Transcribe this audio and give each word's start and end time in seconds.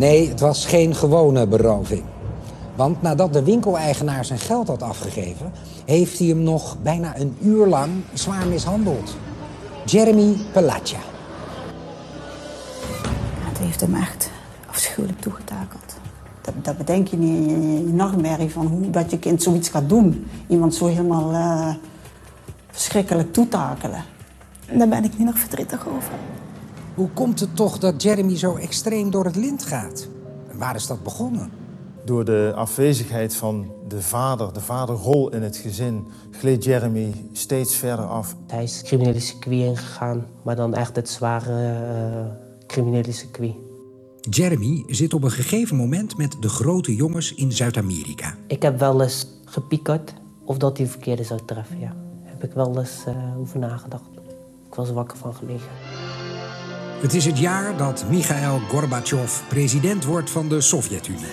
Nee, 0.00 0.28
het 0.28 0.40
was 0.40 0.66
geen 0.66 0.94
gewone 0.94 1.46
beroving. 1.46 2.02
Want 2.76 3.02
nadat 3.02 3.32
de 3.32 3.42
winkeleigenaar 3.42 4.24
zijn 4.24 4.38
geld 4.38 4.68
had 4.68 4.82
afgegeven, 4.82 5.52
heeft 5.84 6.18
hij 6.18 6.28
hem 6.28 6.42
nog 6.42 6.76
bijna 6.82 7.18
een 7.18 7.36
uur 7.42 7.66
lang 7.66 7.90
zwaar 8.12 8.46
mishandeld. 8.46 9.16
Jeremy 9.84 10.36
Pelaccia. 10.52 10.98
Het 13.38 13.58
heeft 13.58 13.80
hem 13.80 13.94
echt 13.94 14.30
afschuwelijk 14.66 15.20
toegetakeld. 15.20 15.94
Dat, 16.40 16.54
dat 16.62 16.76
bedenk 16.76 17.08
je 17.08 17.16
niet 17.16 17.46
in 17.46 17.62
je, 17.62 17.86
je 17.86 17.92
nachtmerrie 17.92 18.50
van 18.50 18.66
hoe 18.66 18.90
dat 18.90 19.10
je 19.10 19.18
kind 19.18 19.42
zoiets 19.42 19.68
gaat 19.68 19.88
doen. 19.88 20.26
Iemand 20.46 20.74
zo 20.74 20.86
helemaal 20.86 21.32
eh, 21.32 21.74
verschrikkelijk 22.70 23.32
toetakelen. 23.32 24.04
Daar 24.72 24.88
ben 24.88 25.04
ik 25.04 25.18
nu 25.18 25.24
nog 25.24 25.38
verdrietig 25.38 25.88
over. 25.88 26.12
Hoe 27.00 27.10
komt 27.10 27.40
het 27.40 27.56
toch 27.56 27.78
dat 27.78 28.02
Jeremy 28.02 28.36
zo 28.36 28.56
extreem 28.56 29.10
door 29.10 29.24
het 29.24 29.36
lint 29.36 29.64
gaat? 29.64 30.08
En 30.50 30.58
waar 30.58 30.74
is 30.74 30.86
dat 30.86 31.02
begonnen? 31.02 31.50
Door 32.04 32.24
de 32.24 32.52
afwezigheid 32.54 33.36
van 33.36 33.72
de 33.88 34.02
vader, 34.02 34.52
de 34.52 34.60
vaderrol 34.60 35.30
in 35.30 35.42
het 35.42 35.56
gezin, 35.56 36.06
gleed 36.30 36.64
Jeremy 36.64 37.14
steeds 37.32 37.74
verder 37.74 38.04
af. 38.04 38.36
Hij 38.46 38.62
is 38.62 38.76
het 38.76 38.86
criminele 38.86 39.20
circuit 39.20 39.60
ingegaan, 39.60 40.26
maar 40.42 40.56
dan 40.56 40.74
echt 40.74 40.96
het 40.96 41.08
zware 41.08 41.72
uh, 41.72 42.66
criminele 42.66 43.12
circuit. 43.12 43.54
Jeremy 44.20 44.84
zit 44.86 45.14
op 45.14 45.22
een 45.22 45.30
gegeven 45.30 45.76
moment 45.76 46.16
met 46.16 46.36
de 46.40 46.48
grote 46.48 46.94
jongens 46.94 47.34
in 47.34 47.52
Zuid-Amerika. 47.52 48.34
Ik 48.46 48.62
heb 48.62 48.78
wel 48.78 49.02
eens 49.02 49.26
gepiekerd 49.44 50.14
of 50.44 50.56
dat 50.56 50.78
hij 50.78 50.86
verkeerde 50.86 51.24
zou 51.24 51.40
treffen, 51.46 51.78
ja. 51.78 51.96
Heb 52.22 52.44
ik 52.44 52.52
wel 52.52 52.78
eens 52.78 53.04
uh, 53.08 53.40
over 53.40 53.58
nagedacht. 53.58 54.04
Ik 54.66 54.74
was 54.74 54.88
er 54.88 54.94
wakker 54.94 55.18
van 55.18 55.34
gelegen. 55.34 55.68
Het 57.00 57.14
is 57.14 57.24
het 57.24 57.38
jaar 57.38 57.76
dat 57.76 58.04
Mikhail 58.10 58.58
Gorbachev 58.58 59.48
president 59.48 60.04
wordt 60.04 60.30
van 60.30 60.48
de 60.48 60.60
Sovjet-Unie. 60.60 61.32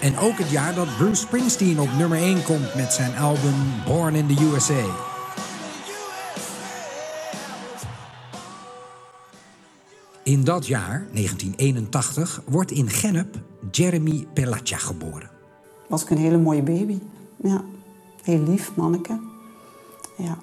En 0.00 0.18
ook 0.18 0.38
het 0.38 0.50
jaar 0.50 0.74
dat 0.74 0.96
Bruce 0.96 1.22
Springsteen 1.22 1.80
op 1.80 1.88
nummer 1.98 2.18
1 2.18 2.44
komt 2.44 2.74
met 2.74 2.92
zijn 2.92 3.16
album 3.16 3.54
Born 3.86 4.14
in 4.14 4.26
the 4.26 4.42
USA. 4.42 4.84
In 10.22 10.44
dat 10.44 10.66
jaar, 10.66 11.06
1981, 11.12 12.42
wordt 12.46 12.70
in 12.70 12.90
Gennep 12.90 13.36
Jeremy 13.70 14.26
Pelaccia 14.32 14.78
geboren. 14.78 15.30
Was 15.88 16.02
ik 16.02 16.10
een 16.10 16.18
hele 16.18 16.38
mooie 16.38 16.62
baby. 16.62 16.98
Ja, 17.42 17.64
heel 18.22 18.42
lief 18.42 18.76
manneke. 18.76 19.20
Ja. 20.16 20.38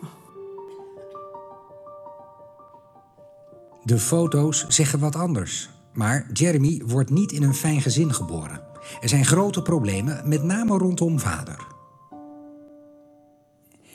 De 3.85 3.99
foto's 3.99 4.65
zeggen 4.67 4.99
wat 4.99 5.15
anders. 5.15 5.69
Maar 5.93 6.25
Jeremy 6.33 6.81
wordt 6.85 7.09
niet 7.09 7.31
in 7.31 7.43
een 7.43 7.53
fijn 7.53 7.81
gezin 7.81 8.13
geboren. 8.13 8.61
Er 9.01 9.09
zijn 9.09 9.25
grote 9.25 9.61
problemen, 9.61 10.29
met 10.29 10.43
name 10.43 10.77
rondom 10.77 11.19
vader. 11.19 11.67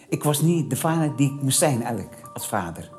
Ik 0.08 0.22
was 0.22 0.40
niet 0.40 0.70
de 0.70 0.76
vader 0.76 1.16
die 1.16 1.32
ik 1.34 1.42
moest 1.42 1.58
zijn, 1.58 1.82
eigenlijk, 1.82 2.16
als 2.34 2.48
vader. 2.48 2.90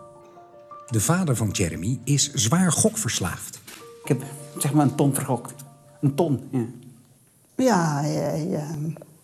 De 0.87 1.01
vader 1.01 1.35
van 1.35 1.49
Jeremy 1.49 1.99
is 2.03 2.33
zwaar 2.33 2.71
gokverslaafd. 2.71 3.61
Ik 4.03 4.07
heb 4.07 4.23
zeg 4.57 4.73
maar 4.73 4.85
een 4.85 4.95
ton 4.95 5.13
vergokt. 5.13 5.63
Een 6.01 6.15
ton, 6.15 6.39
ja. 6.51 6.65
Ja, 7.55 8.05
ja, 8.05 8.33
ja. 8.33 8.67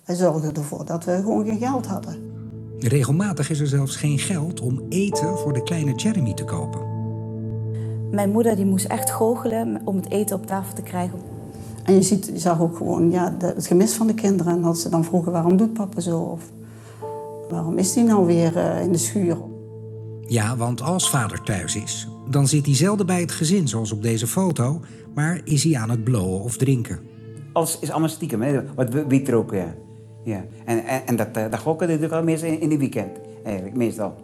hij 0.03 0.15
zorgde 0.15 0.51
ervoor 0.51 0.85
dat 0.85 1.05
we 1.05 1.15
gewoon 1.15 1.45
geen 1.45 1.59
geld 1.59 1.85
hadden. 1.85 2.31
Regelmatig 2.79 3.49
is 3.49 3.59
er 3.59 3.67
zelfs 3.67 3.95
geen 3.95 4.19
geld 4.19 4.59
om 4.59 4.85
eten 4.89 5.37
voor 5.37 5.53
de 5.53 5.63
kleine 5.63 5.95
Jeremy 5.95 6.33
te 6.33 6.43
kopen. 6.43 6.96
Mijn 8.11 8.31
moeder 8.31 8.55
die 8.55 8.65
moest 8.65 8.85
echt 8.85 9.11
goochelen 9.11 9.81
om 9.83 9.95
het 9.95 10.09
eten 10.09 10.35
op 10.35 10.45
tafel 10.45 10.73
te 10.73 10.81
krijgen. 10.81 11.19
En 11.83 11.93
je, 11.93 12.01
ziet, 12.01 12.25
je 12.25 12.39
zag 12.39 12.61
ook 12.61 12.77
gewoon 12.77 13.11
ja, 13.11 13.29
de, 13.29 13.45
het 13.45 13.67
gemis 13.67 13.93
van 13.93 14.07
de 14.07 14.13
kinderen. 14.13 14.53
En 14.53 14.61
dat 14.61 14.77
ze 14.77 14.89
dan 14.89 15.03
vroegen, 15.03 15.31
waarom 15.31 15.57
doet 15.57 15.73
papa 15.73 15.99
zo? 15.99 16.19
Of 16.19 16.51
waarom 17.49 17.77
is 17.77 17.95
hij 17.95 18.03
nou 18.03 18.25
weer 18.25 18.55
uh, 18.55 18.81
in 18.81 18.91
de 18.91 18.97
schuur? 18.97 19.37
Ja, 20.25 20.57
want 20.57 20.81
als 20.81 21.09
vader 21.09 21.41
thuis 21.41 21.75
is, 21.75 22.07
dan 22.29 22.47
zit 22.47 22.65
hij 22.65 22.75
zelden 22.75 23.05
bij 23.05 23.21
het 23.21 23.31
gezin, 23.31 23.67
zoals 23.67 23.91
op 23.91 24.01
deze 24.01 24.27
foto. 24.27 24.79
Maar 25.13 25.41
is 25.43 25.63
hij 25.63 25.77
aan 25.77 25.89
het 25.89 26.03
blowen 26.03 26.41
of 26.41 26.57
drinken. 26.57 26.99
Alles 27.53 27.79
is 27.79 27.91
allemaal 27.91 28.09
stiekem, 28.09 28.41
hè? 28.41 28.73
wat 28.75 28.89
wiet 29.07 29.29
roken, 29.29 29.57
ja. 29.57 29.75
ja. 30.23 30.45
En, 30.65 30.85
en, 30.85 31.07
en 31.07 31.15
dat, 31.15 31.33
dat 31.33 31.59
gokken 31.59 31.87
natuurlijk 31.87 32.13
al 32.13 32.23
meestal 32.23 32.49
in, 32.49 32.59
in 32.59 32.69
de 32.69 32.77
weekend, 32.77 33.17
eigenlijk, 33.43 33.75
meestal. 33.75 34.15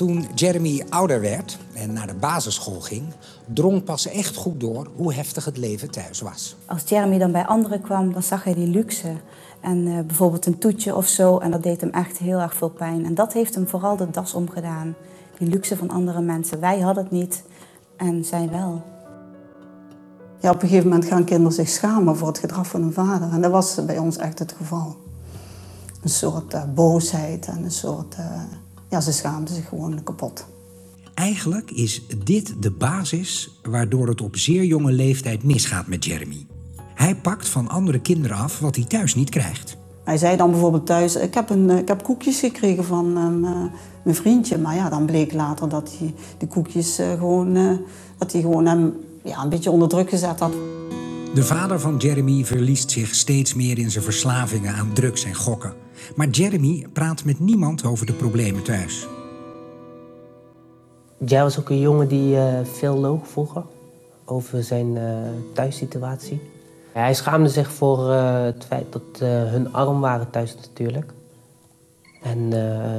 Toen 0.00 0.26
Jeremy 0.34 0.84
ouder 0.88 1.20
werd 1.20 1.58
en 1.72 1.92
naar 1.92 2.06
de 2.06 2.14
basisschool 2.14 2.80
ging, 2.80 3.02
drong 3.46 3.84
pas 3.84 4.06
echt 4.06 4.36
goed 4.36 4.60
door 4.60 4.90
hoe 4.96 5.14
heftig 5.14 5.44
het 5.44 5.56
leven 5.56 5.90
thuis 5.90 6.20
was. 6.20 6.56
Als 6.66 6.82
Jeremy 6.86 7.18
dan 7.18 7.32
bij 7.32 7.46
anderen 7.46 7.80
kwam, 7.80 8.12
dan 8.12 8.22
zag 8.22 8.44
hij 8.44 8.54
die 8.54 8.66
luxe. 8.66 9.12
En 9.60 9.86
uh, 9.86 10.00
bijvoorbeeld 10.00 10.46
een 10.46 10.58
toetje 10.58 10.96
of 10.96 11.06
zo, 11.06 11.38
en 11.38 11.50
dat 11.50 11.62
deed 11.62 11.80
hem 11.80 11.90
echt 11.90 12.18
heel 12.18 12.38
erg 12.38 12.54
veel 12.54 12.68
pijn. 12.68 13.04
En 13.04 13.14
dat 13.14 13.32
heeft 13.32 13.54
hem 13.54 13.68
vooral 13.68 13.96
de 13.96 14.10
das 14.10 14.34
omgedaan. 14.34 14.94
Die 15.38 15.48
luxe 15.48 15.76
van 15.76 15.90
andere 15.90 16.20
mensen. 16.20 16.60
Wij 16.60 16.80
hadden 16.80 17.02
het 17.02 17.12
niet 17.12 17.42
en 17.96 18.24
zij 18.24 18.48
wel. 18.50 18.82
Ja, 20.40 20.50
op 20.50 20.62
een 20.62 20.68
gegeven 20.68 20.88
moment 20.88 21.08
gaan 21.08 21.24
kinderen 21.24 21.52
zich 21.52 21.68
schamen 21.68 22.16
voor 22.16 22.28
het 22.28 22.38
gedrag 22.38 22.66
van 22.66 22.82
hun 22.82 22.92
vader. 22.92 23.32
En 23.32 23.40
dat 23.40 23.50
was 23.50 23.84
bij 23.84 23.98
ons 23.98 24.16
echt 24.16 24.38
het 24.38 24.54
geval. 24.56 24.96
Een 26.02 26.08
soort 26.08 26.54
uh, 26.54 26.62
boosheid 26.74 27.46
en 27.46 27.64
een 27.64 27.70
soort... 27.70 28.16
Uh, 28.18 28.42
ja, 28.90 29.00
ze 29.00 29.12
schaamden 29.12 29.54
zich 29.54 29.68
gewoon 29.68 30.02
kapot. 30.02 30.46
Eigenlijk 31.14 31.70
is 31.70 32.02
dit 32.24 32.62
de 32.62 32.70
basis 32.70 33.60
waardoor 33.62 34.08
het 34.08 34.20
op 34.20 34.36
zeer 34.36 34.64
jonge 34.64 34.92
leeftijd 34.92 35.42
misgaat 35.42 35.86
met 35.86 36.04
Jeremy. 36.04 36.46
Hij 36.94 37.16
pakt 37.16 37.48
van 37.48 37.68
andere 37.68 38.00
kinderen 38.00 38.36
af 38.36 38.58
wat 38.58 38.76
hij 38.76 38.84
thuis 38.84 39.14
niet 39.14 39.30
krijgt. 39.30 39.76
Hij 40.04 40.18
zei 40.18 40.36
dan 40.36 40.50
bijvoorbeeld 40.50 40.86
thuis, 40.86 41.16
ik 41.16 41.34
heb, 41.34 41.50
een, 41.50 41.70
ik 41.70 41.88
heb 41.88 42.02
koekjes 42.02 42.38
gekregen 42.38 42.84
van 42.84 43.16
um, 43.16 43.44
uh, 43.44 43.50
mijn 44.04 44.16
vriendje. 44.16 44.58
Maar 44.58 44.74
ja, 44.74 44.88
dan 44.88 45.06
bleek 45.06 45.32
later 45.32 45.68
dat 45.68 45.92
hij 45.98 46.14
die 46.38 46.48
koekjes 46.48 47.00
uh, 47.00 47.12
gewoon, 47.12 47.56
uh, 47.56 47.78
dat 48.18 48.32
hij 48.32 48.40
gewoon 48.40 48.66
hem 48.66 48.92
ja, 49.24 49.42
een 49.42 49.48
beetje 49.48 49.70
onder 49.70 49.88
druk 49.88 50.10
gezet 50.10 50.40
had. 50.40 50.52
De 51.34 51.44
vader 51.44 51.80
van 51.80 51.96
Jeremy 51.96 52.44
verliest 52.44 52.90
zich 52.90 53.14
steeds 53.14 53.54
meer 53.54 53.78
in 53.78 53.90
zijn 53.90 54.04
verslavingen 54.04 54.74
aan 54.74 54.92
drugs 54.92 55.24
en 55.24 55.34
gokken. 55.34 55.74
Maar 56.16 56.28
Jeremy 56.28 56.86
praat 56.92 57.24
met 57.24 57.40
niemand 57.40 57.84
over 57.84 58.06
de 58.06 58.12
problemen 58.12 58.62
thuis. 58.62 59.06
Jij 61.24 61.42
was 61.42 61.58
ook 61.58 61.68
een 61.68 61.80
jongen 61.80 62.08
die 62.08 62.34
uh, 62.34 62.58
veel 62.62 62.96
loog 62.96 63.28
vroeger 63.28 63.62
over 64.24 64.62
zijn 64.62 64.96
uh, 64.96 65.02
thuissituatie. 65.54 66.40
Hij 66.92 67.14
schaamde 67.14 67.48
zich 67.48 67.72
voor 67.72 67.98
uh, 68.08 68.42
het 68.42 68.64
feit 68.64 68.92
dat 68.92 69.28
hun 69.48 69.72
arm 69.72 70.00
waren 70.00 70.30
thuis 70.30 70.54
natuurlijk. 70.54 71.12
En 72.22 72.50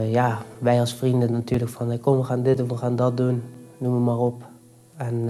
ja, 0.10 0.42
wij 0.60 0.80
als 0.80 0.94
vrienden 0.94 1.32
natuurlijk 1.32 1.72
van 1.72 2.00
kom 2.00 2.18
we 2.18 2.24
gaan 2.24 2.44
dit 2.44 2.62
of 2.62 2.68
we 2.68 2.78
gaan 2.78 2.96
dat 2.96 3.18
doen, 3.18 3.44
noem 3.78 3.94
het 3.94 4.04
maar 4.04 4.18
op. 4.18 4.44
En 4.98 5.26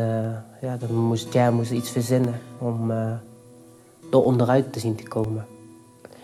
ja, 0.61 0.77
dan 0.77 0.95
moest 0.95 1.33
jij 1.33 1.51
moest 1.51 1.71
iets 1.71 1.89
verzinnen 1.89 2.39
om 2.57 2.91
er 2.91 4.23
onderuit 4.23 4.73
te 4.73 4.79
zien 4.79 4.95
te 4.95 5.07
komen. 5.07 5.45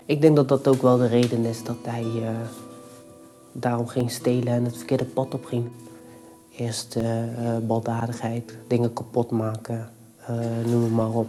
Ik 0.08 0.22
denk 0.22 0.36
dat 0.36 0.48
dat 0.48 0.68
ook 0.68 0.82
wel 0.82 0.98
de 0.98 1.08
reden 1.08 1.46
is 1.46 1.64
dat 1.64 1.78
hij 1.82 2.04
uh, 2.04 2.30
daarom 3.52 3.88
ging 3.88 4.12
stelen 4.12 4.54
en 4.54 4.64
het 4.64 4.78
verkeerde 4.78 5.06
pad 5.06 5.34
op 5.34 5.46
ging. 5.46 5.70
Eerst 6.56 6.96
uh, 6.96 7.04
uh, 7.04 7.58
baldadigheid, 7.58 8.58
dingen 8.68 8.94
kapot 8.94 9.32
maken, 9.32 9.90
noem 10.66 10.84
het 10.84 10.92
maar 10.92 11.12
op. 11.12 11.28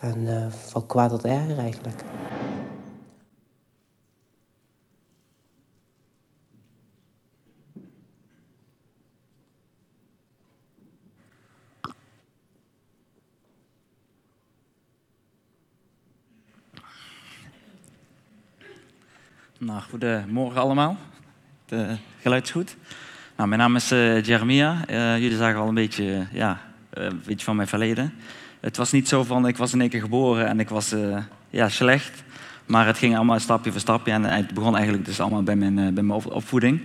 En 0.00 0.50
van 0.50 0.86
kwaad 0.86 1.10
tot 1.10 1.24
erger 1.24 1.58
eigenlijk. 1.58 2.04
Nou, 19.58 19.80
goedemorgen 19.90 20.60
allemaal. 20.60 20.96
Het 21.66 21.98
geluid 22.20 22.44
is 22.44 22.50
goed. 22.50 22.76
Nou, 23.36 23.48
mijn 23.48 23.60
naam 23.60 23.76
is 23.76 23.92
uh, 23.92 24.22
Jeremia. 24.22 24.84
Uh, 24.90 25.18
jullie 25.18 25.36
zagen 25.36 25.60
al 25.60 25.68
een 25.68 25.74
beetje, 25.74 26.26
ja, 26.32 26.60
een 26.90 27.22
beetje 27.26 27.44
van 27.44 27.56
mijn 27.56 27.68
verleden. 27.68 28.12
Het 28.60 28.76
was 28.76 28.92
niet 28.92 29.08
zo 29.08 29.24
van, 29.24 29.46
ik 29.46 29.56
was 29.56 29.72
in 29.72 29.80
één 29.80 29.88
keer 29.88 30.00
geboren 30.00 30.46
en 30.46 30.60
ik 30.60 30.68
was 30.68 30.94
ja, 31.50 31.68
slecht. 31.68 32.24
Maar 32.66 32.86
het 32.86 32.98
ging 32.98 33.16
allemaal 33.16 33.40
stapje 33.40 33.70
voor 33.70 33.80
stapje. 33.80 34.12
En 34.12 34.24
het 34.24 34.54
begon 34.54 34.74
eigenlijk 34.74 35.04
dus 35.04 35.20
allemaal 35.20 35.42
bij 35.42 35.56
mijn, 35.56 35.74
bij 35.74 36.02
mijn 36.02 36.24
opvoeding. 36.24 36.80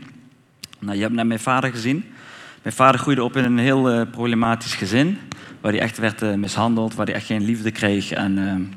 Nou, 0.79 0.95
je 0.95 1.01
hebt 1.01 1.13
net 1.13 1.27
mijn 1.27 1.39
vader 1.39 1.71
gezien. 1.71 2.05
Mijn 2.61 2.75
vader 2.75 2.99
groeide 2.99 3.23
op 3.23 3.35
in 3.35 3.43
een 3.43 3.57
heel 3.57 4.05
problematisch 4.05 4.75
gezin. 4.75 5.17
Waar 5.61 5.71
hij 5.71 5.81
echt 5.81 5.97
werd 5.97 6.37
mishandeld, 6.37 6.95
waar 6.95 7.05
hij 7.05 7.15
echt 7.15 7.25
geen 7.25 7.43
liefde 7.43 7.71
kreeg. 7.71 8.11
En 8.11 8.73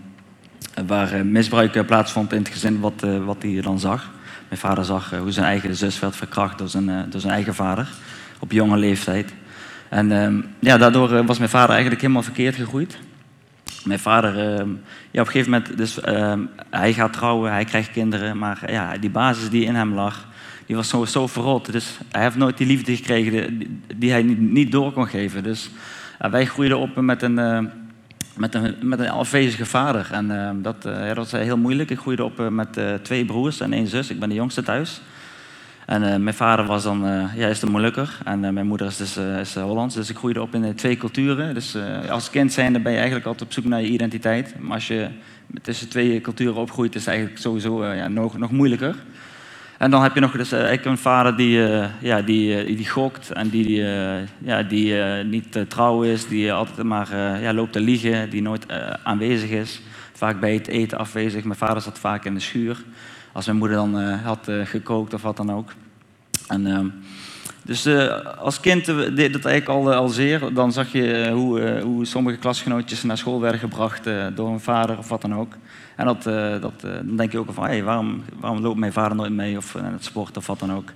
waar 0.86 1.26
misbruik 1.26 1.86
plaatsvond 1.86 2.32
in 2.32 2.38
het 2.38 2.48
gezin 2.48 2.80
wat, 2.80 3.06
wat 3.24 3.42
hij 3.42 3.60
dan 3.60 3.78
zag. 3.78 4.10
Mijn 4.48 4.60
vader 4.60 4.84
zag 4.84 5.10
hoe 5.10 5.32
zijn 5.32 5.46
eigen 5.46 5.76
zus 5.76 5.98
werd 6.00 6.16
verkracht 6.16 6.58
door 6.58 6.68
zijn, 6.68 7.10
door 7.10 7.20
zijn 7.20 7.32
eigen 7.32 7.54
vader 7.54 7.88
op 8.38 8.52
jonge 8.52 8.76
leeftijd. 8.76 9.34
En 9.88 10.12
ehm, 10.12 10.40
ja, 10.58 10.76
daardoor 10.76 11.24
was 11.24 11.38
mijn 11.38 11.50
vader 11.50 11.70
eigenlijk 11.70 12.00
helemaal 12.00 12.22
verkeerd 12.22 12.54
gegroeid. 12.54 12.98
Mijn 13.84 13.98
vader, 13.98 14.38
ehm, 14.38 14.68
ja, 15.10 15.20
op 15.20 15.26
een 15.26 15.32
gegeven 15.32 15.50
moment, 15.50 15.76
dus, 15.76 16.00
ehm, 16.00 16.40
hij 16.70 16.92
gaat 16.92 17.12
trouwen, 17.12 17.52
hij 17.52 17.64
krijgt 17.64 17.90
kinderen, 17.90 18.38
maar 18.38 18.72
ja, 18.72 18.98
die 18.98 19.10
basis 19.10 19.50
die 19.50 19.64
in 19.64 19.74
hem 19.74 19.94
lag, 19.94 20.26
die 20.66 20.76
was 20.76 20.88
zo, 20.88 21.04
zo 21.04 21.26
verrot. 21.26 21.72
Dus 21.72 21.98
hij 22.10 22.22
heeft 22.22 22.36
nooit 22.36 22.58
die 22.58 22.66
liefde 22.66 22.96
gekregen 22.96 23.58
die, 23.96 24.10
hij 24.10 24.22
niet, 24.22 24.72
door 24.72 24.92
kon 24.92 25.06
geven. 25.06 25.42
Dus 25.42 25.70
wij 26.18 26.46
groeiden 26.46 26.78
op 26.78 26.96
met 26.96 27.22
een, 27.22 27.70
met 28.36 28.54
een, 28.54 28.74
met 28.82 28.98
een 28.98 29.10
afwezige 29.10 29.66
vader. 29.66 30.08
En 30.12 30.30
uh, 30.30 30.50
dat, 30.54 30.86
uh, 30.86 31.06
dat 31.06 31.16
was 31.16 31.32
heel 31.32 31.56
moeilijk. 31.56 31.90
Ik 31.90 31.98
groeide 31.98 32.24
op 32.24 32.48
met 32.50 32.78
twee 33.02 33.24
broers 33.24 33.60
en 33.60 33.72
één 33.72 33.86
zus. 33.86 34.10
Ik 34.10 34.18
ben 34.18 34.28
de 34.28 34.34
jongste 34.34 34.62
thuis. 34.62 35.00
En 35.86 36.22
mijn 36.22 36.34
vader 36.34 36.64
was 36.64 36.82
dan, 36.82 37.28
ja, 37.36 37.48
is 37.48 37.60
de 37.60 37.70
Molukker 37.70 38.18
en 38.24 38.40
mijn 38.40 38.66
moeder 38.66 38.86
is, 38.86 38.96
dus, 38.96 39.16
is 39.16 39.54
Hollands. 39.54 39.94
Dus 39.94 40.10
ik 40.10 40.16
groeide 40.16 40.42
op 40.42 40.54
in 40.54 40.74
twee 40.74 40.96
culturen. 40.96 41.54
Dus 41.54 41.76
als 42.10 42.30
kind 42.30 42.52
zijnde 42.52 42.80
ben 42.80 42.92
je 42.92 42.98
eigenlijk 42.98 43.26
altijd 43.26 43.48
op 43.48 43.54
zoek 43.54 43.64
naar 43.64 43.80
je 43.80 43.88
identiteit. 43.88 44.54
Maar 44.58 44.74
als 44.74 44.86
je 44.86 45.08
tussen 45.62 45.88
twee 45.88 46.20
culturen 46.20 46.54
opgroeit, 46.54 46.94
is 46.94 47.00
het 47.00 47.10
eigenlijk 47.10 47.40
sowieso 47.40 47.86
ja, 47.86 48.08
nog, 48.08 48.38
nog 48.38 48.50
moeilijker. 48.50 48.94
En 49.78 49.90
dan 49.90 50.02
heb 50.02 50.14
je 50.14 50.20
nog 50.20 50.32
dus, 50.32 50.52
uh, 50.52 50.84
een 50.84 50.98
vader 50.98 51.36
die, 51.36 51.58
uh, 51.58 51.84
ja, 52.00 52.22
die, 52.22 52.66
uh, 52.66 52.76
die 52.76 52.88
gokt 52.88 53.30
en 53.30 53.48
die, 53.48 53.82
ja, 54.38 54.62
die 54.62 54.94
niet 55.24 55.64
trouw 55.68 56.02
is, 56.02 56.28
die 56.28 56.52
altijd 56.52 56.86
maar 56.86 57.16
ja, 57.40 57.52
loopt 57.52 57.72
te 57.72 57.80
liegen, 57.80 58.30
die 58.30 58.42
nooit 58.42 58.66
aanwezig 59.02 59.50
is. 59.50 59.80
Vaak 60.12 60.40
bij 60.40 60.54
het 60.54 60.66
eten 60.66 60.98
afwezig. 60.98 61.44
Mijn 61.44 61.58
vader 61.58 61.82
zat 61.82 61.98
vaak 61.98 62.24
in 62.24 62.34
de 62.34 62.40
schuur. 62.40 62.84
Als 63.32 63.46
mijn 63.46 63.58
moeder 63.58 63.76
dan 63.76 64.02
had 64.04 64.50
gekookt 64.64 65.14
of 65.14 65.22
wat 65.22 65.36
dan 65.36 65.52
ook. 65.52 65.72
En, 66.48 66.66
ehm, 66.66 66.86
dus 67.62 67.86
als 68.38 68.60
kind 68.60 68.86
deed 69.16 69.32
dat 69.32 69.44
eigenlijk 69.44 69.68
al, 69.68 69.94
al 69.94 70.08
zeer. 70.08 70.54
Dan 70.54 70.72
zag 70.72 70.92
je 70.92 71.30
hoe, 71.32 71.80
hoe 71.80 72.04
sommige 72.04 72.36
klasgenootjes 72.36 73.02
naar 73.02 73.18
school 73.18 73.40
werden 73.40 73.60
gebracht 73.60 74.08
door 74.34 74.48
een 74.48 74.60
vader 74.60 74.98
of 74.98 75.08
wat 75.08 75.22
dan 75.22 75.34
ook. 75.34 75.52
En 75.96 76.04
dat, 76.04 76.26
uh, 76.26 76.60
dat, 76.60 76.82
uh, 76.84 76.92
dan 76.94 77.16
denk 77.16 77.32
je 77.32 77.38
ook 77.38 77.52
van, 77.52 77.82
waarom, 77.82 78.22
waarom 78.40 78.60
loopt 78.60 78.78
mijn 78.78 78.92
vader 78.92 79.16
nooit 79.16 79.32
mee 79.32 79.56
of 79.56 79.74
in 79.74 79.84
het 79.84 80.04
sport 80.04 80.36
of 80.36 80.46
wat 80.46 80.58
dan 80.58 80.72
ook. 80.72 80.92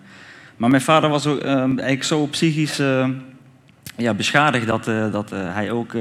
Maar 0.56 0.70
mijn 0.70 0.82
vader 0.82 1.10
was 1.10 1.26
ook, 1.26 1.44
uh, 1.44 1.50
eigenlijk 1.52 2.04
zo 2.04 2.26
psychisch 2.26 2.76
ja, 3.96 4.14
beschadigd 4.14 4.66
dat, 4.66 4.84
dat 5.12 5.30
hij 5.30 5.70
ook 5.70 5.92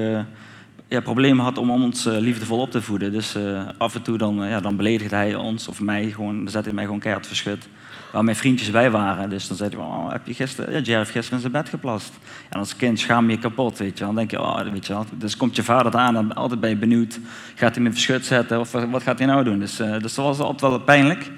ja, 0.88 1.02
problemen 1.02 1.44
had 1.44 1.58
om 1.58 1.70
ons 1.70 2.04
liefdevol 2.04 2.60
op 2.60 2.72
te 2.72 2.82
voeden. 2.82 3.12
Dus 3.12 3.36
af 3.78 3.96
en 3.96 4.02
toe 4.02 4.18
dan, 4.18 4.36
ja, 4.36 4.60
dan 4.60 4.76
beledigde 4.76 5.16
hij 5.16 5.36
ons 5.36 5.68
of 5.68 5.82
mij 5.82 6.10
gewoon, 6.12 6.38
dan 6.38 6.50
zette 6.50 6.66
hij 6.66 6.76
mij 6.76 6.84
gewoon 6.84 7.00
keihard 7.00 7.28
verschut 7.28 7.68
waar 8.12 8.24
mijn 8.24 8.36
vriendjes 8.36 8.72
bij 8.72 8.92
waren. 8.92 9.30
Dus 9.30 9.48
dan 9.48 9.58
zei 9.58 9.70
hij, 9.70 9.80
oh, 9.80 10.12
heb 10.12 10.28
je 10.28 10.34
gisteren, 10.34 10.74
ja, 10.74 10.80
Jerry 10.80 10.98
heeft 10.98 11.12
gisteren 11.12 11.44
in 11.44 11.50
zijn 11.52 11.64
bed 11.64 11.70
geplast. 11.70 12.14
En 12.50 12.60
als 12.60 12.76
kind 12.76 13.00
schaam 13.00 13.30
je 13.30 13.40
kapot, 13.40 13.78
weet 13.78 13.98
je 13.98 14.06
Dan 14.06 14.16
denk 14.16 14.32
je, 14.32 14.42
oh, 14.42 14.62
weet 14.72 14.88
je. 14.88 14.98
Dus 15.12 15.38
komt 15.38 15.56
je 15.56 15.64
vader 15.64 15.96
aan 15.96 16.16
en 16.16 16.34
altijd 16.34 16.60
ben 16.60 16.70
je 16.70 16.76
benieuwd. 16.76 17.20
Gaat 17.56 17.76
hij 17.76 17.84
me 17.84 17.92
verschut 17.92 18.26
zetten 18.26 18.60
of 18.60 18.72
wat 18.72 19.04
gaat 19.04 19.18
hij 19.18 19.28
nou 19.28 19.44
doen? 19.44 19.60
Dus, 19.60 19.80
uh, 19.80 19.92
dus 20.00 20.14
dat 20.14 20.26
was 20.26 20.40
altijd 20.40 20.72
wel 20.72 20.80
pijnlijk. 20.80 21.32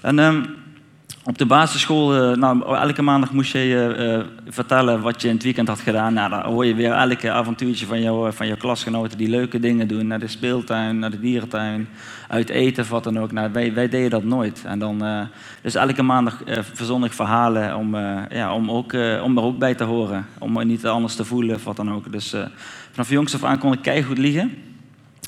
En 0.00 0.18
um, 0.18 0.61
op 1.24 1.38
de 1.38 1.46
basisschool, 1.46 2.30
uh, 2.30 2.36
nou, 2.36 2.76
elke 2.76 3.02
maandag 3.02 3.32
moest 3.32 3.52
je 3.52 3.94
uh, 4.46 4.52
vertellen 4.52 5.00
wat 5.00 5.22
je 5.22 5.28
in 5.28 5.34
het 5.34 5.42
weekend 5.42 5.68
had 5.68 5.80
gedaan. 5.80 6.14
Nou, 6.14 6.30
dan 6.30 6.42
hoor 6.42 6.66
je 6.66 6.74
weer 6.74 6.92
elke 6.92 7.30
avontuurtje 7.30 7.86
van, 7.86 8.02
jou, 8.02 8.32
van 8.32 8.46
jouw 8.46 8.56
klasgenoten 8.56 9.18
die 9.18 9.28
leuke 9.28 9.60
dingen 9.60 9.88
doen. 9.88 10.06
Naar 10.06 10.18
de 10.18 10.28
speeltuin, 10.28 10.98
naar 10.98 11.10
de 11.10 11.20
dierentuin, 11.20 11.88
uit 12.28 12.48
eten 12.48 12.82
of 12.82 12.88
wat 12.88 13.04
dan 13.04 13.18
ook. 13.18 13.32
Nou, 13.32 13.52
wij, 13.52 13.88
deden 13.88 14.10
dat 14.10 14.24
nooit. 14.24 14.62
En 14.66 14.78
dan, 14.78 15.04
uh, 15.04 15.20
dus 15.62 15.74
elke 15.74 16.02
maandag 16.02 16.42
verzon 16.72 17.04
ik 17.04 17.12
verhalen 17.12 17.76
om, 17.76 17.96
ja, 18.30 18.54
om, 18.54 18.70
ook, 18.70 18.92
om 19.22 19.36
er 19.36 19.42
ook 19.42 19.58
bij 19.58 19.74
te 19.74 19.84
horen. 19.84 20.26
Om 20.38 20.66
niet 20.66 20.86
anders 20.86 21.14
te 21.14 21.24
voelen 21.24 21.54
of 21.54 21.64
wat 21.64 21.76
dan 21.76 21.92
ook. 21.92 22.12
Dus 22.12 22.34
vanaf 22.90 23.10
jongs 23.10 23.34
af 23.34 23.44
aan 23.44 23.58
kon 23.58 23.72
ik 23.72 23.82
keihard 23.82 24.18
liggen. 24.18 24.54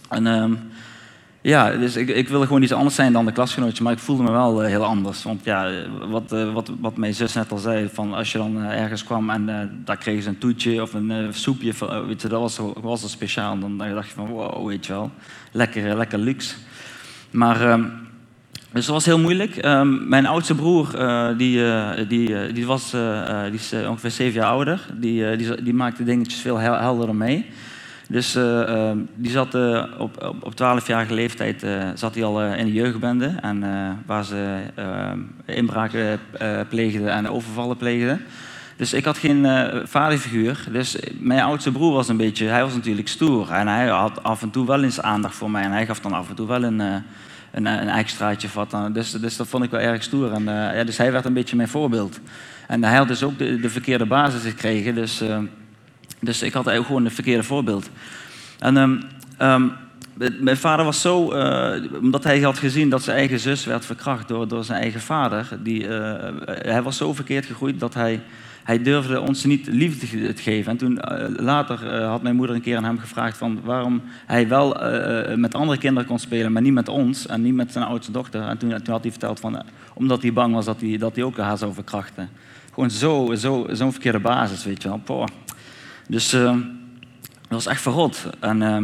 En... 0.09 0.73
Ehm, 1.45 1.53
ja, 1.53 1.71
dus 1.71 1.97
ik, 1.97 2.09
ik 2.09 2.29
wilde 2.29 2.47
gewoon 2.47 2.63
iets 2.63 2.73
anders 2.73 2.95
zijn 2.95 3.13
dan 3.13 3.25
de 3.25 3.33
klasgenootjes, 3.33 3.81
maar 3.81 3.93
ik 3.93 3.99
voelde 3.99 4.23
me 4.23 4.31
wel 4.31 4.63
uh, 4.63 4.69
heel 4.69 4.85
anders. 4.85 5.23
Want 5.23 5.45
ja, 5.45 5.71
wat, 6.09 6.33
uh, 6.33 6.53
wat, 6.53 6.71
wat 6.81 6.97
mijn 6.97 7.15
zus 7.15 7.35
net 7.35 7.53
al 7.53 7.59
zei, 7.59 7.89
van 7.93 8.15
als 8.15 8.33
je 8.33 8.39
dan 8.39 8.63
ergens 8.63 9.05
kwam 9.05 9.31
en 9.31 9.71
daar 9.85 9.97
kregen 9.97 10.23
ze 10.23 10.29
een 10.29 10.39
toetje 10.39 10.83
of 10.83 10.95
een 10.95 11.29
soepje, 11.31 11.73
weet 12.07 12.23
je, 12.23 12.29
dat 12.29 12.41
was, 12.41 12.61
was 12.81 13.01
dat 13.01 13.11
speciaal. 13.11 13.59
Dan 13.59 13.79
dacht 13.79 14.09
je 14.09 14.15
van 14.15 14.27
wow, 14.27 14.67
weet 14.67 14.87
je 14.87 14.93
wel, 14.93 15.11
lekker, 15.53 15.97
lekker 15.97 16.19
luxe. 16.19 16.55
Maar, 17.31 17.71
ehm, 17.71 17.85
dus 18.73 18.87
dat 18.87 18.95
was 18.95 19.05
heel 19.05 19.19
moeilijk. 19.19 19.65
Um, 19.65 20.09
mijn 20.09 20.27
oudste 20.27 20.55
broer, 20.55 20.89
die, 21.37 21.63
die, 22.07 22.53
die, 22.53 22.67
was, 22.67 22.91
die 23.51 23.53
is 23.53 23.73
ongeveer 23.89 24.11
zeven 24.11 24.41
jaar 24.41 24.51
ouder, 24.51 24.87
die, 24.95 25.37
die, 25.37 25.63
die 25.63 25.75
maakte 25.75 26.05
dingetjes 26.05 26.41
veel 26.41 26.59
helderder 26.59 27.15
mee. 27.15 27.47
Dus 28.09 28.37
uh, 28.37 28.91
die 29.15 29.31
zat 29.31 29.55
uh, 29.55 29.85
op, 29.99 30.23
op, 30.23 30.45
op 30.45 30.53
12-jarige 30.53 31.15
leeftijd 31.15 31.63
uh, 31.63 31.89
zat 31.95 32.15
hij 32.15 32.25
al 32.25 32.43
in 32.43 32.65
de 32.65 32.73
jeugdbende. 32.73 33.35
En, 33.41 33.65
waar 34.07 34.25
ze 34.25 34.59
inbraken 35.47 36.21
pleegden 36.69 37.09
en 37.09 37.29
overvallen 37.29 37.77
pleegden. 37.77 38.21
Dus 38.77 38.93
ik 38.93 39.05
had 39.05 39.19
geen 39.19 39.47
vaderfiguur. 39.85 40.65
Dus 40.73 40.97
mijn 41.19 41.41
oudste 41.41 41.73
broer 41.73 41.93
was 41.93 42.09
een 42.09 42.17
beetje, 42.17 42.47
hij 42.47 42.63
was 42.63 42.75
natuurlijk 42.75 43.09
stoer. 43.09 43.51
En 43.51 43.69
hij 43.69 43.87
had 43.87 44.23
af 44.23 44.43
en 44.43 44.51
toe 44.51 44.67
wel 44.67 44.83
eens 44.83 45.01
aandacht 45.01 45.35
voor 45.35 45.51
mij. 45.51 45.63
En 45.63 45.71
hij 45.71 45.87
gaf 45.87 46.01
dan 46.01 46.13
af 46.13 46.29
en 46.29 46.35
toe 46.35 46.47
wel 46.47 46.63
een, 46.63 46.79
een, 46.79 47.03
een 47.67 47.89
extraatje. 47.89 48.49
Wat 48.55 48.71
dan. 48.71 48.93
Dus, 48.93 49.11
dus 49.11 49.37
dat 49.37 49.49
vond 49.49 49.65
ik 49.65 49.71
wel 49.71 49.81
erg 49.81 50.03
stoer. 50.03 50.33
En, 50.33 50.45
ja, 50.45 50.85
dus 50.85 50.97
hij 50.97 51.13
werd 51.13 51.25
een 51.25 51.33
beetje 51.33 51.57
mijn 51.57 51.69
voorbeeld. 51.69 52.21
En 52.67 52.85
hij 52.85 52.97
had 52.97 53.09
dus 53.09 53.23
ook 53.23 53.39
de, 53.39 53.61
de 53.61 53.71
verkeerde 53.71 54.07
basis 54.07 54.43
gekregen. 54.43 54.95
Dus 54.95 55.23
dus 56.25 56.43
ik 56.43 56.53
had 56.53 56.67
eigenlijk 56.67 56.87
gewoon 56.87 57.05
een 57.05 57.11
verkeerde 57.11 57.43
voorbeeld. 57.43 57.91
En 58.59 58.77
um, 58.77 59.01
um, 59.39 59.73
mijn 60.41 60.57
vader 60.57 60.85
was 60.85 61.01
zo, 61.01 61.35
uh, 61.35 61.75
omdat 62.01 62.25
hij 62.25 62.41
had 62.41 62.59
gezien 62.59 62.89
dat 62.89 63.03
zijn 63.03 63.17
eigen 63.17 63.41
zus 63.41 63.65
werd 63.65 63.85
verkracht 63.85 64.29
door, 64.29 64.49
door 64.49 64.65
zijn 64.65 64.81
eigen 64.81 65.01
vader. 65.01 65.49
Die, 65.63 65.87
uh, 65.87 66.15
hij 66.47 66.83
was 66.83 66.97
zo 66.97 67.13
verkeerd 67.13 67.47
gegroeid 67.47 67.81
dat 67.81 67.95
hij, 67.95 68.21
hij 68.65 68.83
durfde 68.83 69.21
ons 69.21 69.45
niet 69.45 69.67
liefde 69.67 70.33
te 70.33 70.43
geven. 70.43 70.71
En 70.71 70.77
toen 70.79 70.93
uh, 70.93 71.25
later 71.37 72.03
had 72.03 72.23
mijn 72.23 72.37
moeder 72.37 72.57
een 72.57 72.63
keer 72.63 72.77
aan 72.77 72.85
hem 72.85 72.99
gevraagd 72.99 73.37
van 73.37 73.61
waarom 73.65 74.03
hij 74.27 74.49
wel 74.49 74.69
met 75.37 75.55
andere 75.55 75.79
kinderen 75.79 76.09
kon 76.09 76.19
spelen, 76.19 76.53
maar 76.53 76.63
niet 76.63 76.73
met 76.73 76.89
ons 76.89 77.27
en 77.27 77.43
niet 77.43 77.55
met 77.55 77.73
zijn 77.73 77.85
oudste 77.85 78.13
dochter. 78.13 78.43
En 78.43 78.59
toen, 78.59 78.69
toen 78.69 78.93
had 78.93 79.03
hij 79.03 79.11
verteld 79.11 79.41
van, 79.41 79.63
omdat 79.95 80.23
hij 80.23 80.33
bang 80.33 80.55
was 80.55 80.65
dat 80.65 80.81
hij, 80.81 80.97
dat 80.99 81.15
hij 81.15 81.25
ook 81.25 81.37
haar 81.37 81.59
zou 81.59 81.75
verkrachten. 81.75 82.29
Gewoon 82.73 82.91
zo'n 82.91 83.37
zo, 83.37 83.67
zo 83.75 83.91
verkeerde 83.91 84.19
basis, 84.19 84.65
weet 84.65 84.83
je 84.83 84.89
wel. 84.89 85.01
Poh. 85.05 85.27
Dus 86.09 86.35
uh, 86.35 86.43
dat 86.43 87.49
was 87.49 87.67
echt 87.67 87.81
verrot. 87.81 88.27
En, 88.41 88.61
uh, 88.61 88.75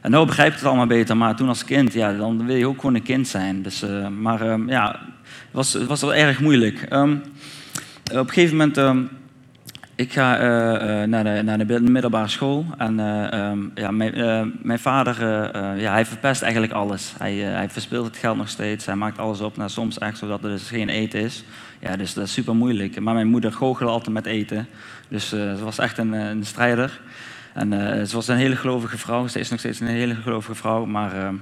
en 0.00 0.10
nu 0.10 0.24
begrijp 0.24 0.52
ik 0.52 0.58
het 0.58 0.64
allemaal 0.64 0.86
beter, 0.86 1.16
maar 1.16 1.36
toen 1.36 1.48
als 1.48 1.64
kind, 1.64 1.92
ja, 1.92 2.12
dan 2.12 2.46
wil 2.46 2.56
je 2.56 2.68
ook 2.68 2.80
gewoon 2.80 2.94
een 2.94 3.02
kind 3.02 3.28
zijn. 3.28 3.62
Dus, 3.62 3.82
uh, 3.82 4.08
maar 4.08 4.40
ehm, 4.40 4.68
ja, 4.68 5.00
het 5.22 5.52
was, 5.52 5.74
was 5.74 6.00
wel 6.00 6.14
erg 6.14 6.40
moeilijk. 6.40 6.82
Op 6.82 6.90
een 6.90 8.28
gegeven 8.28 8.56
moment, 8.56 9.08
ik 9.94 10.12
ga 10.12 10.36
uh, 10.36 11.08
naar, 11.08 11.24
de, 11.24 11.42
naar 11.42 11.66
de 11.66 11.80
middelbare 11.80 12.28
school 12.28 12.66
en 12.78 12.96
ja, 13.74 13.90
mijn, 13.90 14.52
mijn 14.62 14.78
vader, 14.78 15.20
ja, 15.80 15.92
hij 15.92 16.06
verpest 16.06 16.42
eigenlijk 16.42 16.72
alles. 16.72 17.14
Hij, 17.18 17.34
hij 17.34 17.70
verspeelt 17.70 18.06
het 18.06 18.16
geld 18.16 18.36
nog 18.36 18.48
steeds, 18.48 18.86
hij 18.86 18.96
maakt 18.96 19.18
alles 19.18 19.40
op, 19.40 19.56
nou, 19.56 19.70
soms 19.70 19.98
echt 19.98 20.18
zodat 20.18 20.44
er 20.44 20.50
dus 20.50 20.68
geen 20.68 20.88
eten 20.88 21.20
is. 21.20 21.44
Ja, 21.84 21.96
dus 21.96 22.14
dat 22.14 22.24
is 22.24 22.32
super 22.32 22.54
moeilijk. 22.54 23.00
Maar 23.00 23.14
mijn 23.14 23.28
moeder 23.28 23.52
goochelde 23.52 23.92
altijd 23.92 24.12
met 24.12 24.26
eten. 24.26 24.68
Dus 25.08 25.32
uh, 25.32 25.54
ze 25.54 25.64
was 25.64 25.78
echt 25.78 25.98
een, 25.98 26.12
een 26.12 26.44
strijder. 26.44 27.00
En 27.54 27.72
uh, 27.72 28.02
ze 28.02 28.14
was 28.14 28.28
een 28.28 28.36
hele 28.36 28.56
gelovige 28.56 28.98
vrouw. 28.98 29.26
Ze 29.26 29.38
is 29.38 29.50
nog 29.50 29.58
steeds 29.58 29.80
een 29.80 29.86
hele 29.86 30.14
gelovige 30.14 30.54
vrouw. 30.54 30.84
Maar 30.84 31.32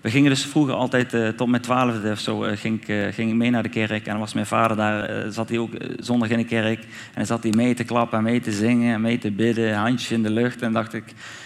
we 0.00 0.10
gingen 0.10 0.30
dus 0.30 0.44
vroeger 0.44 0.74
altijd 0.74 1.36
tot 1.36 1.48
mijn 1.48 1.62
twaalfde 1.62 2.10
of 2.10 2.18
zo 2.18 2.38
ging, 2.38 2.86
ik, 2.86 3.14
ging 3.14 3.34
mee 3.34 3.50
naar 3.50 3.62
de 3.62 3.68
kerk. 3.68 4.06
En 4.06 4.18
was 4.18 4.34
mijn 4.34 4.46
vader 4.46 4.76
daar, 4.76 5.32
zat 5.32 5.48
hij 5.48 5.58
ook 5.58 5.70
zondag 5.98 6.28
in 6.28 6.38
de 6.38 6.44
kerk. 6.44 6.84
En 7.14 7.26
zat 7.26 7.42
hij 7.42 7.52
mee 7.56 7.74
te 7.74 7.84
klappen, 7.84 8.22
mee 8.22 8.40
te 8.40 8.52
zingen, 8.52 9.00
mee 9.00 9.18
te 9.18 9.30
bidden, 9.30 9.74
handjes 9.74 10.10
in 10.10 10.22
de 10.22 10.30
lucht. 10.30 10.62
En 10.62 10.72
dacht 10.72 10.94
ik, 10.94 11.04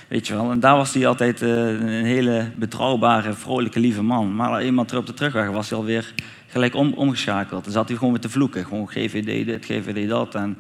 weet 0.09 0.27
je 0.27 0.35
wel. 0.35 0.51
En 0.51 0.61
daar 0.61 0.77
was 0.77 0.95
hij 0.95 1.07
altijd 1.07 1.41
een 1.41 2.05
hele 2.05 2.51
betrouwbare, 2.57 3.33
vrolijke, 3.33 3.81
lieve 3.81 4.03
man. 4.03 4.35
Maar 4.35 4.61
eenmaal 4.61 4.85
terug 4.85 5.01
op 5.01 5.07
de 5.07 5.15
terugweg 5.15 5.49
was 5.49 5.71
hij 5.71 5.79
alweer 5.79 6.15
gelijk 6.47 6.75
om, 6.75 6.93
omgeschakeld. 6.93 7.65
Dan 7.65 7.73
zat 7.73 7.89
hij 7.89 7.97
gewoon 7.97 8.13
met 8.13 8.23
te 8.23 8.29
vloeken. 8.29 8.65
Gewoon 8.65 8.89
GVD 8.89 9.47
dit, 9.47 9.65
GVD 9.65 10.09
dat. 10.09 10.35
En, 10.35 10.57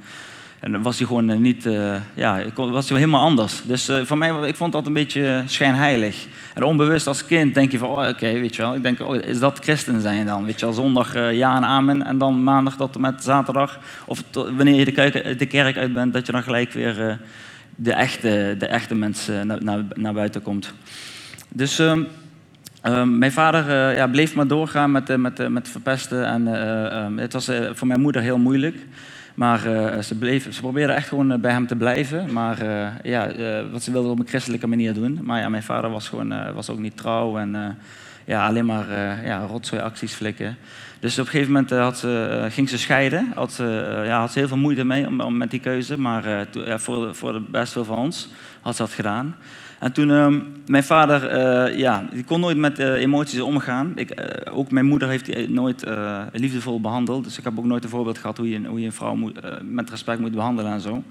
en 0.62 0.82
was 0.82 0.98
hij 0.98 1.06
gewoon 1.06 1.30
eh, 1.30 1.38
niet, 1.38 1.66
uh, 1.66 1.94
ja, 2.14 2.42
was 2.54 2.88
hij 2.88 2.98
helemaal 2.98 3.20
anders. 3.20 3.62
Dus 3.64 3.88
uh, 3.88 4.00
voor 4.04 4.18
mij, 4.18 4.48
ik 4.48 4.56
vond 4.56 4.72
dat 4.72 4.86
een 4.86 4.92
beetje 4.92 5.42
schijnheilig. 5.46 6.26
En 6.54 6.62
onbewust 6.62 7.06
als 7.06 7.26
kind 7.26 7.54
denk 7.54 7.72
je 7.72 7.78
van, 7.78 7.88
oh, 7.88 8.08
oké, 8.08 8.32
weet 8.32 8.56
je 8.56 8.62
wel. 8.62 8.74
Ik 8.74 8.82
denk, 8.82 9.00
oh, 9.00 9.16
is 9.16 9.38
dat 9.38 9.58
christen 9.58 10.00
zijn 10.00 10.26
dan? 10.26 10.44
Weet 10.44 10.60
je 10.60 10.66
wel, 10.66 10.74
zondag 10.74 11.14
ja 11.14 11.56
en 11.56 11.64
amen. 11.64 12.02
En 12.02 12.18
dan 12.18 12.42
maandag 12.42 12.76
tot 12.76 12.94
en 12.94 13.00
met 13.00 13.24
zaterdag. 13.24 13.78
Of 14.04 14.22
wanneer 14.32 14.74
je 14.74 14.84
de, 14.84 14.92
kerk, 14.92 15.38
de 15.38 15.46
kerk 15.46 15.76
uit 15.76 15.92
bent, 15.92 16.12
dat 16.12 16.26
je 16.26 16.32
dan 16.32 16.42
gelijk 16.42 16.72
weer 16.72 17.18
de, 17.76 17.92
echte, 17.92 18.54
de 18.58 18.66
echte 18.66 18.94
mens 18.94 19.28
naar, 19.44 19.84
naar, 19.94 20.12
buiten 20.14 20.42
komt. 20.42 20.72
Dus... 21.48 21.78
Ehm, 21.78 22.02
Um, 22.86 23.18
mijn 23.18 23.32
vader 23.32 23.94
ja, 23.94 24.06
bleef 24.06 24.34
maar 24.34 24.46
doorgaan 24.46 24.90
met, 24.90 25.16
met, 25.16 25.48
met 25.48 25.68
verpesten. 25.68 26.26
En, 26.26 26.46
ehm, 26.46 27.16
het 27.16 27.32
was 27.32 27.50
voor 27.72 27.86
mijn 27.86 28.00
moeder 28.00 28.22
heel 28.22 28.38
moeilijk. 28.38 28.76
Maar 29.42 29.66
uh, 29.66 29.98
ze, 29.98 30.14
bleef, 30.14 30.54
ze 30.54 30.60
probeerde 30.60 30.92
echt 30.92 31.08
gewoon 31.08 31.40
bij 31.40 31.52
hem 31.52 31.66
te 31.66 31.76
blijven. 31.76 32.32
Maar 32.32 32.62
uh, 32.62 32.88
ja, 33.02 33.32
wat 33.70 33.82
ze 33.82 33.92
wilde 33.92 34.08
op 34.08 34.18
een 34.18 34.28
christelijke 34.28 34.66
manier 34.66 34.94
doen. 34.94 35.18
Maar 35.22 35.40
ja, 35.40 35.48
mijn 35.48 35.62
vader 35.62 35.90
was, 35.90 36.08
gewoon, 36.08 36.54
was 36.54 36.70
ook 36.70 36.78
niet 36.78 36.96
trouw 36.96 37.38
en 37.38 37.78
ja, 38.24 38.46
alleen 38.46 38.66
maar 38.66 38.86
ja, 39.24 39.46
rotzooiacties 39.46 40.14
flikken. 40.14 40.56
Dus 41.00 41.18
op 41.18 41.24
een 41.24 41.30
gegeven 41.30 41.52
moment 41.52 41.70
had 41.70 41.98
ze, 41.98 42.46
ging 42.50 42.68
ze 42.68 42.78
scheiden. 42.78 43.32
Had 43.34 43.52
ze, 43.52 44.02
ja, 44.04 44.20
had 44.20 44.32
ze 44.32 44.38
heel 44.38 44.48
veel 44.48 44.56
moeite 44.56 44.84
mee 44.84 45.06
om, 45.06 45.36
met 45.36 45.50
die 45.50 45.60
keuze. 45.60 45.98
Maar 45.98 46.46
ja, 46.52 46.78
voor, 46.78 47.14
voor 47.14 47.32
de 47.32 47.40
best 47.40 47.72
veel 47.72 47.84
van 47.84 47.98
ons 47.98 48.28
had 48.60 48.76
ze 48.76 48.82
dat 48.82 48.92
gedaan. 48.92 49.36
En 49.82 49.92
toen, 49.92 50.08
uh, 50.08 50.34
mijn 50.66 50.84
vader, 50.84 51.32
uh, 51.32 51.78
ja, 51.78 52.08
die 52.12 52.24
kon 52.24 52.40
nooit 52.40 52.56
met 52.56 52.78
uh, 52.78 52.86
emoties 52.92 53.40
omgaan. 53.40 53.92
Ik, 53.94 54.20
uh, 54.20 54.56
ook 54.56 54.70
mijn 54.70 54.86
moeder 54.86 55.08
heeft 55.08 55.24
die 55.24 55.50
nooit 55.50 55.86
liefdevol 56.32 56.80
behandeld. 56.80 57.24
Dus 57.24 57.38
ik 57.38 57.44
heb 57.44 57.58
ook 57.58 57.64
nooit 57.64 57.84
een 57.84 57.90
voorbeeld 57.90 58.18
gehad 58.18 58.36
hoe 58.36 58.50
je, 58.50 58.66
hoe 58.66 58.80
je 58.80 58.86
een 58.86 58.92
vrouw 58.92 59.14
moet, 59.14 59.40
met 59.62 59.90
respect 59.90 60.20
moet 60.20 60.34
behandelen 60.34 60.72
en 60.72 60.80
zo. 60.80 61.02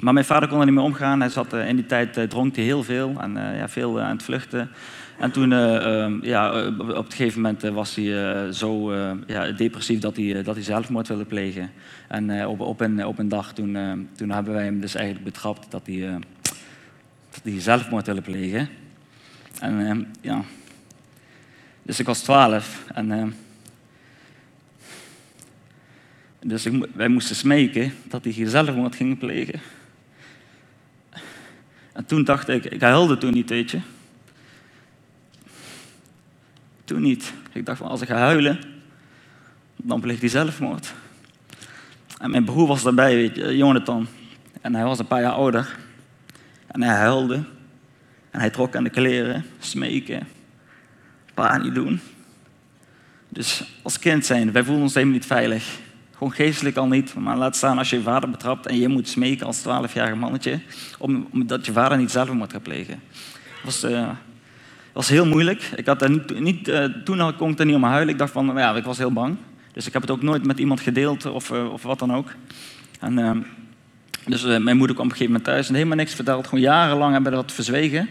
Maar 0.00 0.12
mijn 0.12 0.24
vader 0.24 0.48
kon 0.48 0.58
er 0.58 0.64
niet 0.64 0.74
meer 0.74 0.84
omgaan. 0.84 1.20
Hij 1.20 1.28
zat 1.28 1.52
in 1.52 1.76
die 1.76 1.86
tijd, 1.86 2.30
dronk 2.30 2.56
hij 2.56 2.64
heel 2.64 2.82
veel 2.82 3.14
en 3.20 3.32
ja, 3.32 3.68
veel 3.68 4.00
aan 4.00 4.16
het 4.16 4.22
vluchten. 4.22 4.70
En 5.18 5.30
toen, 5.30 5.52
ehm, 5.52 6.18
ja, 6.22 6.66
op 6.76 7.04
een 7.04 7.12
gegeven 7.12 7.40
moment 7.40 7.62
was 7.62 7.94
hij 7.94 8.52
zo 8.52 8.94
ja, 9.26 9.50
depressief 9.52 10.00
dat 10.00 10.16
hij, 10.16 10.42
dat 10.42 10.54
hij 10.54 10.64
zelfmoord 10.64 11.08
wilde 11.08 11.24
plegen. 11.24 11.70
En 12.08 12.46
op, 12.46 12.60
op, 12.60 12.80
een, 12.80 13.06
op 13.06 13.18
een 13.18 13.28
dag, 13.28 13.52
toen, 13.52 13.76
toen 14.16 14.30
hebben 14.30 14.52
wij 14.52 14.64
hem 14.64 14.80
dus 14.80 14.94
eigenlijk 14.94 15.24
betrapt 15.24 15.70
dat 15.70 15.82
hij 15.86 16.18
hij 17.42 17.60
zelfmoord 17.60 18.06
willen 18.06 18.22
plegen. 18.22 18.68
En 19.60 19.80
uh, 19.80 20.06
ja, 20.20 20.42
dus 21.82 21.98
ik 22.00 22.06
was 22.06 22.22
twaalf 22.22 22.84
en 22.94 23.10
uh, 23.10 23.26
dus 26.40 26.66
ik, 26.66 26.86
wij 26.92 27.08
moesten 27.08 27.36
smeken 27.36 27.94
dat 28.08 28.24
hij 28.24 28.48
zelfmoord 28.48 28.96
ging 28.96 29.18
plegen. 29.18 29.60
En 31.92 32.06
toen 32.06 32.24
dacht 32.24 32.48
ik, 32.48 32.64
ik 32.64 32.80
huilde 32.80 33.18
toen 33.18 33.32
niet, 33.32 33.48
weet 33.48 33.70
je. 33.70 33.80
Toen 36.84 37.02
niet. 37.02 37.32
Ik 37.52 37.66
dacht 37.66 37.78
van, 37.78 37.88
als 37.88 38.00
ik 38.00 38.08
ga 38.08 38.16
huilen, 38.16 38.60
dan 39.76 40.00
pleegt 40.00 40.20
hij 40.20 40.28
zelfmoord. 40.28 40.94
En 42.18 42.30
mijn 42.30 42.44
broer 42.44 42.66
was 42.66 42.82
daarbij, 42.82 43.14
weet 43.14 43.36
je, 43.36 43.56
Jonathan. 43.56 44.06
En 44.60 44.74
hij 44.74 44.84
was 44.84 44.98
een 44.98 45.06
paar 45.06 45.20
jaar 45.20 45.32
ouder. 45.32 45.78
En 46.70 46.82
hij 46.82 46.96
huilde. 46.96 47.42
En 48.30 48.40
hij 48.40 48.50
trok 48.50 48.76
aan 48.76 48.84
de 48.84 48.90
kleren, 48.90 49.44
smeken. 49.58 50.28
Pa, 51.34 51.56
niet 51.56 51.74
doen. 51.74 52.00
Dus 53.28 53.64
als 53.82 53.98
kind 53.98 54.26
zijn, 54.26 54.52
wij 54.52 54.64
voelen 54.64 54.82
ons 54.82 54.94
helemaal 54.94 55.14
niet 55.14 55.26
veilig. 55.26 55.78
Gewoon 56.12 56.32
geestelijk 56.32 56.76
al 56.76 56.86
niet, 56.86 57.14
maar 57.14 57.36
laat 57.36 57.56
staan 57.56 57.78
als 57.78 57.90
je 57.90 57.96
je 57.96 58.02
vader 58.02 58.30
betrapt 58.30 58.66
en 58.66 58.78
je 58.78 58.88
moet 58.88 59.08
smeken 59.08 59.46
als 59.46 59.60
12-jarig 59.60 60.14
mannetje, 60.14 60.60
omdat 61.30 61.66
je 61.66 61.72
vader 61.72 61.98
niet 61.98 62.10
zelf 62.10 62.32
moet 62.32 62.52
gaan 62.52 62.62
plegen. 62.62 63.00
Dat 63.62 63.64
was, 63.64 63.84
uh, 63.84 64.08
was 64.92 65.08
heel 65.08 65.26
moeilijk. 65.26 65.62
Ik 65.76 65.86
had 65.86 66.02
er 66.02 66.10
niet, 66.10 66.40
niet 66.40 66.68
uh, 66.68 66.84
toen 66.84 67.36
kon 67.36 67.50
ik 67.50 67.58
er 67.58 67.66
niet 67.66 67.74
om 67.74 67.84
huilen. 67.84 68.12
Ik 68.12 68.18
dacht 68.18 68.32
van, 68.32 68.46
ja, 68.56 68.74
ik 68.74 68.84
was 68.84 68.98
heel 68.98 69.12
bang. 69.12 69.36
Dus 69.72 69.86
ik 69.86 69.92
heb 69.92 70.02
het 70.02 70.10
ook 70.10 70.22
nooit 70.22 70.46
met 70.46 70.58
iemand 70.58 70.80
gedeeld 70.80 71.26
of, 71.26 71.50
uh, 71.50 71.72
of 71.72 71.82
wat 71.82 71.98
dan 71.98 72.14
ook. 72.14 72.28
En 73.00 73.18
ehm, 73.18 73.40
dus 74.26 74.44
uh, 74.44 74.56
mijn 74.56 74.76
moeder 74.76 74.96
kwam 74.96 75.06
op 75.06 75.12
een 75.12 75.18
gegeven 75.18 75.26
moment 75.26 75.44
thuis 75.44 75.68
en 75.68 75.74
helemaal 75.74 75.96
niks 75.96 76.14
verteld. 76.14 76.46
Gewoon 76.46 76.64
jarenlang 76.64 77.12
hebben 77.12 77.30
we 77.30 77.38
dat 77.38 77.52
verzwegen. 77.52 78.08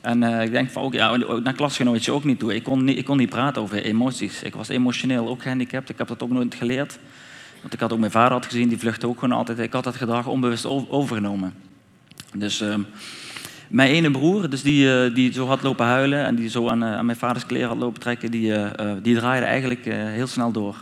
En 0.00 0.22
uh, 0.22 0.42
ik 0.42 0.50
denk 0.50 0.70
van, 0.70 0.82
ook, 0.82 0.92
ja, 0.92 1.16
naar 1.16 1.52
klasgenootje 1.52 2.12
ook 2.12 2.24
niet 2.24 2.38
toe. 2.38 2.54
Ik 2.54 2.62
kon 2.62 2.84
niet, 2.84 2.98
ik 2.98 3.04
kon 3.04 3.16
niet 3.16 3.30
praten 3.30 3.62
over 3.62 3.82
emoties. 3.82 4.42
Ik 4.42 4.54
was 4.54 4.68
emotioneel 4.68 5.28
ook 5.28 5.42
gehandicapt. 5.42 5.88
Ik 5.88 5.98
heb 5.98 6.08
dat 6.08 6.22
ook 6.22 6.30
nooit 6.30 6.54
geleerd. 6.54 6.98
Want 7.60 7.72
ik 7.72 7.80
had 7.80 7.92
ook 7.92 7.98
mijn 7.98 8.10
vader 8.10 8.32
had 8.32 8.46
gezien, 8.46 8.68
die 8.68 8.78
vluchtte 8.78 9.06
ook 9.06 9.18
gewoon 9.18 9.36
altijd. 9.36 9.58
Ik 9.58 9.72
had 9.72 9.84
dat 9.84 9.96
gedrag 9.96 10.26
onbewust 10.26 10.66
overgenomen. 10.66 11.54
Dus 12.34 12.62
uh, 12.62 12.74
mijn 13.68 13.90
ene 13.90 14.10
broer, 14.10 14.50
dus 14.50 14.62
die, 14.62 14.86
uh, 14.86 15.14
die 15.14 15.32
zo 15.32 15.46
had 15.46 15.62
lopen 15.62 15.86
huilen 15.86 16.24
en 16.24 16.34
die 16.34 16.48
zo 16.48 16.68
aan, 16.68 16.84
aan 16.84 17.06
mijn 17.06 17.18
vaders 17.18 17.46
kleren 17.46 17.68
had 17.68 17.78
lopen 17.78 18.00
trekken, 18.00 18.30
die, 18.30 18.52
die 19.02 19.16
draaide 19.16 19.46
eigenlijk 19.46 19.84
heel 19.84 20.26
snel 20.26 20.52
door 20.52 20.76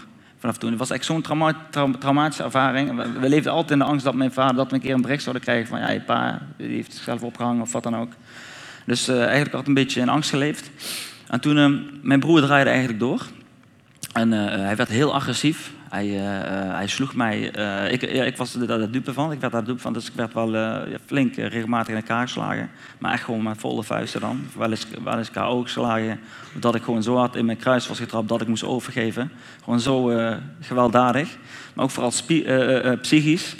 vanaf 0.44 0.58
toen. 0.58 0.70
Het 0.70 0.78
was 0.78 0.90
echt 0.90 1.04
zo'n 1.04 1.22
trauma 1.22 1.56
traumatische 1.98 2.42
ervaring. 2.42 3.18
We, 3.20 3.28
leefden 3.28 3.52
altijd 3.52 3.70
in 3.70 3.78
de 3.78 3.84
angst 3.84 4.04
dat 4.04 4.14
mijn 4.14 4.32
vader 4.32 4.56
dat 4.56 4.72
een 4.72 4.80
keer 4.80 4.94
een 4.94 5.00
bericht 5.00 5.22
zouden 5.22 5.42
krijgen 5.42 5.66
van 5.66 5.78
ja, 5.78 5.90
je 5.90 6.00
pa 6.00 6.42
die 6.56 6.68
heeft 6.68 6.92
zichzelf 6.92 7.22
opgehangen 7.22 7.62
of 7.62 7.72
wat 7.72 7.82
dan 7.82 7.96
ook. 7.96 8.12
Dus 8.86 9.08
uh, 9.08 9.22
eigenlijk 9.22 9.54
had 9.54 9.66
een 9.66 9.74
beetje 9.74 10.00
in 10.00 10.08
angst 10.08 10.30
geleefd. 10.30 10.70
En 11.28 11.40
toen, 11.40 11.56
uh, 11.56 11.80
mijn 12.02 12.20
broer 12.20 12.40
draaide 12.40 12.70
eigenlijk 12.70 13.00
door. 13.00 13.26
En 14.12 14.32
uh, 14.32 14.46
hij 14.46 14.76
werd 14.76 14.88
heel 14.88 15.14
agressief. 15.14 15.72
Hij, 15.94 16.06
hij 16.06 16.86
sloeg 16.86 17.14
mij. 17.14 17.40
ik, 17.90 18.12
ja, 18.12 18.24
ik 18.24 18.36
was 18.36 18.52
de 18.52 18.90
dupe 18.90 19.12
van. 19.12 19.32
Ik 19.32 19.40
werd 19.40 19.52
daar 19.52 19.64
dupe 19.64 19.80
van. 19.80 19.92
Dus 19.92 20.06
ik 20.06 20.12
werd 20.14 20.32
wel 20.34 20.84
flink 21.06 21.34
regelmatig 21.36 21.88
in 21.88 22.00
elkaar 22.00 22.22
geslagen. 22.22 22.70
Maar 22.98 23.12
echt 23.12 23.24
gewoon 23.24 23.42
met 23.42 23.58
volle 23.58 23.82
vuisten 23.82 24.20
dan. 24.20 24.46
Wel 24.56 24.70
eens, 24.70 24.86
wel 25.04 25.18
eens 25.18 25.30
KO 25.30 25.62
geslagen. 25.62 26.20
Dat 26.60 26.74
ik 26.74 26.82
gewoon 26.82 27.02
zo 27.02 27.16
hard 27.16 27.36
in 27.36 27.44
mijn 27.44 27.58
kruis 27.58 27.88
was 27.88 27.98
getrapt 27.98 28.28
dat 28.28 28.40
ik 28.40 28.48
moest 28.48 28.64
overgeven. 28.64 29.30
Gewoon 29.64 29.80
zo 29.80 30.12
gewelddadig. 30.60 31.36
Maar 31.74 31.84
ook 31.84 31.90
vooral 31.90 32.12
psychisch. 33.00 33.54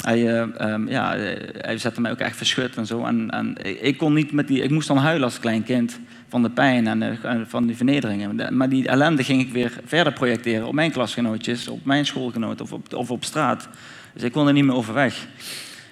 Hij, 0.00 0.40
um, 0.42 0.88
ja, 0.88 1.14
hij 1.52 1.78
zette 1.78 2.00
mij 2.00 2.10
ook 2.10 2.18
echt 2.18 2.36
verschut 2.36 2.76
en 2.76 2.86
zo. 2.86 3.04
En, 3.04 3.30
en 3.30 3.56
ik, 3.84 3.98
kon 3.98 4.12
niet 4.12 4.32
met 4.32 4.48
die, 4.48 4.62
ik 4.62 4.70
moest 4.70 4.88
dan 4.88 4.96
huilen 4.96 5.24
als 5.24 5.38
klein 5.38 5.62
kind 5.62 6.00
van 6.30 6.42
de 6.42 6.50
pijn 6.50 6.86
en 6.86 7.02
uh, 7.02 7.40
van 7.46 7.66
die 7.66 7.76
vernederingen. 7.76 8.56
Maar 8.56 8.68
die 8.68 8.88
ellende 8.88 9.24
ging 9.24 9.40
ik 9.40 9.52
weer 9.52 9.80
verder 9.84 10.12
projecteren 10.12 10.66
op 10.66 10.74
mijn 10.74 10.90
klasgenootjes, 10.90 11.68
op 11.68 11.84
mijn 11.84 12.06
schoolgenoten 12.06 12.64
of 12.64 12.72
op, 12.72 12.94
of 12.94 13.10
op 13.10 13.24
straat. 13.24 13.68
Dus 14.14 14.22
ik 14.22 14.32
kon 14.32 14.46
er 14.46 14.52
niet 14.52 14.64
meer 14.64 14.74
overweg. 14.74 15.26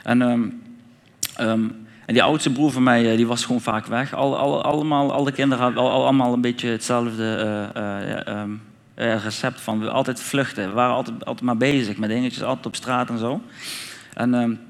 En, 0.02 0.20
um, 0.20 0.62
um, 1.40 1.86
en 2.06 2.14
die 2.14 2.22
oudste 2.22 2.52
broer 2.52 2.72
van 2.72 2.82
mij, 2.82 3.16
die 3.16 3.26
was 3.26 3.44
gewoon 3.44 3.60
vaak 3.60 3.86
weg. 3.86 4.14
Al, 4.14 4.38
al, 4.38 4.62
allemaal, 4.62 5.12
alle 5.12 5.32
kinderen 5.32 5.64
hadden 5.64 5.82
al, 5.82 6.04
allemaal 6.04 6.32
een 6.32 6.40
beetje 6.40 6.68
hetzelfde 6.68 7.70
uh, 8.96 9.22
recept 9.22 9.60
van 9.60 9.92
altijd 9.92 10.20
vluchten. 10.20 10.68
We 10.68 10.74
waren 10.74 10.94
altijd, 10.94 11.24
altijd 11.24 11.44
maar 11.44 11.56
bezig 11.56 11.96
met 11.96 12.10
dingetjes, 12.10 12.42
altijd 12.42 12.66
op 12.66 12.76
straat 12.76 13.10
en 13.10 13.18
zo. 13.18 13.42
En 14.14 14.60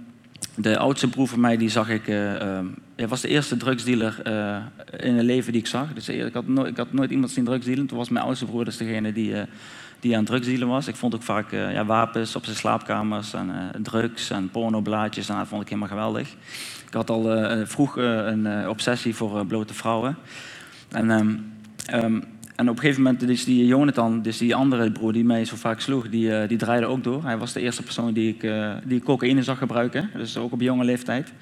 de 0.60 0.78
oudste 0.78 1.08
broer 1.08 1.28
van 1.28 1.40
mij, 1.40 1.56
die 1.56 1.68
zag 1.68 1.88
ik, 1.88 2.08
uh, 2.08 2.32
uh, 2.32 2.58
hij 2.96 3.08
was 3.08 3.20
de 3.20 3.28
eerste 3.28 3.56
drugsdealer 3.56 4.20
uh, 4.26 4.56
in 5.00 5.14
het 5.14 5.24
leven 5.24 5.52
die 5.52 5.60
ik 5.60 5.66
zag. 5.66 5.92
Dus 5.92 6.08
ik 6.08 6.32
had, 6.32 6.44
ik 6.66 6.76
had 6.76 6.92
nooit 6.92 7.10
iemand 7.10 7.30
zien 7.30 7.44
drugsdealen. 7.44 7.86
Toen 7.86 7.98
was 7.98 8.08
mijn 8.08 8.24
oudste 8.24 8.44
broer 8.44 8.64
dus 8.64 8.76
degene 8.76 9.12
die, 9.12 9.34
die 10.00 10.16
aan 10.16 10.24
drugsdealen 10.24 10.68
was. 10.68 10.88
Ik 10.88 10.96
vond 10.96 11.14
ook 11.14 11.22
vaak 11.22 11.50
ja, 11.50 11.84
wapens 11.84 12.36
op 12.36 12.44
zijn 12.44 12.56
slaapkamers 12.56 13.32
en 13.32 13.50
drugs 13.82 14.30
en 14.30 14.50
pornoblaadjes. 14.50 15.28
En 15.28 15.36
dat 15.36 15.48
vond 15.48 15.62
ik 15.62 15.68
helemaal 15.68 15.88
geweldig. 15.88 16.28
Ik 16.86 16.94
had 16.94 17.10
al 17.10 17.22
vroeg 17.66 17.96
een 17.96 18.68
obsessie 18.68 19.14
voor 19.14 19.46
blote 19.46 19.74
vrouwen. 19.74 20.16
En... 20.88 21.10
Um, 21.94 22.36
en 22.58 22.68
op 22.68 22.74
een 22.74 22.80
gegeven 22.80 23.02
moment 23.02 23.28
is 23.28 23.44
die 23.44 23.66
Jonathan, 23.66 24.22
dus 24.22 24.38
die 24.38 24.54
andere 24.54 24.90
broer 24.90 25.12
die 25.12 25.24
mij 25.24 25.44
zo 25.44 25.56
vaak 25.56 25.80
sloeg, 25.80 26.08
die, 26.08 26.28
uh, 26.28 26.48
die 26.48 26.58
draaide 26.58 26.86
ook 26.86 27.04
door. 27.04 27.24
Hij 27.24 27.38
was 27.38 27.52
de 27.52 27.60
eerste 27.60 27.82
persoon 27.82 28.12
die 28.12 28.34
ik 28.34 28.42
uh, 28.42 28.74
die 28.84 29.02
cocaïne 29.02 29.42
zag 29.42 29.58
gebruiken, 29.58 30.10
dus 30.14 30.36
ook 30.36 30.52
op 30.52 30.60
jonge 30.60 30.84
leeftijd. 30.84 31.32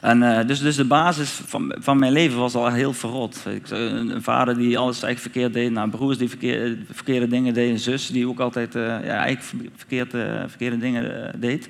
En 0.00 0.22
uh, 0.22 0.46
dus, 0.46 0.60
dus 0.60 0.76
de 0.76 0.84
basis 0.84 1.30
van, 1.30 1.74
van 1.78 1.98
mijn 1.98 2.12
leven 2.12 2.38
was 2.38 2.54
al 2.54 2.72
heel 2.72 2.92
verrot. 2.92 3.44
Ik, 3.48 3.70
een, 3.70 4.22
vader 4.22 4.56
die 4.56 4.78
alles 4.78 5.02
eigenlijk 5.02 5.18
verkeerd 5.18 5.52
deed, 5.52 5.70
nou, 5.70 5.90
broers 5.90 6.18
die 6.18 6.28
verkeerde, 6.28 6.78
verkeerde 6.90 7.28
dingen 7.28 7.54
deden, 7.54 7.72
een 7.72 7.78
zus 7.78 8.08
die 8.08 8.28
ook 8.28 8.40
altijd 8.40 8.72
ja, 8.72 9.00
eigenlijk 9.00 9.70
verkeerd, 9.76 10.10
verkeerde 10.46 10.78
dingen 10.78 11.32
deed. 11.40 11.68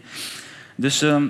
Dus 0.77 1.03
ehm, 1.03 1.27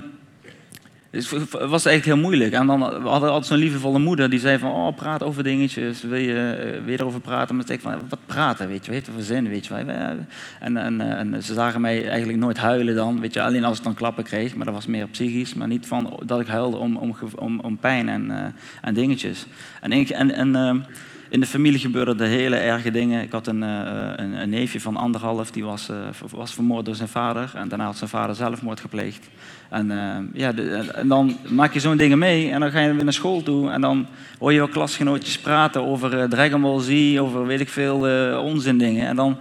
dus 1.11 1.29
het 1.29 1.51
was 1.51 1.85
eigenlijk 1.85 2.05
heel 2.05 2.17
moeilijk. 2.17 2.53
En 2.53 2.67
dan, 2.67 2.79
we 2.79 3.09
hadden 3.09 3.29
altijd 3.29 3.45
zo'n 3.45 3.57
lievevolle 3.57 3.99
moeder 3.99 4.29
die 4.29 4.39
zei 4.39 4.57
van, 4.57 4.71
oh, 4.71 4.95
praat 4.95 5.23
over 5.23 5.43
dingetjes, 5.43 6.01
wil 6.01 6.19
je, 6.19 6.33
eh, 6.33 6.87
je 6.87 6.99
erover 6.99 7.19
praten? 7.19 7.55
Maar 7.55 7.71
ik 7.71 7.79
van, 7.79 7.99
wat 8.09 8.19
praten, 8.25 8.67
weet 8.67 8.85
je, 8.85 8.91
weet 8.91 9.05
je, 9.05 9.11
voor 9.11 9.21
zin, 9.21 9.49
weet 9.49 9.65
je. 9.65 9.73
En, 9.73 10.77
en, 10.77 11.01
eh, 11.01 11.19
en 11.19 11.43
ze 11.43 11.53
zagen 11.53 11.81
mij 11.81 12.09
eigenlijk 12.09 12.39
nooit 12.39 12.57
huilen 12.57 12.95
dan, 12.95 13.19
weet 13.19 13.33
je, 13.33 13.41
alleen 13.41 13.63
als 13.63 13.77
ik 13.77 13.83
dan 13.83 13.93
klappen 13.93 14.23
kreeg, 14.23 14.55
maar 14.55 14.65
dat 14.65 14.75
was 14.75 14.85
meer 14.85 15.07
psychisch, 15.07 15.53
maar 15.53 15.67
niet 15.67 15.87
van 15.87 16.19
dat 16.25 16.39
ik 16.39 16.47
huilde 16.47 16.77
om, 16.77 16.97
om, 17.35 17.59
om, 17.59 17.77
pijn 17.77 18.09
en, 18.09 18.25
uh, 18.29 18.43
en 18.81 18.93
dingetjes. 18.93 19.45
En, 19.81 19.91
en, 19.91 20.31
en 20.31 20.85
in 21.29 21.39
de 21.39 21.45
familie 21.45 21.79
gebeurden 21.79 22.19
er 22.19 22.27
hele 22.27 22.55
erge 22.55 22.91
dingen. 22.91 23.23
Ik 23.23 23.31
had 23.31 23.47
een, 23.47 23.61
een, 23.61 24.41
een 24.41 24.49
neefje 24.49 24.81
van 24.81 24.97
anderhalf, 24.97 25.51
die 25.51 25.63
was, 25.63 25.89
was 26.29 26.53
vermoord 26.53 26.85
door 26.85 26.95
zijn 26.95 27.07
vader. 27.07 27.51
En 27.55 27.67
daarna 27.67 27.85
had 27.85 27.97
zijn 27.97 28.09
vader 28.09 28.35
zelfmoord 28.35 28.79
gepleegd. 28.79 29.29
En, 29.69 29.91
uh, 29.91 30.15
ja, 30.33 30.53
en 30.93 31.07
dan 31.07 31.37
maak 31.47 31.73
je 31.73 31.79
zo'n 31.79 31.97
dingen 31.97 32.17
mee 32.17 32.51
en 32.51 32.59
dan 32.59 32.71
ga 32.71 32.79
je 32.79 32.93
weer 32.93 33.03
naar 33.03 33.13
school 33.13 33.43
toe 33.43 33.69
en 33.69 33.81
dan 33.81 34.07
hoor 34.39 34.51
je 34.51 34.57
wel 34.57 34.67
klasgenootjes 34.67 35.39
praten 35.39 35.85
over 35.85 36.29
Dragon 36.29 36.61
Ball 36.61 36.81
Z, 36.81 37.17
over 37.19 37.45
weet 37.45 37.59
ik 37.59 37.69
veel 37.69 37.99
onzin 38.41 38.77
dingen. 38.77 39.07
En 39.07 39.15
dan, 39.15 39.37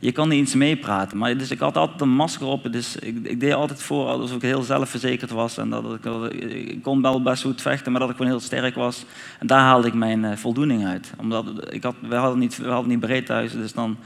je 0.00 0.12
kan 0.12 0.28
niet 0.28 0.38
eens 0.38 0.54
meepraten. 0.54 1.18
Maar 1.18 1.36
dus 1.36 1.50
ik 1.50 1.58
had 1.58 1.76
altijd 1.76 2.00
een 2.00 2.08
masker 2.08 2.46
op, 2.46 2.72
dus 2.72 2.96
ik, 2.96 3.18
ik 3.22 3.40
deed 3.40 3.52
altijd 3.52 3.82
voor 3.82 4.06
alsof 4.06 4.36
ik 4.36 4.42
heel 4.42 4.62
zelfverzekerd 4.62 5.30
was. 5.30 5.58
En 5.58 5.70
dat 5.70 5.84
ik, 6.32 6.82
kon 6.82 7.02
wel 7.02 7.22
best 7.22 7.42
goed 7.42 7.62
vechten, 7.62 7.92
maar 7.92 8.00
dat 8.00 8.10
ik 8.10 8.16
gewoon 8.16 8.30
heel 8.30 8.40
sterk 8.40 8.74
was. 8.74 9.04
En 9.38 9.46
daar 9.46 9.60
haalde 9.60 9.88
ik 9.88 9.94
mijn 9.94 10.38
voldoening 10.38 10.86
uit. 10.86 11.12
Omdat 11.18 11.72
ik 11.74 11.82
had, 11.82 11.94
we, 12.00 12.14
hadden 12.14 12.38
niet, 12.38 12.56
we 12.56 12.68
hadden 12.68 12.90
niet 12.90 13.00
breed 13.00 13.26
thuis, 13.26 13.52
dus 13.52 13.72
dan 13.72 13.96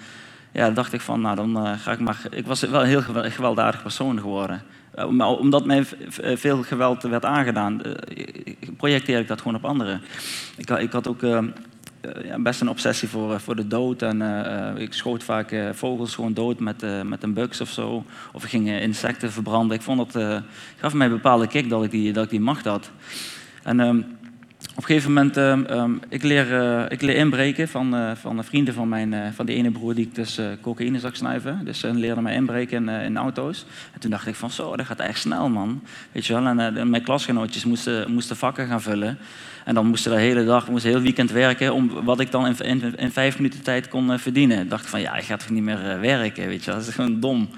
ja, 0.52 0.70
dacht 0.70 0.92
ik 0.92 1.00
van, 1.00 1.20
nou 1.20 1.36
dan 1.36 1.78
ga 1.78 1.92
ik 1.92 2.00
maar... 2.00 2.20
Ik 2.30 2.46
was 2.46 2.60
wel 2.60 2.80
een 2.80 2.88
heel 2.88 3.02
gewelddadig 3.02 3.82
persoon 3.82 4.20
geworden. 4.20 4.62
Maar 5.10 5.28
omdat 5.28 5.64
mij 5.64 5.84
veel 6.18 6.62
geweld 6.62 7.02
werd 7.02 7.24
aangedaan, 7.24 7.80
projecteer 8.76 9.18
ik 9.18 9.28
dat 9.28 9.40
gewoon 9.40 9.56
op 9.56 9.64
anderen. 9.64 10.02
Ik, 10.56 10.70
ik 10.70 10.92
had 10.92 11.08
ook 11.08 11.22
ja, 12.24 12.38
best 12.38 12.60
een 12.60 12.68
obsessie 12.68 13.08
voor, 13.08 13.40
voor 13.40 13.56
de 13.56 13.66
dood. 13.66 14.02
En 14.02 14.22
ik 14.76 14.92
schoot 14.92 15.22
vaak 15.22 15.54
vogels 15.72 16.14
gewoon 16.14 16.34
dood 16.34 16.58
met, 16.60 16.84
met 17.04 17.22
een 17.22 17.34
buks 17.34 17.60
of 17.60 17.70
zo. 17.70 18.04
Of 18.32 18.44
ik 18.44 18.50
ging 18.50 18.70
insecten 18.70 19.32
verbranden. 19.32 19.76
Ik 19.76 19.82
vond 19.82 20.12
dat, 20.12 20.42
gaf 20.76 20.94
mij 20.94 21.06
een 21.06 21.12
bepaalde 21.12 21.46
kick 21.46 21.68
dat 21.68 21.84
ik 21.84 21.90
die, 21.90 22.12
dat 22.12 22.24
ik 22.24 22.30
die 22.30 22.40
macht 22.40 22.64
had. 22.64 22.90
En 23.62 23.80
ehm, 23.80 24.00
op 24.70 24.76
een 24.76 24.84
gegeven 24.84 25.12
moment, 25.12 25.36
uh, 25.36 25.84
ik, 26.08 26.22
leer, 26.22 26.52
uh, 26.52 26.84
ik 26.88 27.00
leer 27.02 27.16
inbreken 27.16 27.68
van, 27.68 27.94
uh, 27.94 28.10
van 28.14 28.44
vrienden 28.44 28.74
van, 28.74 28.88
mijn, 28.88 29.32
van 29.34 29.46
die 29.46 29.56
ene 29.56 29.70
broer 29.70 29.94
die 29.94 30.06
ik 30.06 30.14
dus 30.14 30.40
cocaïne 30.60 30.98
zag 30.98 31.16
snuiven. 31.16 31.60
Dus 31.64 31.78
ze 31.78 31.94
leerden 31.94 32.22
mij 32.22 32.34
inbreken 32.34 32.88
in, 32.88 33.00
in, 33.00 33.16
auto's. 33.16 33.66
En 33.92 34.00
toen 34.00 34.10
dacht 34.10 34.26
ik 34.26 34.34
van 34.34 34.50
zo, 34.50 34.76
dat 34.76 34.86
gaat 34.86 35.00
echt 35.00 35.18
snel 35.18 35.48
man. 35.48 35.82
Weet 36.12 36.26
je 36.26 36.32
wel? 36.32 36.46
En 36.46 36.90
mijn 36.90 37.02
klasgenootjes 37.02 37.64
moesten, 37.64 38.12
moesten 38.12 38.36
vakken 38.36 38.66
gaan 38.66 38.82
vullen. 38.82 39.18
En 39.64 39.74
dan 39.74 39.86
moesten 39.86 40.12
de 40.12 40.18
hele 40.18 40.44
dag, 40.44 40.68
moesten 40.68 40.90
heel 40.90 41.00
weekend 41.00 41.30
werken 41.30 41.74
om 41.74 42.04
wat 42.04 42.20
ik 42.20 42.30
dan 42.30 42.46
in, 42.46 42.56
in, 42.58 42.96
in 42.96 43.10
vijf 43.10 43.36
minuten 43.36 43.62
tijd 43.62 43.88
kon 43.88 44.18
verdienen. 44.18 44.60
Ik 44.60 44.70
dacht 44.70 44.86
van 44.86 45.00
ja, 45.00 45.14
ik 45.14 45.24
ga 45.24 45.36
toch 45.36 45.50
niet 45.50 45.62
meer 45.62 46.00
werken, 46.00 46.46
weet 46.46 46.64
je 46.64 46.70
wel. 46.70 46.78
Dat 46.78 46.88
is 46.88 46.94
gewoon 46.94 47.20
dom. 47.20 47.48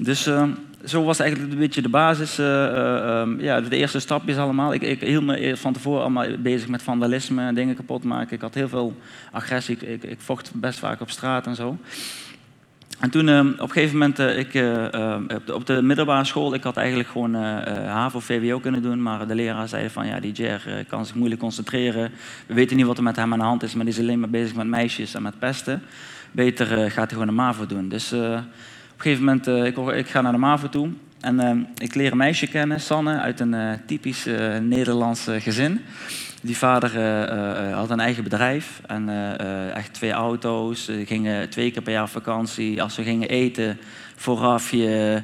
Dus 0.00 0.26
ehm, 0.26 0.50
zo 0.84 1.04
was 1.04 1.18
eigenlijk 1.18 1.52
een 1.52 1.58
beetje 1.58 1.82
de 1.82 1.88
basis, 1.88 2.38
uh, 2.38 2.46
uh, 2.46 3.22
ja, 3.38 3.60
de 3.60 3.76
eerste 3.76 3.98
stapjes 3.98 4.36
allemaal. 4.36 4.74
Ik, 4.74 4.82
ik 4.82 5.00
hield 5.00 5.24
me 5.24 5.56
van 5.56 5.72
tevoren 5.72 6.00
allemaal 6.00 6.26
bezig 6.38 6.68
met 6.68 6.82
vandalisme 6.82 7.42
en 7.42 7.54
dingen 7.54 7.74
kapot 7.74 8.04
maken. 8.04 8.34
Ik 8.34 8.40
had 8.40 8.54
heel 8.54 8.68
veel 8.68 8.96
agressie, 9.32 9.76
ik, 9.76 10.02
ik 10.02 10.20
vocht 10.20 10.52
best 10.54 10.78
vaak 10.78 11.00
op 11.00 11.10
straat 11.10 11.46
en 11.46 11.54
zo. 11.54 11.78
En 13.00 13.10
toen 13.10 13.28
uh, 13.28 13.38
op 13.38 13.60
een 13.60 13.70
gegeven 13.70 13.98
moment, 13.98 14.18
ik, 14.18 14.64
op 15.52 15.66
de 15.66 15.82
middelbare 15.82 16.24
school, 16.24 16.54
ik 16.54 16.62
had 16.62 16.76
eigenlijk 16.76 17.08
gewoon 17.08 17.34
HAVO 17.34 18.20
VWO 18.20 18.58
kunnen 18.58 18.82
doen, 18.82 19.02
maar 19.02 19.26
de 19.26 19.34
leraar 19.34 19.68
zei 19.68 19.90
van 19.90 20.06
ja, 20.06 20.20
die 20.20 20.32
Jer 20.32 20.84
kan 20.88 21.06
zich 21.06 21.14
moeilijk 21.14 21.40
concentreren. 21.40 22.10
We 22.46 22.54
weten 22.54 22.76
niet 22.76 22.86
wat 22.86 22.96
er 22.96 23.02
met 23.02 23.16
hem 23.16 23.32
aan 23.32 23.38
de 23.38 23.44
hand 23.44 23.62
is, 23.62 23.74
maar 23.74 23.84
die 23.84 23.94
is 23.94 24.00
alleen 24.00 24.20
maar 24.20 24.30
bezig 24.30 24.56
met 24.56 24.66
meisjes 24.66 25.14
en 25.14 25.22
met 25.22 25.38
pesten. 25.38 25.82
Beter 26.32 26.66
gaat 26.66 26.94
hij 26.94 27.08
gewoon 27.08 27.28
een 27.28 27.34
MAVO 27.34 27.66
doen. 27.66 27.88
Dus 27.88 28.14
een 29.04 29.10
gegeven 29.10 29.24
moment, 29.24 29.48
uh, 29.48 29.64
ik, 29.64 30.06
ik, 30.06 30.10
ga 30.10 30.20
naar 30.20 30.32
de 30.32 30.38
MAVO 30.38 30.68
toe 30.68 30.88
en 31.20 31.40
uh, 31.40 31.50
ik 31.78 31.94
leer 31.94 32.10
een 32.10 32.16
meisje 32.16 32.46
kennen, 32.46 32.80
Sanne, 32.80 33.18
uit 33.18 33.40
een 33.40 33.52
uh, 33.52 33.72
typisch 33.86 34.26
Nederlands 34.60 35.26
gezin. 35.38 35.80
Die 36.42 36.56
vader 36.56 36.90
had 37.74 37.90
een 37.90 38.00
eigen 38.00 38.22
bedrijf 38.22 38.80
en 38.86 39.08
echt 39.74 39.94
twee 39.94 40.12
auto's. 40.12 40.84
Ze 40.84 41.06
gingen 41.06 41.50
twee 41.50 41.70
keer 41.70 41.82
per 41.82 41.92
jaar 41.92 42.08
vakantie. 42.08 42.82
Als 42.82 42.96
we 42.96 43.02
gingen 43.02 43.28
eten, 43.28 43.78
vooraf 44.16 44.70
je... 44.70 45.22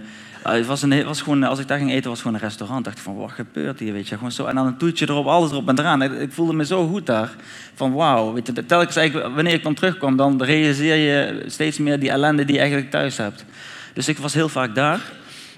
was 0.67 0.83
een, 0.83 1.05
was 1.05 1.21
gewoon, 1.23 1.43
als 1.43 1.59
ik 1.59 1.69
daar 1.69 1.79
ging 1.79 1.91
eten, 1.91 2.11
was 2.11 2.21
gewoon 2.21 2.37
een 2.37 2.43
restaurant. 2.43 2.79
Ik 2.79 2.85
dacht 2.85 3.01
van, 3.01 3.17
wat 3.17 3.31
gebeurt 3.31 3.79
hier, 3.79 3.93
weet 3.93 4.09
je. 4.09 4.15
Gewoon 4.15 4.33
zo. 4.33 4.45
En 4.45 4.55
dan 4.55 4.67
een 4.67 4.77
toetje 4.77 5.09
erop, 5.09 5.27
alles 5.27 5.51
erop 5.51 5.69
en 5.69 5.79
eraan. 5.79 6.03
Ik, 6.03 6.33
voelde 6.33 6.53
me 6.53 6.65
zo 6.65 6.87
goed 6.87 7.07
daar. 7.07 7.31
Van 7.75 7.93
wauw, 7.93 8.33
weet 8.33 8.47
je. 8.47 8.67
Telkens 8.67 8.97
eigenlijk, 8.97 9.35
wanneer 9.35 9.53
ik 9.53 9.63
dan 9.63 9.75
terugkwam, 9.75 10.17
dan 10.17 10.43
realiseer 10.43 10.97
je 10.97 11.45
steeds 11.47 11.79
meer 11.79 12.01
die 12.01 12.11
ellende 12.11 12.45
die 12.45 12.55
je 12.55 12.61
eigenlijk 12.61 12.91
thuis 12.91 13.17
hebt. 13.17 13.45
Dus 13.93 14.09
ik 14.09 14.19
was 14.19 14.35
heel 14.35 14.49
vaak 14.49 14.75
daar. 14.75 15.01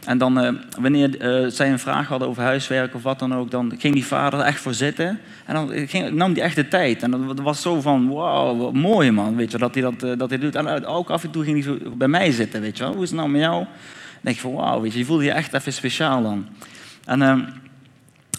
En 0.05 0.19
dan, 0.19 0.45
uh, 0.45 0.51
wanneer 0.81 1.43
uh, 1.43 1.51
zij 1.51 1.71
een 1.71 1.79
vraag 1.79 2.09
hadden 2.09 2.29
over 2.29 2.43
huiswerk 2.43 2.95
of 2.95 3.03
wat 3.03 3.19
dan 3.19 3.35
ook, 3.35 3.51
dan 3.51 3.75
ging 3.79 3.95
die 3.95 4.07
vader 4.07 4.39
er 4.39 4.45
echt 4.45 4.61
voor 4.61 4.75
zitten. 4.75 5.21
En 5.45 5.55
dan 5.55 5.89
ging, 5.89 6.11
nam 6.11 6.33
hij 6.33 6.43
echt 6.43 6.57
de 6.57 6.69
tijd. 6.69 7.03
En 7.03 7.11
dat 7.11 7.41
was 7.41 7.63
zo 7.63 7.81
van, 7.81 8.09
wauw, 8.09 8.57
wat 8.57 8.73
mooi 8.73 9.11
man, 9.11 9.37
weet 9.37 9.51
je, 9.51 9.59
dat 9.59 9.75
hij 9.75 9.83
dat, 9.83 10.03
uh, 10.05 10.19
dat 10.19 10.31
hij 10.31 10.39
doet. 10.39 10.55
En 10.55 10.87
ook 10.87 11.11
af 11.11 11.25
en 11.25 11.31
toe 11.31 11.45
ging 11.45 11.65
hij 11.65 11.75
zo 11.75 11.91
bij 11.97 12.09
mij 12.09 12.31
zitten, 12.33 12.61
weet 12.61 12.77
je 12.77 12.85
wel. 12.85 12.93
Hoe 12.93 13.03
is 13.03 13.11
het 13.11 13.19
nou 13.19 13.31
met 13.31 13.41
jou? 13.41 13.67
Denk 14.21 14.37
je 14.37 14.43
van, 14.43 14.53
wauw, 14.53 14.85
je, 14.85 15.05
voelde 15.05 15.25
je 15.25 15.33
echt 15.33 15.55
even 15.55 15.73
speciaal 15.73 16.23
dan. 16.23 16.47
En... 17.05 17.23
Ehm, 17.23 17.41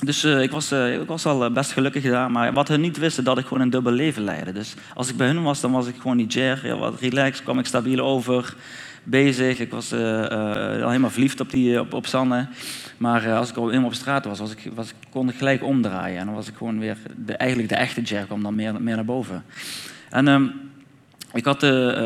dus 0.04 0.26
uh, 0.26 0.41
ik, 0.41 0.52
was, 0.52 0.72
uh, 0.72 1.02
ik 1.02 1.08
was 1.08 1.26
al 1.26 1.52
best 1.52 1.72
gelukkig 1.72 2.04
daar, 2.04 2.32
maar 2.32 2.54
wat 2.54 2.67
hun 2.67 2.82
niet 2.82 2.98
wisten, 2.98 3.24
dat 3.24 3.38
ik 3.38 3.46
gewoon 3.46 3.63
een 3.63 3.70
dubbel 3.70 3.91
leven 3.91 4.24
leidde. 4.24 4.52
Dus 4.52 4.74
als 4.94 5.10
ik 5.10 5.17
bij 5.17 5.28
hun 5.28 5.44
was, 5.44 5.62
dan 5.62 5.72
was 5.72 5.88
ik 5.88 5.96
gewoon 6.02 6.17
niet 6.17 6.34
Jer, 6.34 6.65
ja, 6.67 6.76
wat 6.76 7.00
relaxed, 7.00 7.44
kwam 7.44 7.60
ik 7.60 7.65
stabiel 7.65 8.00
over 8.00 8.56
bezig. 9.04 9.60
Ik 9.60 9.72
was 9.72 9.94
al 9.94 10.00
helemaal 10.89 11.10
verliefd 11.10 11.39
op, 11.39 11.50
die, 11.50 11.80
op, 11.80 11.94
op 11.94 12.06
Sanne. 12.06 12.48
Maar 12.98 13.34
als 13.34 13.50
ik 13.50 13.56
al 13.56 13.67
helemaal 13.67 13.89
op 13.89 13.94
straat 13.94 14.26
was, 14.26 14.52
ik, 14.52 14.72
was, 14.76 14.94
kon 15.10 15.30
ik 15.30 15.36
gelijk 15.36 15.63
omdraaien. 15.63 16.20
En 16.20 16.26
dan 16.26 16.36
was 16.36 16.48
ik 16.48 16.56
gewoon 16.56 16.80
weer 16.80 16.98
de, 17.17 17.34
eigenlijk 17.36 17.70
de 17.70 17.76
echte 17.76 18.02
Jer, 18.02 18.26
kwam 18.26 18.44
dan 18.44 18.56
meer, 18.56 18.82
meer 18.82 18.96
naar 18.96 19.06
boven. 19.06 19.44
En 20.10 20.28
um, 20.28 20.52
ik 21.34 21.46
had, 21.46 21.62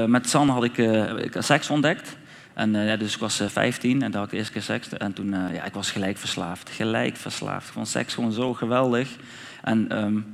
met 0.07 0.29
Sanne 0.29 0.51
had 0.51 0.63
ik, 0.63 0.77
ik 1.17 1.35
seks 1.39 1.69
ontdekt. 1.69 2.17
En 2.55 2.73
ja, 2.73 2.97
dus 2.97 3.13
ik 3.13 3.19
was 3.19 3.41
15 3.47 4.01
en 4.01 4.11
daar 4.11 4.19
had 4.19 4.23
ik 4.23 4.31
de 4.31 4.37
eerste 4.37 4.53
keer 4.53 4.61
seks. 4.61 4.89
En 4.89 5.13
toen, 5.13 5.29
ja, 5.29 5.63
ik 5.63 5.73
was 5.73 5.91
gelijk 5.91 6.17
verslaafd. 6.17 6.69
Gelijk 6.69 7.17
verslaafd. 7.17 7.69
Vond 7.69 7.87
seks 7.87 8.13
gewoon 8.13 8.31
zo 8.31 8.53
geweldig. 8.53 9.09
En 9.61 10.03
um, 10.03 10.25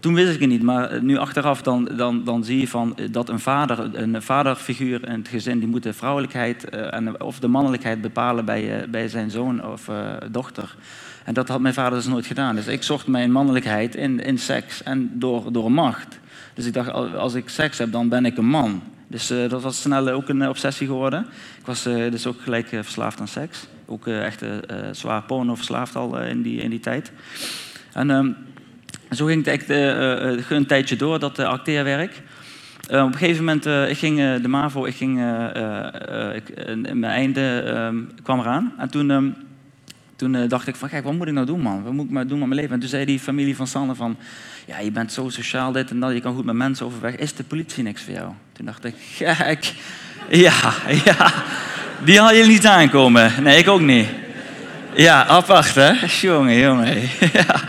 toen 0.00 0.14
wist 0.14 0.34
ik 0.34 0.40
het 0.40 0.48
niet, 0.48 0.62
maar 0.62 1.02
nu 1.02 1.16
achteraf 1.16 1.62
dan, 1.62 1.88
dan, 1.96 2.24
dan 2.24 2.44
zie 2.44 2.60
je 2.60 2.68
van 2.68 2.96
dat 3.10 3.28
een 3.28 3.40
vader, 3.40 3.90
een 3.92 4.22
vaderfiguur 4.22 5.08
in 5.08 5.18
het 5.18 5.28
gezin, 5.28 5.58
die 5.58 5.68
moet 5.68 5.82
de 5.82 5.92
vrouwelijkheid 5.92 6.68
en, 6.68 7.22
of 7.22 7.38
de 7.38 7.48
mannelijkheid 7.48 8.00
bepalen 8.00 8.44
bij, 8.44 8.86
bij 8.90 9.08
zijn 9.08 9.30
zoon 9.30 9.66
of 9.66 9.90
dochter. 10.30 10.76
En 11.24 11.34
dat 11.34 11.48
had 11.48 11.60
mijn 11.60 11.74
vader 11.74 11.98
dus 11.98 12.06
nooit 12.06 12.26
gedaan. 12.26 12.54
Dus 12.54 12.66
ik 12.66 12.82
zocht 12.82 13.06
mijn 13.06 13.32
mannelijkheid 13.32 13.94
in, 13.94 14.20
in 14.20 14.38
seks 14.38 14.82
en 14.82 15.10
door, 15.14 15.52
door 15.52 15.72
macht. 15.72 16.18
Dus 16.54 16.66
ik 16.66 16.72
dacht, 16.72 16.92
als 17.14 17.34
ik 17.34 17.48
seks 17.48 17.78
heb, 17.78 17.92
dan 17.92 18.08
ben 18.08 18.24
ik 18.26 18.36
een 18.36 18.48
man. 18.48 18.82
Dus 19.08 19.30
uh, 19.30 19.48
dat 19.48 19.62
was 19.62 19.80
snel 19.80 20.08
ook 20.08 20.28
een 20.28 20.48
obsessie 20.48 20.86
geworden. 20.86 21.26
Ik 21.58 21.66
was 21.66 21.82
dus 21.82 22.26
ook 22.26 22.40
gelijk 22.40 22.68
verslaafd 22.68 23.20
aan 23.20 23.28
seks. 23.28 23.66
Ook 23.86 24.06
echt 24.06 24.44
zwaar 24.92 25.22
porno 25.22 25.54
verslaafd 25.54 25.96
al 25.96 26.20
in, 26.20 26.42
die, 26.42 26.60
in 26.60 26.70
die 26.70 26.80
tijd. 26.80 27.12
En... 27.92 28.10
Um, 28.10 28.36
zo 29.10 29.26
ging 29.26 29.44
het 29.44 29.68
echt 29.68 30.50
een 30.50 30.66
tijdje 30.66 30.96
door, 30.96 31.18
dat 31.18 31.38
acteerwerk. 31.38 32.22
Op 32.82 32.90
een 32.90 33.16
gegeven 33.16 33.44
moment, 33.44 33.66
ik 33.66 33.98
ging 33.98 34.16
de 34.42 34.48
MAVO, 34.48 34.84
ik 34.84 34.94
ging, 34.94 35.18
ik, 36.34 36.74
mijn 36.74 37.04
einde 37.04 37.64
um, 37.66 38.10
kwam 38.22 38.40
eraan. 38.40 38.72
En 38.78 38.90
toen, 38.90 39.10
um, 39.10 39.34
toen 40.16 40.48
dacht 40.48 40.66
ik 40.66 40.76
van, 40.76 40.88
kijk, 40.88 41.04
wat 41.04 41.12
moet 41.12 41.26
ik 41.26 41.32
nou 41.32 41.46
doen, 41.46 41.60
man? 41.60 41.82
Wat 41.82 41.92
moet 41.92 42.04
ik 42.04 42.10
nou 42.10 42.26
doen 42.26 42.38
met 42.38 42.48
mijn 42.48 42.60
leven? 42.60 42.74
En 42.74 42.80
toen 42.80 42.88
zei 42.88 43.04
die 43.04 43.18
familie 43.18 43.56
van 43.56 43.66
Sanne 43.66 43.94
van, 43.94 44.16
ja, 44.66 44.78
je 44.78 44.90
bent 44.90 45.12
zo 45.12 45.28
sociaal, 45.28 45.72
dit 45.72 45.90
en 45.90 46.00
dat, 46.00 46.12
je 46.12 46.20
kan 46.20 46.34
goed 46.34 46.44
met 46.44 46.54
mensen 46.54 46.86
overweg. 46.86 47.16
Is 47.16 47.34
de 47.34 47.44
politie 47.44 47.82
niks 47.82 48.02
voor 48.02 48.14
jou? 48.14 48.32
Toen 48.58 48.66
dacht 48.66 48.84
ik, 48.84 48.94
gek. 49.16 49.72
Ja, 50.28 50.72
ja. 51.04 51.32
Die 52.04 52.18
had 52.18 52.36
je 52.36 52.44
niet 52.44 52.66
aankomen. 52.66 53.32
Nee, 53.42 53.58
ik 53.58 53.68
ook 53.68 53.80
niet. 53.80 54.06
Ja, 54.94 55.26
apart, 55.26 55.74
hè? 55.74 55.92
Jongen, 56.20 56.58
jongen. 56.58 57.00
Ja. 57.32 57.60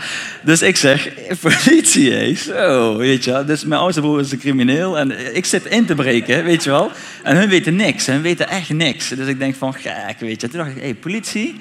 Dus 0.42 0.62
ik 0.62 0.76
zeg, 0.76 1.08
politie, 1.40 2.12
hé. 2.12 2.34
Zo, 2.34 2.96
weet 2.96 3.24
je 3.24 3.30
wel. 3.30 3.44
Dus 3.44 3.64
mijn 3.64 3.80
oudste 3.80 4.00
broer 4.00 4.20
is 4.20 4.32
een 4.32 4.38
crimineel 4.38 4.98
en 4.98 5.36
ik 5.36 5.44
zit 5.44 5.64
in 5.64 5.86
te 5.86 5.94
breken, 5.94 6.44
weet 6.44 6.64
je 6.64 6.70
wel. 6.70 6.90
En 7.22 7.36
hun 7.36 7.48
weten 7.48 7.76
niks, 7.76 8.06
hun 8.06 8.22
weten 8.22 8.48
echt 8.48 8.68
niks. 8.68 9.08
Dus 9.08 9.26
ik 9.26 9.38
denk 9.38 9.54
van, 9.54 9.74
gek, 9.74 10.16
weet 10.18 10.40
je. 10.40 10.48
Toen 10.48 10.58
dacht 10.58 10.70
ik, 10.70 10.76
hé, 10.76 10.82
hey, 10.82 10.94
politie? 10.94 11.60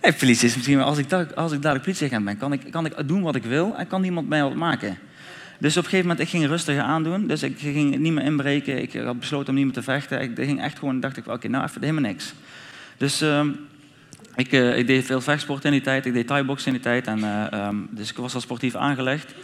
Hey, 0.00 0.12
politie 0.12 0.48
is 0.48 0.54
misschien, 0.54 0.80
als 0.80 0.98
ik, 0.98 1.12
als 1.34 1.52
ik 1.52 1.62
dadelijk 1.62 1.84
politieagent 1.84 2.24
ben, 2.24 2.38
kan 2.38 2.52
ik, 2.52 2.60
kan 2.70 2.86
ik 2.86 2.92
doen 3.06 3.22
wat 3.22 3.34
ik 3.34 3.44
wil 3.44 3.74
en 3.76 3.86
kan 3.86 4.00
niemand 4.00 4.28
mij 4.28 4.42
wat 4.42 4.54
maken. 4.54 4.98
Dus 5.58 5.76
op 5.76 5.84
een 5.84 5.90
gegeven 5.90 6.08
moment, 6.08 6.26
ik 6.26 6.28
ging 6.28 6.46
rustiger 6.46 6.82
aandoen. 6.82 7.26
Dus 7.26 7.42
ik 7.42 7.58
ging 7.58 7.98
niet 7.98 8.12
meer 8.12 8.24
inbreken. 8.24 8.82
Ik 8.82 8.92
had 8.92 9.18
besloten 9.18 9.48
om 9.48 9.54
niet 9.54 9.64
meer 9.64 9.74
te 9.74 9.82
vechten. 9.82 10.20
Ik 10.20 10.30
ging 10.34 10.62
echt 10.62 10.78
gewoon, 10.78 11.00
dacht 11.00 11.16
ik, 11.16 11.26
oké, 11.26 11.48
nou 11.48 11.64
even 11.64 11.80
helemaal 11.80 12.10
niks. 12.10 12.32
Dus... 12.96 13.22
Uh, 13.22 13.46
ik, 14.38 14.52
uh, 14.52 14.78
ik, 14.78 14.86
deed 14.86 15.04
veel 15.04 15.20
vechtsport 15.20 15.64
in 15.64 15.70
die 15.70 15.80
tijd, 15.80 16.06
ik 16.06 16.12
deed 16.12 16.26
thai-box 16.26 16.66
in 16.66 16.72
die 16.72 16.80
tijd. 16.80 17.06
En, 17.06 17.18
uh, 17.18 17.44
um, 17.52 17.88
dus 17.90 18.10
ik 18.10 18.16
was 18.16 18.34
al 18.34 18.40
sportief 18.40 18.74
aangelegd. 18.74 19.34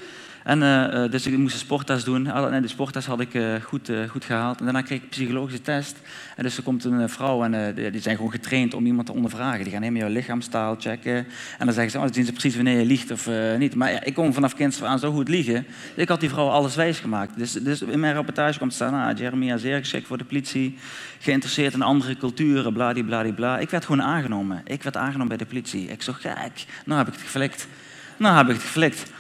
En, 0.45 0.63
uh, 0.63 1.11
dus 1.11 1.27
ik 1.27 1.39
moest 1.39 1.55
een 1.55 1.61
sporttest 1.61 2.05
doen. 2.05 2.27
En 2.27 2.63
de 2.63 2.69
sporttest 2.69 3.07
had 3.07 3.21
ik 3.21 3.31
goed, 3.63 3.91
goed 4.09 4.25
gehaald. 4.25 4.59
En 4.59 4.65
daarna 4.65 4.83
kreeg 4.83 4.99
ik 4.99 5.05
een 5.05 5.11
psychologische 5.11 5.63
test. 5.63 5.97
En 6.37 6.43
dus 6.43 6.57
er 6.57 6.63
komt 6.63 6.85
een 6.85 7.09
vrouw 7.09 7.45
en 7.45 7.75
die 7.75 8.01
zijn 8.01 8.17
gewoon 8.17 8.31
getraind 8.31 8.75
om 8.75 8.87
iemand 8.87 9.07
te 9.07 9.13
ondervragen. 9.13 9.63
Die 9.63 9.73
gaan 9.73 9.83
helemaal 9.83 10.03
jouw 10.03 10.13
lichaamstaal 10.13 10.77
checken. 10.79 11.17
En 11.59 11.67
dan 11.67 11.73
zeggen 11.73 11.91
ze, 11.91 11.97
oh, 11.97 12.05
dan 12.05 12.15
zien 12.15 12.25
ze 12.25 12.33
precies 12.33 12.55
wanneer 12.55 12.79
je 12.79 12.85
liegt 12.85 13.11
of 13.11 13.29
niet. 13.59 13.75
Maar 13.75 14.07
ik 14.07 14.15
kon 14.15 14.35
vanaf 14.35 14.55
kind 14.55 14.83
aan 14.83 14.99
zo 14.99 15.13
goed 15.13 15.29
liegen. 15.29 15.67
Ik 15.95 16.09
had 16.09 16.21
die 16.21 16.29
vrouw 16.29 16.49
alles 16.49 16.75
wijs 16.75 16.99
gemaakt. 16.99 17.39
Dus, 17.39 17.53
dus 17.53 17.83
in 17.83 18.01
mijn 18.01 18.15
rapportage 18.15 18.59
komt 18.59 18.75
staan, 18.75 19.09
ah, 19.09 19.19
Jeremia 19.19 19.57
zeer 19.57 19.79
geschikt 19.79 20.07
voor 20.07 20.19
de 20.19 20.25
politie. 20.25 20.79
Geïnteresseerd 21.19 21.75
in 21.75 21.83
andere 21.83 22.17
culturen, 22.17 22.73
bladibladibla. 22.73 23.59
Ik 23.59 23.71
werd 23.71 23.85
gewoon 23.85 24.03
aangenomen. 24.03 24.63
Ik 24.65 24.83
werd 24.83 24.97
aangenomen 24.97 25.29
bij 25.29 25.37
de 25.37 25.47
politie. 25.47 25.87
Ik 25.87 26.03
zag, 26.03 26.21
kijk, 26.21 26.65
nou 26.85 26.99
heb 26.99 27.09
ik 27.09 27.15
het 27.15 27.23
geflikt. 27.23 27.69
Nou 28.17 28.37
heb 28.37 28.47
ik 28.47 28.53
het 28.53 28.63
geflikt. 28.63 29.13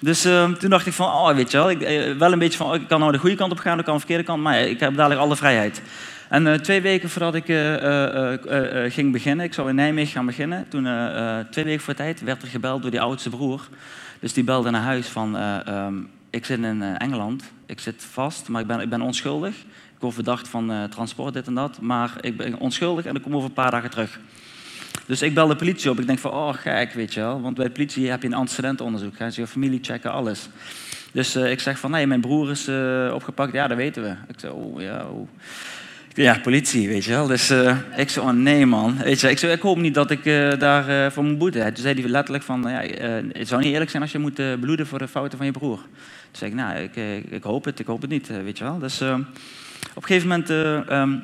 Dus 0.00 0.26
uh, 0.26 0.50
toen 0.50 0.70
dacht 0.70 0.86
ik 0.86 0.92
van, 0.92 1.06
oh, 1.06 1.34
weet 1.34 1.50
je 1.50 1.56
wel, 1.56 1.70
ik, 1.70 1.80
uh, 1.80 2.16
wel 2.16 2.32
een 2.32 2.38
beetje 2.38 2.56
van, 2.56 2.66
oh, 2.66 2.74
ik 2.74 2.88
kan 2.88 3.00
nou 3.00 3.12
de 3.12 3.18
goede 3.18 3.36
kant 3.36 3.52
op 3.52 3.58
gaan, 3.58 3.78
ik 3.78 3.84
kan 3.84 3.92
de 3.92 4.00
verkeerde 4.00 4.24
kant, 4.24 4.42
maar 4.42 4.60
ik 4.60 4.80
heb 4.80 4.94
dadelijk 4.94 5.20
alle 5.20 5.36
vrijheid. 5.36 5.82
En 6.28 6.46
uh, 6.46 6.54
twee 6.54 6.80
weken 6.80 7.10
voordat 7.10 7.34
ik 7.34 7.44
ging 8.92 9.12
beginnen, 9.12 9.46
ik 9.46 9.54
zou 9.54 9.68
in 9.68 9.74
Nijmegen 9.74 10.12
gaan 10.12 10.26
beginnen, 10.26 10.66
toen 10.68 10.88
twee 11.50 11.64
weken 11.64 11.80
voor 11.80 11.94
tijd 11.94 12.20
werd 12.20 12.42
er 12.42 12.48
gebeld 12.48 12.82
door 12.82 12.90
die 12.90 13.00
oudste 13.00 13.30
broer. 13.30 13.68
Dus 14.20 14.32
die 14.32 14.44
belde 14.44 14.70
naar 14.70 14.82
huis 14.82 15.06
van, 15.06 15.36
um, 15.68 16.10
ik 16.30 16.44
zit 16.44 16.58
in 16.58 16.82
Engeland, 16.82 17.52
ik 17.66 17.80
zit 17.80 18.06
vast, 18.10 18.48
maar 18.48 18.60
ik 18.60 18.66
ben, 18.66 18.80
ik 18.80 18.88
ben 18.88 19.00
onschuldig 19.00 19.54
word 19.98 20.14
verdacht 20.14 20.48
van 20.48 20.72
transport, 20.90 21.34
dit 21.34 21.46
en 21.46 21.54
dat. 21.54 21.80
Maar 21.80 22.12
ik 22.20 22.36
ben 22.36 22.58
onschuldig 22.58 23.04
en 23.04 23.16
ik 23.16 23.22
kom 23.22 23.34
over 23.34 23.48
een 23.48 23.54
paar 23.54 23.70
dagen 23.70 23.90
terug. 23.90 24.18
Dus 25.10 25.22
ik 25.22 25.34
bel 25.34 25.46
de 25.46 25.56
politie 25.56 25.90
op. 25.90 26.00
Ik 26.00 26.06
denk 26.06 26.18
van, 26.18 26.30
oh 26.30 26.54
gek, 26.54 26.92
weet 26.92 27.14
je 27.14 27.20
wel. 27.20 27.40
Want 27.40 27.56
bij 27.56 27.64
de 27.64 27.70
politie 27.70 28.10
heb 28.10 28.22
je 28.22 28.28
een 28.28 28.34
antecedentenonderzoek. 28.34 29.16
Gaan 29.16 29.32
ze 29.32 29.40
je 29.40 29.46
familie 29.46 29.78
checken, 29.82 30.12
alles. 30.12 30.48
Dus 31.12 31.36
uh, 31.36 31.50
ik 31.50 31.60
zeg 31.60 31.78
van, 31.78 31.90
nee, 31.90 32.06
mijn 32.06 32.20
broer 32.20 32.50
is 32.50 32.68
uh, 32.68 33.10
opgepakt. 33.14 33.52
Ja, 33.52 33.68
dat 33.68 33.76
weten 33.76 34.02
we. 34.02 34.08
Ik 34.08 34.34
zeg, 34.36 34.50
oh 34.50 34.80
ja, 34.80 35.06
oh. 35.06 35.28
Ja, 36.14 36.38
politie, 36.42 36.88
weet 36.88 37.04
je 37.04 37.10
wel. 37.10 37.26
Dus 37.26 37.50
uh, 37.50 37.76
ik 37.96 38.08
zei, 38.08 38.26
oh 38.26 38.32
nee 38.32 38.66
man. 38.66 38.96
Weet 38.96 39.20
je, 39.20 39.30
ik, 39.30 39.38
zei, 39.38 39.52
ik 39.52 39.60
hoop 39.60 39.76
niet 39.76 39.94
dat 39.94 40.10
ik 40.10 40.24
daar 40.58 41.12
voor 41.12 41.24
moet 41.24 41.38
boeten. 41.38 41.74
Toen 41.74 41.82
zei 41.82 42.00
hij 42.00 42.10
letterlijk 42.10 42.44
van, 42.44 42.62
ja, 42.68 42.82
het 43.32 43.48
zou 43.48 43.62
niet 43.62 43.72
eerlijk 43.72 43.90
zijn 43.90 44.02
als 44.02 44.12
je 44.12 44.18
moet 44.18 44.60
bloeden 44.60 44.86
voor 44.86 44.98
de 44.98 45.08
fouten 45.08 45.38
van 45.38 45.46
je 45.46 45.52
broer. 45.52 45.76
Toen 45.76 45.88
zei 46.30 46.50
ik, 46.50 46.56
nou, 46.56 46.78
ik, 46.78 46.96
ik 47.30 47.42
hoop 47.42 47.64
het, 47.64 47.78
ik 47.78 47.86
hoop 47.86 48.00
het 48.00 48.10
niet, 48.10 48.28
weet 48.44 48.58
je 48.58 48.64
wel. 48.64 48.78
Dus 48.78 49.00
op 49.00 49.08
een 49.94 50.02
gegeven 50.02 50.28
moment 50.28 50.50
um, 50.90 51.22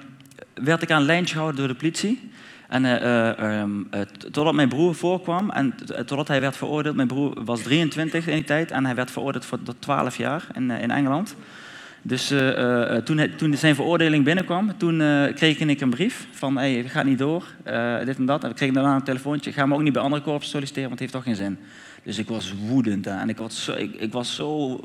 werd 0.55 0.83
ik 0.83 0.91
aan 0.91 1.01
een 1.01 1.07
lijntje 1.07 1.35
gehouden 1.35 1.61
door 1.61 1.69
de 1.69 1.79
politie. 1.79 2.31
En 2.69 2.85
uh, 2.85 4.01
totdat 4.31 4.55
mijn 4.55 4.69
broer 4.69 4.95
voorkwam 4.95 5.51
en 5.51 5.75
totdat 5.87 6.29
hij 6.29 6.41
werd 6.41 6.57
veroordeeld, 6.57 6.97
mijn 6.97 7.09
broer 7.09 7.45
was 7.45 7.63
23 7.63 8.27
in 8.27 8.35
die 8.35 8.45
tijd 8.45 8.71
en 8.71 8.85
hij 8.85 8.95
werd 8.95 9.11
veroordeeld 9.11 9.45
voor 9.45 9.63
tot 9.63 9.77
12 9.79 10.17
jaar 10.17 10.47
in, 10.55 10.71
in 10.71 10.91
Engeland. 10.91 11.37
Dus 12.03 12.35
toen, 13.37 13.57
zijn 13.57 13.75
veroordeling 13.75 14.25
binnenkwam, 14.25 14.77
toen 14.77 14.99
kreeg 15.35 15.59
ik 15.59 15.81
een 15.81 15.91
brief 15.91 16.27
van 16.31 16.57
hey, 16.57 16.85
gaat 16.85 17.05
niet 17.05 17.19
door, 17.19 17.45
dit 18.05 18.17
en 18.17 18.27
dat. 18.27 18.45
En 18.45 18.51
ik 18.51 18.57
kreeg 18.57 18.73
daarna 18.73 18.95
een 18.95 19.03
telefoontje, 19.03 19.53
ga 19.53 19.67
me 19.67 19.75
ook 19.75 19.83
niet 19.83 19.93
bij 19.93 20.03
andere 20.03 20.23
korps 20.23 20.51
solliciteren, 20.51 20.89
want 20.89 21.01
het 21.01 21.13
heeft 21.13 21.25
toch 21.25 21.35
geen 21.35 21.45
zin. 21.45 21.59
Dus 22.07 22.19
ik 22.19 22.29
was 22.29 22.55
woedend 22.67 23.07
en 23.07 23.29
ik 23.29 23.39
was 23.39 23.65
zo, 23.65 23.75
ik, 23.77 24.13
was 24.13 24.35
zo, 24.35 24.81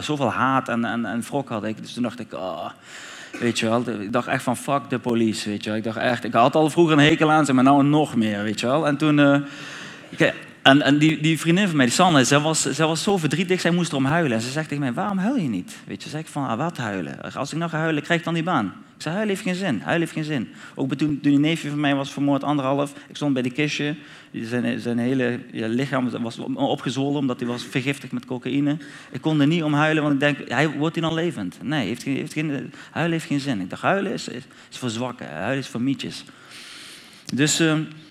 zoveel 0.00 0.30
haat 0.30 0.68
en, 0.68 0.84
en, 0.84 1.04
en 1.04 1.22
wrok 1.22 1.48
had 1.48 1.64
ik. 1.64 1.76
Dus 1.76 1.92
toen 1.92 2.02
dacht 2.02 2.20
ik, 2.20 2.32
oh, 2.32 2.70
Weet 3.40 3.58
je 3.58 3.68
wel, 3.68 3.82
ik 4.00 4.12
dacht 4.12 4.26
echt 4.26 4.42
van 4.42 4.56
fuck 4.56 4.80
de 4.88 4.98
police, 4.98 5.48
weet 5.48 5.64
je 5.64 5.68
wel. 5.70 5.78
Ik 5.78 5.84
dacht 5.84 5.96
echt, 5.96 6.24
ik 6.24 6.32
had 6.32 6.54
al 6.54 6.70
vroeger 6.70 6.98
een 6.98 7.04
hekel 7.04 7.30
aan 7.30 7.44
ze, 7.46 7.52
maar 7.52 7.64
nou 7.64 7.84
nog 7.84 8.16
meer, 8.16 8.42
weet 8.42 8.60
je 8.60 8.66
wel. 8.66 8.86
En 8.86 8.96
toen, 8.96 9.18
uh, 9.18 9.36
ik, 10.08 10.34
en, 10.66 10.82
en 10.82 10.98
die, 10.98 11.20
die, 11.20 11.40
vriendin 11.40 11.66
van 11.66 11.76
mij, 11.76 11.86
die 11.86 11.94
Sanne, 11.94 12.24
zij 12.24 12.38
was, 12.38 12.62
zij 12.62 12.86
was 12.86 13.02
zo 13.02 13.16
verdrietig, 13.16 13.60
zij 13.60 13.70
moest 13.70 13.90
erom 13.90 14.04
huilen. 14.04 14.36
En 14.36 14.42
ze 14.42 14.50
zegt 14.50 14.68
tegen 14.68 14.82
mij, 14.82 14.92
waarom 14.92 15.18
huil 15.18 15.36
je 15.36 15.48
niet? 15.48 15.76
Weet 15.86 16.02
je, 16.02 16.08
zeg 16.08 16.20
ik 16.20 16.26
van, 16.26 16.46
ah, 16.46 16.58
wat 16.58 16.76
huilen? 16.76 17.34
Als 17.34 17.52
ik 17.52 17.58
nou 17.58 17.70
ga 17.70 17.78
huilen, 17.78 18.02
krijg 18.02 18.18
ik 18.18 18.24
dan 18.24 18.34
die 18.34 18.42
baan. 18.42 18.66
Ik 18.96 19.02
zei, 19.02 19.14
huil 19.14 19.28
heeft 19.28 19.42
geen 19.42 19.54
zin, 19.54 19.80
huil 19.80 19.98
heeft 19.98 20.12
geen 20.12 20.24
zin. 20.24 20.48
Ook 20.74 20.94
toen, 20.94 21.18
die 21.22 21.38
neefje 21.38 21.68
van 21.68 21.80
mij 21.80 21.94
was 21.94 22.12
vermoord, 22.12 22.44
anderhalf, 22.44 22.92
ik 23.08 23.16
stond 23.16 23.32
bij 23.32 23.42
die 23.42 23.52
kistje. 23.52 23.96
Zijn, 24.32 24.80
zijn 24.80 24.98
hele 24.98 25.40
lichaam 25.52 26.10
was 26.10 26.38
opgezwollen 26.54 27.18
omdat 27.18 27.40
hij 27.40 27.48
was 27.48 27.64
vergiftigd 27.64 28.12
met 28.12 28.26
cocaïne. 28.26 28.76
Ik 29.10 29.20
kon 29.20 29.40
er 29.40 29.46
niet 29.46 29.62
om 29.62 29.74
huilen, 29.74 30.02
want 30.02 30.14
ik 30.14 30.20
denk, 30.20 30.48
hij, 30.48 30.70
wordt 30.70 30.94
hij 30.96 31.04
dan 31.04 31.14
levend? 31.14 31.58
Nee, 31.62 31.86
heeft, 31.86 32.02
heeft 32.02 32.32
geen, 32.32 32.72
huilen 32.90 33.12
heeft 33.12 33.26
geen 33.26 33.40
zin. 33.40 33.60
Ik 33.60 33.70
dacht, 33.70 33.82
huilen 33.82 34.12
is, 34.12 34.28
is, 34.28 34.44
voor 34.70 34.90
zwakken, 34.90 35.28
huilen 35.28 35.58
is 35.58 35.68
voor 35.68 35.82
mietjes. 35.82 36.24
Dus... 37.34 37.60
Op 37.60 38.05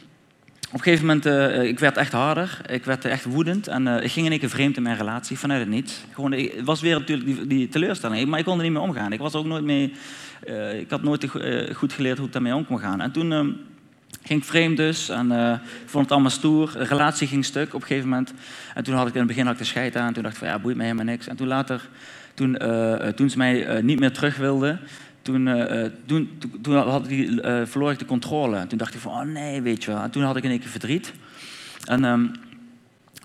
een 0.81 0.87
gegeven 0.87 1.05
moment, 1.05 1.25
uh, 1.25 1.63
ik 1.63 1.79
werd 1.79 1.97
echt 1.97 2.11
harder, 2.11 2.59
ik 2.69 2.85
werd 2.85 3.05
echt 3.05 3.25
woedend 3.25 3.67
en 3.67 3.87
uh, 3.87 4.03
ik 4.03 4.11
ging 4.11 4.25
in 4.25 4.31
één 4.31 4.39
keer 4.39 4.49
vreemd 4.49 4.77
in 4.77 4.83
mijn 4.83 4.97
relatie, 4.97 5.39
vanuit 5.39 5.59
het 5.59 5.69
niets. 5.69 6.03
Gewoon, 6.13 6.31
het 6.31 6.63
was 6.63 6.81
weer 6.81 6.99
natuurlijk 6.99 7.27
die, 7.27 7.47
die, 7.47 7.67
teleurstelling, 7.67 8.27
maar 8.27 8.39
ik 8.39 8.45
kon 8.45 8.57
er 8.57 8.63
niet 8.63 8.71
mee 8.71 8.81
omgaan. 8.81 9.13
Ik, 9.13 9.19
was 9.19 9.33
ook 9.33 9.45
nooit 9.45 9.63
mee, 9.63 9.93
uh, 10.47 10.79
ik 10.79 10.89
had 10.89 11.03
nooit 11.03 11.27
goed 11.73 11.93
geleerd 11.93 12.17
hoe 12.17 12.27
ik 12.27 12.33
daarmee 12.33 12.55
om 12.55 12.65
kon 12.65 12.79
gaan. 12.79 13.01
En 13.01 13.11
toen 13.11 13.31
ehm, 13.31 13.49
ging 14.23 14.39
ik 14.39 14.47
vreemd 14.47 14.77
dus 14.77 15.09
en 15.09 15.61
vond 15.85 16.03
het 16.03 16.11
allemaal 16.11 16.31
stoer. 16.31 16.71
De 16.71 16.83
relatie 16.83 17.27
ging 17.27 17.45
stuk 17.45 17.73
op 17.73 17.81
een 17.81 17.87
gegeven 17.87 18.09
moment. 18.09 18.33
En 18.73 18.83
toen 18.83 18.95
had 18.95 19.07
ik 19.07 19.13
in 19.13 19.19
het 19.19 19.27
begin 19.27 19.45
had 19.45 19.53
ik 19.53 19.59
de 19.59 19.65
scheid 19.65 19.95
aan, 19.95 20.13
toen 20.13 20.23
dacht 20.23 20.35
ik 20.35 20.39
van 20.39 20.49
ja, 20.49 20.59
boeit 20.59 20.75
mij 20.75 20.85
helemaal 20.85 21.05
niks. 21.05 21.27
En 21.27 21.35
toen 21.35 21.47
later, 21.47 21.89
toen, 22.33 22.57
toen 23.15 23.29
ze 23.29 23.37
mij 23.37 23.81
niet 23.81 23.99
meer 23.99 24.11
terug 24.11 24.37
wilden, 24.37 24.79
toen, 25.25 25.47
uh, 25.47 25.85
toen, 26.61 26.75
had 26.75 27.09
ik, 27.09 27.29
uh, 27.29 27.61
verloor 27.65 27.91
ik 27.91 27.99
de 27.99 28.05
controle. 28.05 28.57
En 28.57 28.67
toen 28.67 28.77
dacht 28.77 28.93
ik 28.93 28.99
van, 28.99 29.11
oh 29.11 29.21
nee, 29.21 29.61
weet 29.61 29.83
je 29.83 29.91
wel. 29.91 30.01
En 30.01 30.09
toen 30.09 30.23
had 30.23 30.35
ik 30.35 30.43
in 30.43 30.49
één 30.49 30.59
keer 30.59 30.69
verdriet. 30.69 31.13
En 31.85 32.03
um, 32.03 32.31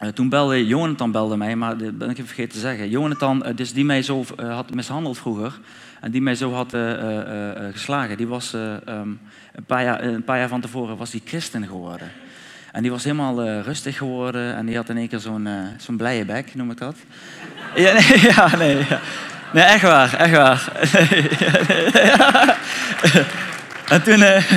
uh, 0.02 0.08
toen 0.08 0.28
belde 0.28 0.66
Jonathan 0.66 1.12
belde 1.12 1.36
mij, 1.36 1.56
maar 1.56 1.76
dat 1.76 1.98
ben 1.98 2.10
ik 2.10 2.16
even 2.16 2.26
vergeten 2.26 2.52
te 2.52 2.58
zeggen. 2.58 2.88
Jonathan, 2.88 3.44
dus 3.54 3.72
die 3.72 3.84
mij 3.84 4.02
zo 4.02 4.24
had 4.36 4.74
mishandeld 4.74 5.18
vroeger 5.18 5.60
en 6.00 6.10
die 6.10 6.22
mij 6.22 6.34
zo 6.34 6.52
had 6.52 6.76
geslagen, 7.72 8.16
die 8.16 8.26
was 8.26 8.52
um, 8.52 9.20
een, 9.52 9.64
paar 9.66 9.82
jaar, 9.82 10.04
een 10.04 10.24
paar 10.24 10.38
jaar 10.38 10.48
van 10.48 10.60
tevoren 10.60 10.96
was 10.96 11.10
die 11.10 11.22
christen 11.24 11.66
geworden. 11.66 12.10
En 12.72 12.82
die 12.82 12.90
was 12.90 13.04
helemaal 13.04 13.60
rustig 13.60 13.96
geworden 13.96 14.54
en 14.54 14.66
die 14.66 14.76
had 14.76 14.88
in 14.88 14.96
één 14.96 15.08
keer 15.08 15.18
zo'n 15.18 15.48
zo'n 15.76 15.96
blije 15.96 16.24
bek, 16.24 16.54
noem 16.54 16.70
ik 16.70 16.78
dat. 16.78 16.96
ja, 17.76 17.92
nee, 18.00 18.20
ja, 18.20 18.56
nee. 18.56 18.76
Ja. 18.88 19.00
Nee, 19.52 19.64
echt 19.64 19.82
waar, 19.82 20.14
echt 20.14 20.32
waar. 20.32 20.72
en 23.94 24.02
toen, 24.02 24.20
uh, 24.20 24.52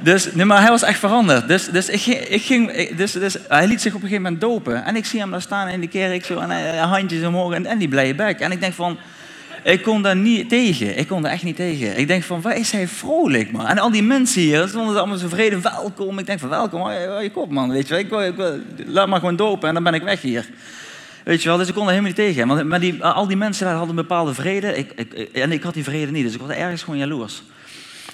dus, 0.00 0.32
nee, 0.32 0.44
maar 0.44 0.60
hij 0.60 0.70
was 0.70 0.82
echt 0.82 0.98
veranderd. 0.98 1.48
Dus, 1.48 1.66
dus, 1.66 1.88
ik, 1.88 2.06
ik 2.06 2.42
ging, 2.42 2.88
dus, 2.96 3.12
dus, 3.12 3.36
hij 3.48 3.66
liet 3.66 3.80
zich 3.80 3.94
op 3.94 4.02
een 4.02 4.08
gegeven 4.08 4.22
moment 4.22 4.40
dopen. 4.40 4.84
En 4.84 4.96
ik 4.96 5.04
zie 5.04 5.20
hem 5.20 5.30
daar 5.30 5.42
staan 5.42 5.68
in 5.68 5.80
de 5.80 5.88
kerk, 5.88 6.24
zo, 6.24 6.38
en 6.38 6.50
hij, 6.50 6.76
handjes 6.76 7.24
omhoog 7.24 7.52
en, 7.52 7.66
en 7.66 7.78
die 7.78 7.88
blije 7.88 8.14
bek. 8.14 8.40
En 8.40 8.52
ik 8.52 8.60
denk 8.60 8.74
van, 8.74 8.98
ik 9.62 9.82
kon 9.82 10.02
daar 10.02 10.16
niet 10.16 10.48
tegen. 10.48 10.98
Ik 10.98 11.08
kon 11.08 11.22
daar 11.22 11.32
echt 11.32 11.42
niet 11.42 11.56
tegen. 11.56 11.98
Ik 11.98 12.06
denk 12.06 12.22
van, 12.22 12.40
waar 12.40 12.56
is 12.56 12.70
hij 12.70 12.88
vrolijk, 12.88 13.52
man. 13.52 13.66
En 13.66 13.78
al 13.78 13.90
die 13.90 14.02
mensen 14.02 14.42
hier 14.42 14.68
stonden 14.68 14.96
allemaal 14.96 15.16
zo 15.16 15.28
vrede, 15.28 15.60
welkom. 15.60 16.18
Ik 16.18 16.26
denk 16.26 16.40
van, 16.40 16.48
welkom, 16.48 16.80
hou 16.80 17.22
je 17.22 17.30
kop, 17.30 17.50
man. 17.50 17.70
Weet 17.70 17.88
je, 17.88 17.98
ik, 17.98 18.12
ik, 18.12 18.34
laat 18.86 19.08
maar 19.08 19.18
gewoon 19.18 19.36
dopen 19.36 19.68
en 19.68 19.74
dan 19.74 19.82
ben 19.82 19.94
ik 19.94 20.02
weg 20.02 20.20
hier. 20.20 20.46
Weet 21.28 21.42
je 21.42 21.48
wel, 21.48 21.58
dus 21.58 21.68
ik 21.68 21.74
kon 21.74 21.82
er 21.82 21.88
helemaal 21.88 22.10
niet 22.10 22.34
tegen. 22.34 22.68
Maar, 22.68 22.80
die, 22.80 23.04
al 23.04 23.26
die 23.26 23.36
mensen 23.36 23.64
daar 23.64 23.74
hadden 23.74 23.96
een 23.96 24.02
bepaalde 24.02 24.34
vrede. 24.34 24.76
Ik, 24.76 24.92
ik, 24.92 25.12
en 25.12 25.52
ik 25.52 25.62
had 25.62 25.74
die 25.74 25.84
vrede 25.84 26.12
niet, 26.12 26.24
dus 26.24 26.34
ik 26.34 26.40
was 26.40 26.50
ergens 26.50 26.82
gewoon 26.82 26.98
jaloers. 26.98 27.42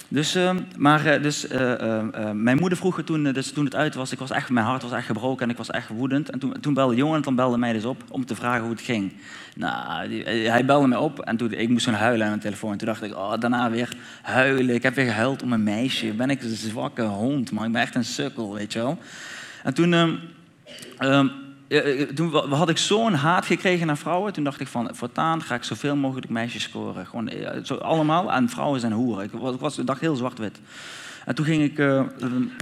Dus, 0.07 0.35
uh, 0.35 0.51
maar 0.77 1.05
uh, 1.05 1.23
dus, 1.23 1.51
uh, 1.51 2.01
mijn 2.33 2.57
moeder 2.57 2.77
vroeg 2.77 3.01
toen, 3.01 3.23
dus 3.23 3.51
toen 3.51 3.65
het 3.65 3.75
uit 3.75 3.95
was, 3.95 4.11
ik 4.11 4.19
was 4.19 4.31
echt, 4.31 4.49
mijn 4.49 4.65
hart 4.65 4.81
was 4.81 4.91
echt 4.91 5.05
gebroken 5.05 5.45
en 5.45 5.49
ik 5.49 5.57
was 5.57 5.69
echt 5.69 5.87
woedend. 5.87 6.29
En 6.29 6.39
toen, 6.39 6.59
toen 6.61 6.73
belde 6.73 6.95
Jonathan 6.95 7.35
belde 7.35 7.57
mij 7.57 7.73
dus 7.73 7.85
op 7.85 8.03
om 8.09 8.25
te 8.25 8.35
vragen 8.35 8.61
hoe 8.61 8.71
het 8.71 8.81
ging. 8.81 9.13
Nou, 9.55 10.07
hij 10.25 10.65
belde 10.65 10.87
mij 10.87 10.97
op 10.97 11.19
en 11.19 11.37
toen, 11.37 11.51
ik 11.51 11.69
moest 11.69 11.85
gewoon 11.85 11.99
huilen 11.99 12.27
aan 12.27 12.33
de 12.33 12.39
telefoon. 12.39 12.71
En 12.71 12.77
toen 12.77 12.87
dacht 12.87 13.03
ik, 13.03 13.15
oh, 13.15 13.33
daarna 13.39 13.69
weer 13.69 13.89
huilen. 14.21 14.75
Ik 14.75 14.83
heb 14.83 14.95
weer 14.95 15.05
gehuild 15.05 15.43
om 15.43 15.53
een 15.53 15.63
meisje. 15.63 16.13
Ben 16.13 16.29
ik 16.29 16.41
een 16.41 16.55
zwakke 16.55 17.03
hond, 17.03 17.51
maar 17.51 17.65
ik 17.65 17.71
ben 17.71 17.81
echt 17.81 17.95
een 17.95 18.05
sukkel, 18.05 18.53
weet 18.53 18.73
je 18.73 18.79
wel. 18.79 18.97
En 19.63 19.73
toen... 19.73 20.19
Um, 20.99 21.43
toen 22.15 22.33
had 22.49 22.69
ik 22.69 22.77
zo'n 22.77 23.13
haat 23.13 23.45
gekregen 23.45 23.87
naar 23.87 23.97
vrouwen. 23.97 24.33
Toen 24.33 24.43
dacht 24.43 24.59
ik 24.59 24.67
van, 24.67 24.89
voortaan 24.91 25.41
ga 25.41 25.55
ik 25.55 25.63
zoveel 25.63 25.95
mogelijk 25.95 26.29
meisjes 26.29 26.63
scoren. 26.63 27.05
Gewoon 27.05 27.27
eh, 27.27 27.63
zo 27.63 27.75
allemaal. 27.75 28.31
En 28.31 28.49
vrouwen 28.49 28.79
zijn 28.79 28.91
hoeren. 28.91 29.23
Ik, 29.23 29.31
was, 29.31 29.55
was, 29.59 29.75
dacht 29.75 30.01
heel 30.01 30.15
zwart-wit. 30.15 30.59
En 31.25 31.35
toen 31.35 31.45
ging 31.45 31.63
ik... 31.63 32.03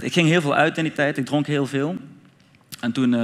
Ik 0.02 0.12
ging 0.12 0.28
heel 0.28 0.40
veel 0.40 0.54
uit 0.54 0.78
in 0.78 0.84
die 0.84 0.92
tijd. 0.92 1.18
Ik 1.18 1.26
dronk 1.26 1.46
heel 1.46 1.66
veel. 1.66 1.96
En 2.80 2.92
toen... 2.92 3.14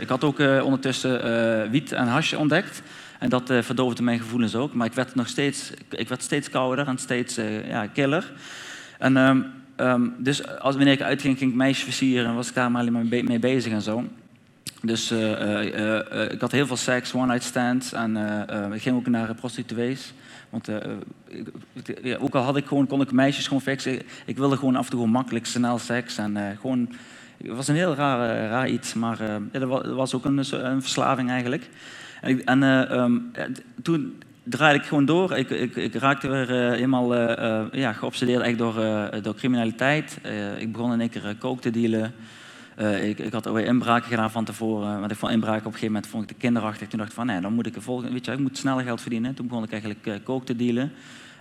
Ik 0.00 0.08
had 0.08 0.24
ook 0.24 0.38
ondertussen 0.38 1.70
wiet 1.70 1.92
en 1.92 2.06
hasje 2.06 2.38
ontdekt. 2.38 2.82
En 3.18 3.28
dat 3.28 3.52
verdoofde 3.60 4.02
mijn 4.02 4.18
gevoelens 4.18 4.54
ook. 4.54 4.74
Maar 4.74 4.86
ik 4.86 4.92
werd 4.92 5.14
nog 5.14 5.28
steeds... 5.28 5.70
Ik 5.90 6.08
werd 6.08 6.22
steeds 6.22 6.50
kouder 6.50 6.86
en 6.86 6.98
steeds 6.98 7.34
ja, 7.68 7.86
killer. 7.86 8.32
En... 8.98 9.16
Um, 9.76 10.14
dus 10.18 10.58
als, 10.58 10.76
wanneer 10.76 10.92
ik 10.92 11.02
uitging, 11.02 11.38
ging 11.38 11.50
ik 11.50 11.56
meisjes 11.56 11.84
versieren 11.84 12.28
en 12.28 12.34
was 12.34 12.48
ik 12.48 12.54
daar 12.54 12.70
maar 12.70 12.80
alleen 12.80 12.92
maar 12.92 13.24
mee 13.24 13.38
bezig 13.38 13.72
en 13.72 13.82
zo. 13.82 14.04
Dus 14.84 15.12
uh, 15.12 15.18
uh, 15.20 16.30
ik 16.30 16.40
had 16.40 16.52
heel 16.52 16.66
veel 16.66 16.76
seks, 16.76 17.14
one-night 17.14 17.44
stands. 17.44 17.92
En 17.92 18.16
ik 18.72 18.82
ging 18.82 18.96
ook 18.96 19.06
naar 19.06 19.34
prostituees. 19.34 20.12
Want 20.50 20.68
ik, 21.72 22.16
ook 22.20 22.34
al 22.34 22.42
had 22.42 22.56
ik 22.56 22.66
gewoon, 22.66 22.86
kon 22.86 23.00
ik 23.00 23.12
meisjes 23.12 23.46
gewoon 23.46 23.62
fixen. 23.62 24.00
Ik 24.26 24.36
wilde 24.36 24.56
gewoon 24.56 24.76
af 24.76 24.84
en 24.84 24.90
toe 24.90 24.98
gewoon 24.98 25.14
makkelijk, 25.14 25.46
snel 25.46 25.78
seks. 25.78 26.18
En 26.18 26.58
gewoon, 26.60 26.92
het 27.36 27.56
was 27.56 27.68
een 27.68 27.74
heel 27.74 27.94
raar, 27.94 28.48
raar 28.48 28.68
iets. 28.68 28.94
Maar 28.94 29.18
ja, 29.52 29.58
dat 29.58 29.86
was 29.86 30.14
ook 30.14 30.24
een, 30.24 30.38
een 30.50 30.82
verslaving 30.82 31.30
eigenlijk. 31.30 31.68
En, 32.20 32.44
en 32.44 32.62
um, 32.98 33.32
toen 33.82 34.22
draaide 34.42 34.78
ik 34.78 34.86
gewoon 34.86 35.04
door. 35.04 35.36
Ik, 35.36 35.50
ik, 35.76 35.94
raakte 35.94 36.28
weer 36.28 36.48
helemaal 36.50 37.14
ja, 37.76 37.92
geobsedeerd 37.92 38.42
echt 38.42 38.58
door, 38.58 38.74
door 39.22 39.34
criminaliteit. 39.34 40.18
ik 40.58 40.72
begon 40.72 40.92
in 40.92 41.00
één 41.00 41.10
keer 41.10 41.36
kook 41.38 41.60
te 41.60 41.70
dealen. 41.70 42.14
Uh, 42.80 43.08
ik, 43.08 43.18
ik, 43.18 43.32
had 43.32 43.46
alweer 43.46 43.66
inbraken 43.66 44.08
gedaan 44.08 44.30
van 44.30 44.44
tevoren. 44.44 45.00
Want 45.00 45.10
ik 45.10 45.16
vond 45.16 45.32
inbraken 45.32 45.58
op 45.58 45.64
een 45.64 45.72
gegeven 45.72 45.92
moment 45.92 46.10
vond 46.10 46.22
ik 46.22 46.28
de 46.28 46.34
kinderachtig. 46.34 46.88
Toen 46.88 46.98
dacht 46.98 47.10
ik 47.10 47.16
van, 47.16 47.26
nee, 47.26 47.40
dan 47.40 47.52
moet 47.52 47.66
ik, 47.66 47.74
volgende, 47.78 48.12
weet 48.12 48.24
je, 48.24 48.32
ik 48.32 48.38
moet 48.38 48.58
sneller 48.58 48.84
geld 48.84 49.00
verdienen. 49.00 49.34
Toen 49.34 49.46
begon 49.46 49.62
ik 49.62 49.70
eigenlijk 49.70 50.06
uh, 50.06 50.14
kook 50.22 50.46
te 50.46 50.56
dealen. 50.56 50.92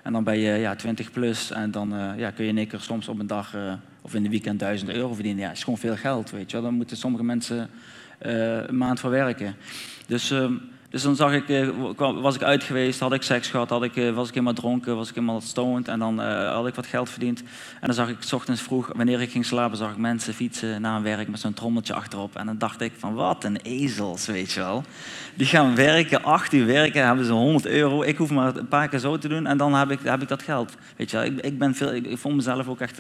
En 0.03 0.13
dan 0.13 0.23
ben 0.23 0.37
je 0.37 0.57
ja, 0.57 0.75
20 0.75 1.11
plus 1.11 1.51
en 1.51 1.71
dan 1.71 1.93
uh, 1.93 2.11
ja, 2.17 2.31
kun 2.31 2.43
je 2.43 2.49
in 2.49 2.57
één 2.57 2.67
keer 2.67 2.79
soms 2.79 3.07
op 3.07 3.19
een 3.19 3.27
dag 3.27 3.55
of 4.01 4.13
in 4.13 4.23
de 4.23 4.29
weekend 4.29 4.59
1000 4.59 4.91
euro 4.91 5.13
verdienen. 5.13 5.43
Ja, 5.43 5.51
is 5.51 5.63
gewoon 5.63 5.79
veel 5.79 5.95
geld, 5.95 6.31
weet 6.31 6.51
je 6.51 6.61
Dan 6.61 6.73
moeten 6.73 6.97
sommige 6.97 7.23
mensen 7.23 7.69
een 8.19 8.77
maand 8.77 8.99
voor 8.99 9.09
werken. 9.09 9.55
Dus 10.07 10.31
ehm, 10.31 10.53
Dus 10.93 11.01
dan 11.01 11.15
zag 11.15 11.33
ik, 11.33 11.49
eh, 11.49 11.67
was 11.97 12.35
ik 12.35 12.43
uit 12.43 12.63
geweest, 12.63 12.99
had 12.99 13.13
ik 13.13 13.21
seks 13.21 13.47
gehad, 13.47 13.69
had 13.69 13.83
ik, 13.83 13.95
eh, 13.95 14.11
was 14.11 14.27
ik 14.27 14.33
helemaal 14.33 14.53
dronken, 14.53 14.95
was 14.95 15.09
ik 15.09 15.15
helemaal 15.15 15.41
stoned. 15.41 15.87
En 15.87 15.99
dan 15.99 16.21
eh, 16.21 16.53
had 16.53 16.67
ik 16.67 16.75
wat 16.75 16.85
geld 16.85 17.09
verdiend. 17.09 17.39
En 17.39 17.87
dan 17.87 17.93
zag 17.93 18.09
ik 18.09 18.15
's 18.19 18.33
ochtends 18.33 18.61
vroeg, 18.61 18.89
wanneer 18.95 19.21
ik 19.21 19.31
ging 19.31 19.45
slapen, 19.45 19.77
zag 19.77 19.91
ik 19.91 19.97
mensen 19.97 20.33
fietsen 20.33 20.81
naar 20.81 20.93
hun 20.93 21.03
werk 21.03 21.27
met 21.27 21.39
zo'n 21.39 21.53
trommeltje 21.53 21.93
achterop. 21.93 22.35
En 22.35 22.45
dan 22.45 22.57
dacht 22.57 22.81
ik 22.81 22.91
van, 22.97 23.13
wat 23.13 23.43
een 23.43 23.57
ezels, 23.63 24.25
weet 24.25 24.51
je 24.51 24.59
wel. 24.59 24.83
Die 25.35 25.47
gaan 25.47 25.75
werken, 25.75 26.23
acht 26.23 26.53
uur 26.53 26.65
werken, 26.65 27.05
hebben 27.05 27.25
ze 27.25 27.31
100 27.31 27.65
euro. 27.65 28.03
Ik 28.03 28.17
hoef 28.17 28.29
maar 28.29 28.55
een 28.55 28.67
paar 28.67 28.87
keer 28.87 28.99
zo 28.99 29.17
te 29.17 29.27
doen 29.27 29.47
en 29.47 29.57
dan 29.57 29.73
heb 29.73 29.91
ik, 29.91 29.99
heb 30.03 30.21
ik 30.21 30.27
dat 30.27 30.43
geld. 30.43 30.75
Weet 30.95 31.11
je 31.11 31.17
wel. 31.17 31.25
Ik, 31.25 31.39
ik, 31.39 31.57
ben 31.57 31.75
veel, 31.75 31.93
ik, 31.93 32.17
vond 32.17 32.35
mezelf 32.35 32.67
ook 32.67 32.79
echt... 32.79 32.99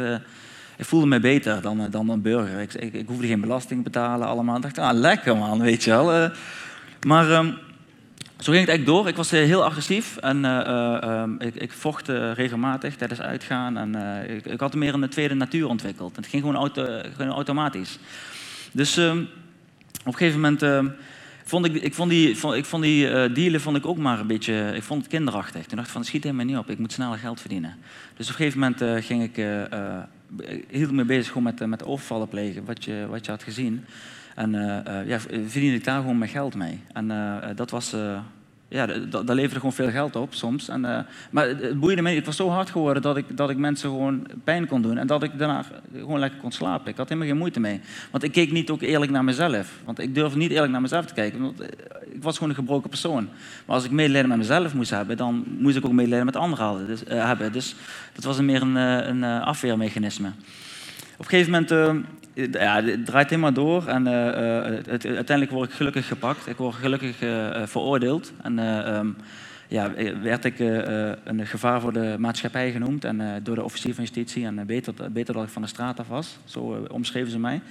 ik 0.77 0.85
voelde 0.85 1.07
me 1.07 1.19
beter 1.19 1.61
dan, 1.61 1.87
dan 1.89 2.09
een 2.09 2.21
burger. 2.21 2.59
Ik, 2.59 2.73
ik, 2.73 2.93
ik 2.93 3.07
hoefde 3.07 3.27
geen 3.27 3.41
belasting 3.41 3.83
te 3.83 3.89
betalen 3.89 4.27
allemaal. 4.27 4.55
Ik 4.55 4.61
dacht, 4.61 4.77
ah, 4.77 4.93
lekker 4.93 5.37
man, 5.37 5.61
weet 5.61 5.83
je 5.83 5.89
wel. 5.89 6.29
Maar 7.07 7.31
ehm, 7.31 7.51
zo 8.43 8.51
ging 8.51 8.65
het 8.65 8.69
eigenlijk 8.69 8.97
door. 8.97 9.07
Ik 9.07 9.15
was 9.15 9.31
eh, 9.31 9.39
heel 9.39 9.63
agressief 9.63 10.17
en 10.17 10.45
eh, 10.45 10.59
eh, 10.59 11.03
ehm, 11.03 11.35
ik, 11.39 11.55
ik 11.55 11.71
vocht 11.71 12.07
regelmatig 12.33 12.95
tijdens 12.95 13.21
uitgaan. 13.21 13.77
En, 13.77 13.95
ik, 14.29 14.45
ik 14.45 14.59
had 14.59 14.75
meer 14.75 14.93
een 14.93 15.09
tweede 15.09 15.33
natuur 15.33 15.67
ontwikkeld. 15.67 16.15
Het 16.15 16.27
ging 16.27 16.41
gewoon, 16.41 16.57
auto, 16.57 17.01
gewoon 17.15 17.31
automatisch. 17.31 17.99
Dus 18.71 18.97
ehm, 18.97 19.17
op 19.99 20.05
een 20.05 20.15
gegeven 20.15 20.39
moment 20.39 20.61
ehm, 20.61 20.87
vond 21.43 21.65
ik, 21.65 21.73
ik 21.73 21.93
vond 21.93 22.09
die, 22.09 22.29
ik 22.55 22.65
vond 22.65 22.83
die 22.83 23.31
dealen 23.31 23.61
vond 23.61 23.77
ik 23.77 23.85
ook 23.85 23.97
maar 23.97 24.19
een 24.19 24.27
beetje, 24.27 24.71
ik 24.75 24.83
vond 24.83 25.01
het 25.01 25.11
kinderachtig. 25.11 25.65
Toen 25.65 25.75
dacht 25.75 25.87
ik 25.87 25.93
van, 25.93 26.03
schiet 26.03 26.23
helemaal 26.23 26.45
niet 26.45 26.57
op, 26.57 26.69
ik 26.69 26.79
moet 26.79 26.91
sneller 26.91 27.17
geld 27.17 27.39
verdienen. 27.39 27.75
Dus 28.17 28.25
op 28.25 28.31
een 28.31 28.37
gegeven 28.37 28.59
moment 28.59 29.05
ging 29.05 29.23
ik, 29.23 29.37
eh, 29.37 29.71
eh, 29.71 30.03
ik 30.37 30.65
hield 30.69 30.91
me 30.91 31.05
bezig 31.05 31.27
gewoon 31.27 31.43
met, 31.43 31.67
met 31.67 31.85
overvallen 31.85 32.27
plegen, 32.27 32.65
wat 32.65 32.83
je, 32.83 33.05
wat 33.09 33.25
je 33.25 33.31
had 33.31 33.43
gezien. 33.43 33.85
En 34.35 34.51
ja, 35.07 35.19
verdiende 35.19 35.75
ik 35.75 35.83
daar 35.83 35.99
gewoon 35.99 36.17
mijn 36.17 36.31
geld 36.31 36.55
mee. 36.55 36.79
En 36.93 37.11
dat 37.55 37.69
was, 37.69 37.95
ja, 38.73 38.87
dat 39.09 39.29
leverde 39.29 39.55
gewoon 39.55 39.73
veel 39.73 39.89
geld 39.89 40.15
op 40.15 40.33
soms. 40.33 40.67
En, 40.69 40.85
eh, 40.85 40.99
maar 41.31 41.47
het- 41.47 41.79
boeide 41.79 42.01
me. 42.01 42.09
Het 42.09 42.25
was 42.25 42.35
zo 42.35 42.49
hard 42.49 42.69
geworden 42.69 43.01
dat 43.01 43.17
ik, 43.17 43.37
dat 43.37 43.49
ik 43.49 43.57
mensen 43.57 43.89
gewoon 43.89 44.27
pijn 44.43 44.67
kon 44.67 44.81
doen. 44.81 44.97
En 44.97 45.07
dat 45.07 45.23
ik 45.23 45.37
daarna 45.37 45.65
gewoon 45.95 46.19
lekker 46.19 46.39
kon 46.39 46.51
slapen. 46.51 46.91
Ik 46.91 46.97
had 46.97 47.07
helemaal 47.09 47.29
geen 47.29 47.37
moeite 47.39 47.59
mee. 47.59 47.81
Want 48.11 48.23
ik 48.23 48.31
keek 48.31 48.51
niet 48.51 48.69
ook 48.69 48.81
eerlijk 48.81 49.11
naar 49.11 49.23
mezelf. 49.23 49.71
Want 49.85 49.99
ik 49.99 50.15
durfde 50.15 50.37
niet 50.37 50.51
eerlijk 50.51 50.71
naar 50.71 50.81
mezelf 50.81 51.05
te 51.05 51.13
kijken. 51.13 51.41
Want 51.41 51.59
eh, 51.59 51.67
ik 52.13 52.23
was 52.23 52.33
gewoon 52.33 52.49
een 52.49 52.55
gebroken 52.55 52.89
persoon. 52.89 53.29
Maar 53.65 53.75
als 53.75 53.85
ik 53.85 53.91
medelijden 53.91 54.29
met 54.29 54.37
mezelf 54.37 54.73
moest 54.73 54.89
hebben, 54.89 55.17
dan 55.17 55.43
moest 55.59 55.75
ik 55.77 55.85
ook 55.85 55.91
medelijden 55.91 56.25
met 56.25 56.35
anderen 56.35 56.87
dus, 56.87 57.03
eh, 57.03 57.25
hebben. 57.25 57.51
Dus 57.51 57.75
dat 58.13 58.23
was 58.23 58.41
meer 58.41 58.61
een, 58.61 58.75
een 58.75 59.23
afweermechanisme. 59.23 60.27
Op 61.17 61.19
een 61.19 61.25
gegeven 61.25 61.51
moment, 61.51 62.05
ja, 62.33 62.83
het 62.83 63.05
draait 63.05 63.29
helemaal 63.29 63.53
door 63.53 63.87
en 63.87 64.07
eh, 64.07 64.67
eh, 64.67 64.83
uiteindelijk 64.87 65.51
word 65.51 65.69
ik 65.69 65.75
gelukkig 65.75 66.07
gepakt. 66.07 66.47
Ik 66.47 66.57
word 66.57 66.75
gelukkig 66.75 67.21
eh, 67.21 67.61
veroordeeld 67.65 68.31
en 68.41 68.59
eh, 68.59 68.95
ehm, 68.95 69.09
ja, 69.67 69.91
werd 70.21 70.45
ik 70.45 70.59
een 71.23 71.47
gevaar 71.47 71.81
voor 71.81 71.93
de 71.93 72.15
maatschappij 72.19 72.71
genoemd 72.71 73.05
en, 73.05 73.39
door 73.43 73.55
de 73.55 73.63
officier 73.63 73.93
van 73.93 74.03
justitie 74.03 74.45
en 74.45 74.65
beter, 74.65 74.93
beter 75.11 75.33
dat 75.33 75.43
ik 75.43 75.49
van 75.49 75.61
de 75.61 75.67
straat 75.67 75.99
af 75.99 76.07
was. 76.07 76.37
Zo 76.45 76.87
omschreven 76.89 77.31
ze 77.31 77.39
mij. 77.39 77.61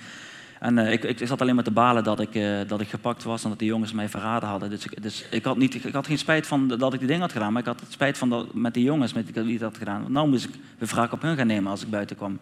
En 0.60 0.78
ik, 0.78 1.04
ik 1.04 1.26
zat 1.26 1.40
alleen 1.40 1.54
maar 1.54 1.64
te 1.64 1.70
balen 1.70 2.04
dat 2.04 2.20
ik, 2.20 2.40
dat 2.66 2.80
ik 2.80 2.88
gepakt 2.88 3.22
was 3.22 3.42
en 3.42 3.48
dat 3.48 3.58
die 3.58 3.68
jongens 3.68 3.92
mij 3.92 4.08
verraden 4.08 4.48
hadden. 4.48 4.70
Dus, 4.70 4.84
ik, 4.84 5.02
dus 5.02 5.24
ik, 5.30 5.44
had 5.44 5.56
niet, 5.56 5.84
ik 5.84 5.92
had 5.92 6.06
geen 6.06 6.18
spijt 6.18 6.46
van 6.46 6.68
dat 6.68 6.92
ik 6.92 6.98
die 6.98 7.08
dingen 7.08 7.22
had 7.22 7.32
gedaan, 7.32 7.52
maar 7.52 7.62
ik 7.62 7.68
had 7.68 7.80
het 7.80 7.92
spijt 7.92 8.18
van 8.18 8.28
dat, 8.28 8.54
met 8.54 8.74
die 8.74 8.84
jongens 8.84 9.12
met 9.12 9.32
wie 9.32 9.52
ik 9.52 9.60
dat 9.60 9.70
had 9.70 9.78
gedaan. 9.78 10.04
Nou 10.08 10.28
moest 10.28 10.44
ik 10.44 10.54
de 10.78 10.86
wraak 10.86 11.12
op 11.12 11.22
hun 11.22 11.36
gaan 11.36 11.46
nemen 11.46 11.70
als 11.70 11.82
ik 11.82 11.90
buiten 11.90 12.16
kwam. 12.16 12.38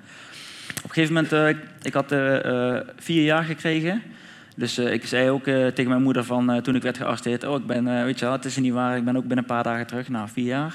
Op 0.77 0.85
een 0.85 0.91
gegeven 0.91 1.15
moment, 1.15 1.33
eh, 1.33 1.49
ik, 1.83 1.93
had 1.93 2.13
eh, 2.13 2.77
eh, 2.77 2.87
vier 2.97 3.23
jaar 3.23 3.45
gekregen. 3.45 4.03
Dus 4.57 4.79
ik 4.79 5.07
zei 5.07 5.31
ook 5.31 5.45
tegen 5.45 5.89
mijn 5.89 6.03
moeder 6.03 6.25
van, 6.25 6.63
toen 6.63 6.75
ik 6.75 6.83
werd 6.83 6.97
gearresteerd, 6.97 7.45
oh, 7.45 7.59
ik 7.59 7.67
ben, 7.67 8.05
weet 8.05 8.19
je 8.19 8.25
wel, 8.25 8.35
het 8.35 8.45
is 8.45 8.57
niet 8.57 8.73
waar, 8.73 8.97
ik 8.97 9.05
ben 9.05 9.17
ook 9.17 9.27
binnen 9.27 9.39
een 9.39 9.45
paar 9.45 9.63
dagen 9.63 9.87
terug, 9.87 10.09
na 10.09 10.29
vier 10.29 10.45
jaar. 10.45 10.75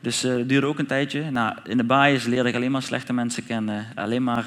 Dus 0.00 0.22
het 0.22 0.48
duurde 0.48 0.66
ook 0.66 0.78
een 0.78 0.86
tijdje. 0.86 1.30
Nou, 1.30 1.56
in 1.64 1.76
de 1.76 1.84
baaiers 1.84 2.24
leerde 2.24 2.48
ik 2.48 2.54
alleen 2.54 2.70
maar 2.70 2.82
slechte 2.82 3.12
mensen 3.12 3.46
kennen. 3.46 3.86
Alleen 3.94 4.22
maar, 4.22 4.44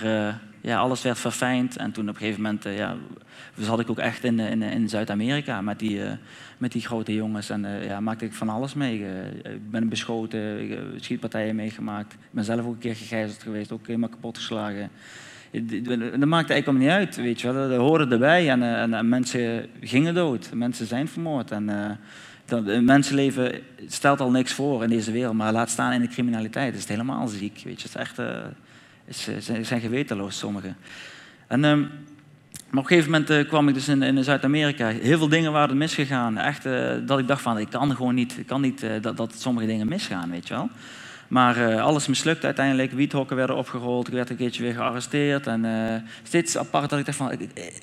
ja, 0.65 0.77
alles 0.77 1.01
werd 1.01 1.19
verfijnd. 1.19 1.77
En 1.77 1.91
toen 1.91 2.09
op 2.09 2.15
een 2.15 2.21
gegeven 2.21 2.41
moment, 2.41 2.65
eh, 2.65 2.91
ja, 3.55 3.63
zat 3.63 3.79
ik 3.79 3.89
ook 3.89 3.99
echt 3.99 4.23
in, 4.23 4.39
in, 4.39 4.61
in 4.61 4.89
Zuid-Amerika 4.89 5.61
met 5.61 5.79
die, 5.79 6.03
eh, 6.03 6.11
met 6.57 6.71
die 6.71 6.81
grote 6.81 7.13
jongens. 7.13 7.49
En 7.49 7.65
eh, 7.65 7.85
ja, 7.85 7.99
maakte 7.99 8.25
ik 8.25 8.33
van 8.33 8.49
alles 8.49 8.73
mee. 8.73 9.05
Eh, 9.05 9.53
ik 9.53 9.69
ben 9.71 9.89
beschoten, 9.89 10.69
eh, 10.69 10.77
schietpartijen 10.99 11.55
meegemaakt. 11.55 12.13
Ik 12.13 12.19
ben 12.31 12.43
zelf 12.43 12.65
ook 12.65 12.73
een 12.73 12.79
keer 12.79 12.95
gegijzeld 12.95 13.43
geweest, 13.43 13.71
ook 13.71 13.87
helemaal 13.87 14.09
kapotgeslagen. 14.09 14.89
Dat 16.19 16.27
maakte 16.27 16.53
eigenlijk 16.53 16.83
niet 16.83 16.93
uit, 16.93 17.15
weet 17.15 17.41
je 17.41 17.51
wel. 17.51 17.69
Dat 17.69 17.79
hoorde 17.79 18.07
erbij 18.07 18.49
en, 18.49 18.61
eh, 18.61 18.81
en, 18.81 18.93
en 18.93 19.09
mensen 19.09 19.69
gingen 19.81 20.13
dood. 20.13 20.49
Mensen 20.53 20.85
zijn 20.85 21.07
vermoord. 21.07 21.51
En, 21.51 21.69
eh, 21.69 21.91
dat, 22.45 22.81
mensenleven 22.81 23.61
stelt 23.87 24.19
al 24.19 24.31
niks 24.31 24.53
voor 24.53 24.83
in 24.83 24.89
deze 24.89 25.11
wereld, 25.11 25.35
maar 25.35 25.51
laat 25.51 25.69
staan 25.69 25.93
in 25.93 26.01
de 26.01 26.07
criminaliteit. 26.07 26.73
is 26.73 26.79
het 26.79 26.89
helemaal 26.89 27.27
ziek, 27.27 27.61
weet 27.63 27.81
je. 27.81 27.87
Het 27.87 27.95
is 27.95 27.95
echt, 27.95 28.19
eh, 28.19 28.37
is, 29.05 29.27
eh, 29.27 29.35
zijn, 29.39 29.65
zijn 29.65 29.81
gewetenloos, 29.81 30.37
sommigen. 30.37 30.77
En, 31.47 31.65
ehm, 31.65 31.83
maar 32.69 32.83
op 32.83 32.89
een 32.89 32.95
gegeven 32.95 33.11
moment 33.11 33.29
eh, 33.29 33.47
kwam 33.47 33.67
ik 33.67 33.73
dus 33.73 33.87
in, 33.87 34.03
in 34.03 34.23
Zuid-Amerika. 34.23 34.87
Heel 34.87 35.17
veel 35.17 35.29
dingen 35.29 35.51
waren 35.51 35.77
misgegaan. 35.77 36.37
Echt, 36.37 36.65
eh, 36.65 36.91
dat 37.05 37.19
ik 37.19 37.27
dacht 37.27 37.41
van, 37.41 37.57
ik 37.59 37.69
kan 37.69 37.95
gewoon 37.95 38.15
niet, 38.15 38.37
ik 38.37 38.45
kan 38.45 38.61
niet 38.61 38.83
eh, 38.83 38.91
dat, 39.01 39.17
dat 39.17 39.35
sommige 39.37 39.67
dingen 39.67 39.87
misgaan, 39.87 40.31
weet 40.31 40.47
je 40.47 40.53
wel. 40.53 40.69
Maar 41.27 41.79
alles 41.81 42.07
mislukte 42.07 42.45
uiteindelijk. 42.45 42.91
Wiethokken 42.91 43.35
werden 43.35 43.55
opgerold. 43.55 44.07
Ik 44.07 44.13
werd 44.13 44.29
een 44.29 44.35
keertje 44.35 44.63
weer 44.63 44.73
gearresteerd. 44.73 45.47
En 45.47 45.65
steeds 46.23 46.57
apart 46.57 46.89
dat 46.89 46.99
ik 46.99 47.05
dacht 47.05 47.17
van, 47.17 47.31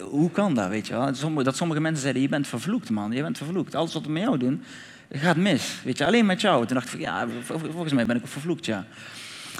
hoe 0.00 0.30
kan 0.30 0.54
dat, 0.54 0.68
weet 0.68 0.86
je 0.86 0.92
wel? 0.94 1.14
Sommige, 1.14 1.44
dat 1.44 1.56
sommige 1.56 1.80
mensen 1.80 2.00
zeiden, 2.00 2.22
je 2.22 2.28
bent 2.28 2.48
vervloekt, 2.48 2.90
man. 2.90 3.12
Je 3.12 3.22
bent 3.22 3.36
vervloekt. 3.36 3.74
Alles 3.74 3.92
wat 3.94 4.06
we 4.06 4.12
met 4.12 4.22
jou 4.22 4.38
doen, 4.38 4.62
gaat 5.10 5.36
mis. 5.36 5.80
Weet 5.84 5.98
je, 5.98 6.06
alleen 6.06 6.26
met 6.26 6.40
jou. 6.40 6.66
Toen 6.66 6.74
dacht 6.74 6.86
ik 6.86 6.92
van, 6.92 7.00
ja, 7.00 7.26
vol- 7.42 7.58
volgens 7.58 7.92
mij 7.92 8.06
ben 8.06 8.16
ik 8.16 8.26
vervloekt, 8.26 8.66
ja. 8.66 8.84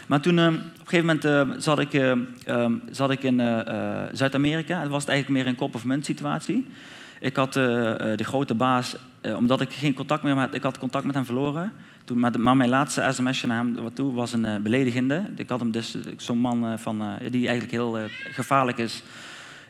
Maar 0.07 0.21
toen, 0.21 0.39
eh, 0.39 0.47
op 0.47 0.53
een 0.53 0.61
gegeven 0.85 1.07
moment 1.07 1.25
eh, 1.25 1.61
zat, 1.61 1.79
ik, 1.79 1.95
eh, 1.95 2.13
ehm, 2.45 2.73
zat 2.91 3.11
ik 3.11 3.23
in 3.23 3.41
eh, 3.41 3.67
eh, 3.67 4.09
Zuid-Amerika. 4.13 4.81
Het 4.81 4.89
was 4.89 5.05
eigenlijk 5.05 5.39
meer 5.39 5.53
een 5.53 5.59
kop-of-munt 5.59 6.05
situatie. 6.05 6.67
Ik 7.21 7.37
had 7.37 7.57
eh, 7.57 7.63
de 8.17 8.25
grote 8.25 8.55
baas, 8.55 8.97
omdat 9.37 9.61
ik 9.61 9.73
geen 9.73 9.95
contact 9.95 10.23
meer 10.23 10.35
had, 10.35 10.55
ik 10.55 10.63
had 10.63 10.79
contact 10.79 11.05
met 11.05 11.15
hem 11.15 11.25
verloren. 11.25 11.73
Toen, 12.05 12.19
maar, 12.19 12.57
mijn 12.57 12.69
laatste 12.69 13.09
sms'je 13.13 13.47
naar 13.47 13.65
hem 13.65 13.95
toe 13.95 14.15
was 14.15 14.33
een 14.33 14.63
beledigende. 14.63 15.25
Ik 15.37 15.49
had 15.49 15.61
hem 15.61 15.71
dus, 15.71 15.97
zo'n 16.17 16.39
man 16.39 16.79
van, 16.79 17.03
die 17.31 17.49
eigenlijk 17.49 17.71
heel 17.71 17.99
gevaarlijk 18.31 18.79
is, 18.79 19.03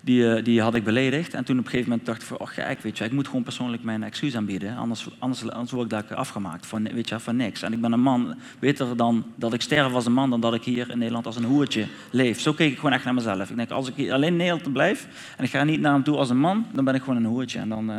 die, 0.04 0.34
eh, 0.34 0.44
die 0.44 0.60
had 0.60 0.74
ik 0.74 0.84
beledigd. 0.84 1.34
En 1.34 1.44
toen 1.44 1.58
op 1.58 1.64
een 1.64 1.70
gegeven 1.70 1.90
moment 1.90 2.06
dacht 2.06 2.20
ik 2.20 2.26
van, 2.26 2.38
oh 2.38 2.46
gek, 2.46 2.80
weet 2.80 2.98
je, 2.98 3.04
ik 3.04 3.12
moet 3.12 3.26
gewoon 3.26 3.42
persoonlijk 3.42 3.82
mijn 3.82 4.02
excuus 4.02 4.36
aanbieden. 4.36 4.76
Anders, 4.76 5.08
anders, 5.18 5.50
anders 5.50 5.70
word 5.70 5.84
ik 5.84 5.90
daar 5.90 6.14
afgemaakt 6.14 6.66
van, 6.66 6.92
weet 6.92 7.08
je, 7.08 7.20
van 7.20 7.36
niks. 7.36 7.62
En 7.62 7.72
ik 7.72 7.80
ben 7.80 7.92
een 7.92 8.00
man, 8.00 8.34
beter 8.58 8.96
dan 8.96 9.24
dat 9.34 9.52
ik 9.52 9.60
sterf 9.60 9.92
als 9.92 10.06
een 10.06 10.12
man, 10.12 10.30
dan 10.30 10.40
dat 10.40 10.54
ik 10.54 10.64
hier 10.64 10.90
in 10.90 10.98
Nederland 10.98 11.26
als 11.26 11.36
een 11.36 11.44
hoertje 11.44 11.86
leef. 12.10 12.40
Zo 12.40 12.52
keek 12.52 12.70
ik 12.70 12.76
gewoon 12.76 12.92
echt 12.92 13.04
naar 13.04 13.14
mezelf. 13.14 13.50
Ik 13.50 13.56
denk, 13.56 13.70
als 13.70 13.88
ik 13.88 13.94
hier 13.94 14.12
alleen 14.12 14.30
in 14.30 14.36
Nederland 14.36 14.72
blijf 14.72 15.08
en 15.36 15.44
ik 15.44 15.50
ga 15.50 15.64
niet 15.64 15.80
naar 15.80 15.92
hem 15.92 16.02
toe 16.02 16.16
als 16.16 16.30
een 16.30 16.40
man, 16.40 16.66
dan 16.72 16.84
ben 16.84 16.94
ik 16.94 17.02
gewoon 17.02 17.16
een 17.16 17.30
hoertje. 17.30 17.58
En 17.58 17.68
dan, 17.68 17.90
eh, 17.90 17.98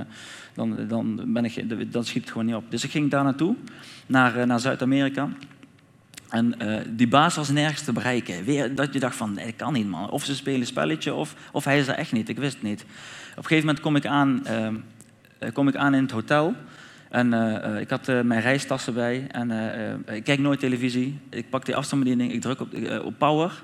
dan, 0.54 0.88
dan, 0.88 1.34
ben 1.34 1.46
ik, 1.46 1.92
dan 1.92 2.04
schiet 2.04 2.22
het 2.22 2.32
gewoon 2.32 2.46
niet 2.46 2.56
op. 2.56 2.64
Dus 2.70 2.84
ik 2.84 2.92
ging 2.92 3.10
daar 3.10 3.24
naartoe, 3.24 3.56
naar, 4.06 4.36
eh, 4.36 4.46
naar 4.46 4.60
Zuid-Amerika. 4.60 5.30
En 6.34 6.60
eh, 6.60 6.82
die 6.90 7.08
baas 7.08 7.36
was 7.36 7.50
nergens 7.50 7.82
te 7.82 7.92
bereiken. 7.92 8.44
Weer 8.44 8.76
dat 8.76 8.94
je 8.94 9.00
dacht 9.00 9.16
van, 9.16 9.34
dat 9.34 9.56
kan 9.56 9.74
niet 9.74 9.88
man. 9.88 10.10
Of 10.10 10.24
ze 10.24 10.36
spelen 10.36 10.60
een 10.60 10.66
spelletje, 10.66 11.14
of, 11.14 11.36
of 11.52 11.64
hij 11.64 11.80
is 11.80 11.88
er 11.88 11.96
echt 11.96 12.12
niet. 12.12 12.30
Ik 12.30 12.38
wist 12.38 12.54
het 12.54 12.64
niet. 12.64 12.82
Op 12.82 13.38
een 13.38 13.44
gegeven 13.44 13.66
moment 13.66 13.80
kom 13.80 13.96
ik 13.96 14.06
aan, 14.06 14.46
ehm, 14.46 14.76
eh, 15.40 15.52
kom 15.52 15.68
ik 15.68 15.76
aan 15.76 15.94
in 15.94 16.02
het 16.02 16.12
hotel. 16.12 16.56
En 17.10 17.34
eh, 17.34 17.64
eh, 17.64 17.80
ik 17.82 17.90
had 17.90 18.08
eh, 18.08 18.22
mijn 18.22 18.42
reistassen 18.42 18.94
bij. 18.94 19.28
En 19.32 19.52
eh, 19.52 19.92
eh, 19.92 20.16
ik 20.16 20.24
kijk 20.24 20.40
nooit 20.40 20.60
televisie. 20.60 21.20
Ik 21.30 21.50
pak 21.50 21.66
die 21.66 21.76
afstandsbediening, 21.76 22.34
ik 22.34 22.42
druk 22.42 22.60
op, 22.60 22.74
eh, 22.74 23.06
op 23.06 23.18
power. 23.18 23.64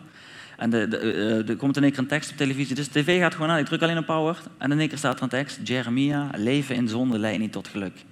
En 0.57 0.69
de, 0.69 0.87
de, 0.87 0.97
eh, 0.97 1.49
er 1.49 1.55
komt 1.55 1.77
in 1.77 1.83
één 1.83 1.91
keer 1.91 2.01
een 2.01 2.07
tekst 2.07 2.31
op 2.31 2.37
televisie. 2.37 2.75
Dus 2.75 2.89
de 2.89 3.03
tv 3.03 3.19
gaat 3.19 3.33
gewoon 3.33 3.49
aan. 3.49 3.57
Ik 3.57 3.65
druk 3.65 3.81
alleen 3.81 3.97
op 3.97 4.05
power. 4.05 4.37
En 4.57 4.71
in 4.71 4.79
één 4.79 4.87
keer 4.87 4.97
staat 4.97 5.17
er 5.17 5.23
een 5.23 5.29
tekst. 5.29 5.59
Jeremia, 5.63 6.29
leven 6.35 6.75
in 6.75 6.87
zonde 6.87 7.19
leidt 7.19 7.39
niet 7.39 7.51
tot 7.51 7.67
geluk. 7.67 8.05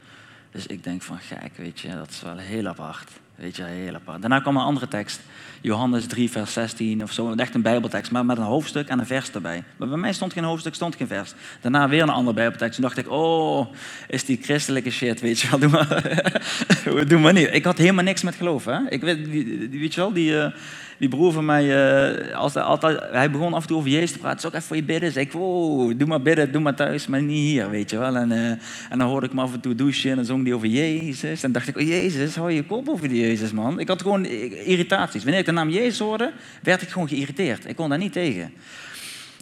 Dus 0.52 0.68
ik 0.68 0.84
denk 0.84 1.02
van, 1.02 1.18
gek, 1.18 1.58
weet 1.58 1.80
je, 1.80 1.90
dat 1.96 2.10
is 2.10 2.22
wel 2.22 2.38
heel 2.38 2.68
apart. 2.68 3.12
Weet 3.38 3.56
je, 3.56 3.64
heel 3.64 3.96
apart. 3.96 4.22
Daarna 4.22 4.40
kwam 4.40 4.58
een 4.58 4.64
andere 4.64 4.88
tekst. 4.88 5.20
Johannes 5.62 6.06
3, 6.06 6.30
vers 6.30 6.54
16 6.54 7.04
of 7.04 7.12
zo. 7.12 7.34
Echt 7.34 7.56
een 7.56 7.62
bijbeltekst, 7.62 8.12
maar 8.12 8.26
met 8.26 8.38
een 8.38 8.44
hoofdstuk 8.44 8.88
en 8.88 9.00
een 9.00 9.06
vers 9.06 9.32
erbij. 9.32 9.64
Maar 9.78 9.88
bij 9.88 9.98
mij 9.98 10.14
stond 10.14 10.34
geen 10.34 10.44
hoofdstuk, 10.44 10.74
stond 10.74 10.96
geen 10.96 11.08
vers. 11.08 11.34
Daarna 11.62 11.90
weer 11.90 12.02
een 12.02 12.10
andere 12.10 12.36
bijbeltekst. 12.36 12.74
Toen 12.74 12.84
dacht 12.84 12.98
ik, 12.98 13.12
oh, 13.12 13.74
is 14.08 14.26
die 14.26 14.40
christelijke 14.42 14.90
shit, 14.92 15.22
weet 15.22 15.40
je 15.40 15.50
wel. 15.50 15.60
Doe 15.60 15.70
maar, 15.70 17.08
doe 17.08 17.20
maar 17.20 17.34
niet. 17.34 17.50
Ik 17.52 17.64
had 17.64 17.78
helemaal 17.78 18.04
niks 18.04 18.24
met 18.24 18.36
geloof, 18.36 18.66
hè. 18.66 18.78
Ik 18.90 19.02
weet, 19.02 19.30
weet 19.72 19.94
je 19.94 20.02
wel, 20.02 20.14
die... 20.14 20.40
eh, 20.42 20.52
die 20.98 21.10
broer 21.10 21.32
van 21.32 21.46
mij, 21.46 21.66
eh, 21.66 22.36
als 22.36 22.54
hij, 22.54 23.32
begon 23.32 23.54
af 23.54 23.62
en 23.62 23.68
toe 23.68 23.78
over 23.78 23.90
Jezus 23.90 24.12
te 24.12 24.20
praten. 24.20 24.40
Zal 24.40 24.50
ik 24.50 24.56
even 24.56 24.68
voor 24.68 24.76
je 24.76 24.84
bidden? 24.84 25.12
Zei 25.12 25.26
ik, 25.26 25.32
wow, 25.32 26.00
doe 26.00 26.08
maar 26.08 26.22
bidden, 26.22 26.52
doe 26.52 26.62
maar 26.62 26.76
thuis, 26.76 27.08
maar 27.08 27.22
niet 27.22 27.38
hier, 27.38 27.70
weet 27.70 27.90
je 27.90 27.98
wel. 27.98 28.16
En, 28.16 28.32
eh, 28.32 28.50
en 28.90 28.98
dan 28.98 29.02
hoorde 29.02 29.28
ik 29.28 29.34
me 29.34 29.42
af 29.42 29.54
en 29.54 29.60
toe 29.60 29.76
douchen 29.76 30.10
en 30.10 30.16
dan 30.16 30.26
zong 30.26 30.44
hij 30.44 30.54
over 30.54 30.68
Jezus. 30.68 31.44
En 31.44 31.52
dacht 31.52 31.68
ik, 31.68 31.78
oh 31.78 31.88
Jezus, 31.88 32.36
hou 32.36 32.52
je 32.52 32.64
kop 32.64 32.90
over 32.90 33.10
die 33.10 33.22
Jezus, 33.22 33.52
man. 33.52 33.80
Ik 33.80 33.88
had 33.88 34.02
gewoon 34.02 34.26
irritaties. 34.26 35.22
Wanneer 35.24 35.40
ik 35.40 35.46
de 35.46 35.52
naam 35.52 35.70
Jezus 35.70 36.00
hoorde, 36.00 36.32
werd 36.62 36.82
ik 36.82 36.90
gewoon 36.90 37.08
geïrriteerd. 37.08 37.70
Ik 37.70 37.76
kon 37.76 37.90
daar 37.90 37.98
niet 37.98 38.14
tegen. 38.14 38.54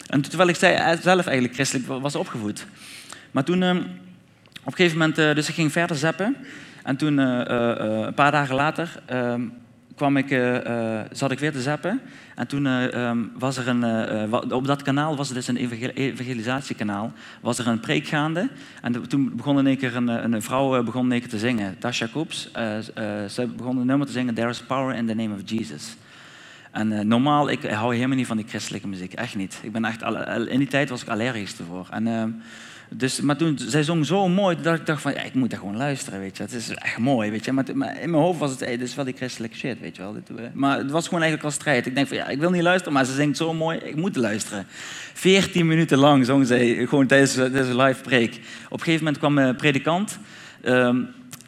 En 0.07 0.21
terwijl 0.21 0.49
ik 0.49 0.57
eh, 0.57 0.91
zelf 1.01 1.25
eigenlijk 1.25 1.53
christelijk 1.53 1.87
was 1.87 2.15
opgevoed. 2.15 2.65
Maar 3.31 3.43
toen... 3.43 3.63
ehm, 3.63 3.81
op 4.65 4.71
een 4.71 4.77
gegeven 4.77 4.97
moment, 4.97 5.35
dus 5.35 5.47
ik 5.49 5.55
ging 5.55 5.71
verder 5.71 5.95
zappen. 5.97 6.35
En 6.83 6.95
toen, 6.95 7.17
een 7.17 8.13
paar 8.13 8.31
dagen 8.31 8.55
later, 8.55 9.01
ehm, 9.05 9.41
kwam 9.95 10.17
ik, 10.17 10.27
zat 11.11 11.31
ik 11.31 11.39
weer 11.39 11.51
te 11.51 11.61
zappen. 11.61 12.01
En 12.35 12.47
toen 12.47 12.65
ehm, 12.65 13.17
was 13.37 13.57
er 13.57 13.67
een, 13.67 14.53
op 14.53 14.67
dat 14.67 14.81
kanaal 14.81 15.15
was 15.15 15.29
er 15.29 15.35
dus 15.35 15.47
een 15.47 15.57
evangelisatiekanaal, 15.93 17.13
was 17.41 17.59
er 17.59 17.67
een 17.67 17.79
preek 17.79 18.07
gaande. 18.07 18.49
En 18.81 19.07
toen 19.07 19.35
begon 19.35 19.67
in 19.67 19.77
keer 19.77 19.95
een, 19.95 20.33
een 20.33 20.41
vrouw 20.41 20.83
begon 20.83 21.13
in 21.13 21.19
keer 21.19 21.29
te 21.29 21.39
zingen, 21.39 21.77
Tasha 21.79 22.07
Koeps. 22.11 22.51
ze 23.29 23.47
begon 23.57 23.77
een 23.77 23.85
nummer 23.85 24.07
te 24.07 24.13
zingen, 24.13 24.33
There 24.33 24.49
is 24.49 24.61
power 24.61 24.95
in 24.95 25.07
the 25.07 25.13
name 25.13 25.33
of 25.33 25.41
Jesus. 25.45 25.95
En 26.71 27.07
normaal, 27.07 27.49
ik 27.49 27.63
hou 27.63 27.95
helemaal 27.95 28.17
niet 28.17 28.27
van 28.27 28.37
die 28.37 28.47
christelijke 28.47 28.87
muziek, 28.87 29.13
echt 29.13 29.35
niet. 29.35 29.59
Ik 29.61 29.71
ben 29.71 29.85
echt, 29.85 30.01
in 30.47 30.59
die 30.59 30.67
tijd 30.67 30.89
was 30.89 31.01
ik 31.01 31.07
allergisch 31.07 31.57
ervoor. 31.57 31.87
En 31.89 32.07
ehm, 32.07 32.29
dus, 32.89 33.21
maar 33.21 33.37
toen, 33.37 33.57
zij 33.57 33.83
zong 33.83 34.05
zo 34.05 34.27
mooi 34.27 34.57
dat 34.61 34.79
ik 34.79 34.85
dacht 34.85 35.01
van, 35.01 35.13
ja, 35.13 35.21
ik 35.21 35.33
moet 35.33 35.49
daar 35.49 35.59
gewoon 35.59 35.77
luisteren, 35.77 36.19
weet 36.19 36.37
je. 36.37 36.43
Het 36.43 36.53
is 36.53 36.69
echt 36.69 36.97
mooi, 36.97 37.31
weet 37.31 37.45
je. 37.45 37.51
Maar, 37.51 37.69
in 38.01 38.09
mijn 38.09 38.23
hoofd 38.23 38.39
was 38.39 38.51
het, 38.51 38.59
hey, 38.59 38.77
dit 38.77 38.87
is 38.87 38.95
wel 38.95 39.05
die 39.05 39.13
christelijke 39.17 39.57
shit, 39.57 39.79
weet 39.79 39.95
je 39.95 40.01
wel. 40.01 40.15
Eh, 40.15 40.45
maar 40.53 40.77
het 40.77 40.91
was 40.91 41.05
gewoon 41.05 41.21
eigenlijk 41.21 41.53
al 41.53 41.59
strijd. 41.59 41.85
Ik 41.85 41.95
denk 41.95 42.07
van, 42.07 42.17
ja, 42.17 42.27
ik 42.27 42.39
wil 42.39 42.49
niet 42.49 42.61
luisteren, 42.61 42.93
maar 42.93 43.05
ze 43.05 43.13
zingt 43.13 43.37
zo 43.37 43.53
mooi, 43.53 43.77
ik 43.77 43.95
moet 43.95 44.15
luisteren. 44.15 44.65
Veertien 45.13 45.67
minuten 45.67 45.97
lang 45.97 46.25
zong 46.25 46.47
zij 46.47 46.85
gewoon 46.87 47.07
tijdens 47.07 47.33
deze 47.33 47.81
live 47.81 48.01
preek. 48.01 48.39
Op 48.65 48.71
een 48.71 48.79
gegeven 48.79 49.03
moment 49.03 49.17
kwam 49.17 49.37
een 49.37 49.55
predikant... 49.55 50.19
Ehm, 50.61 51.01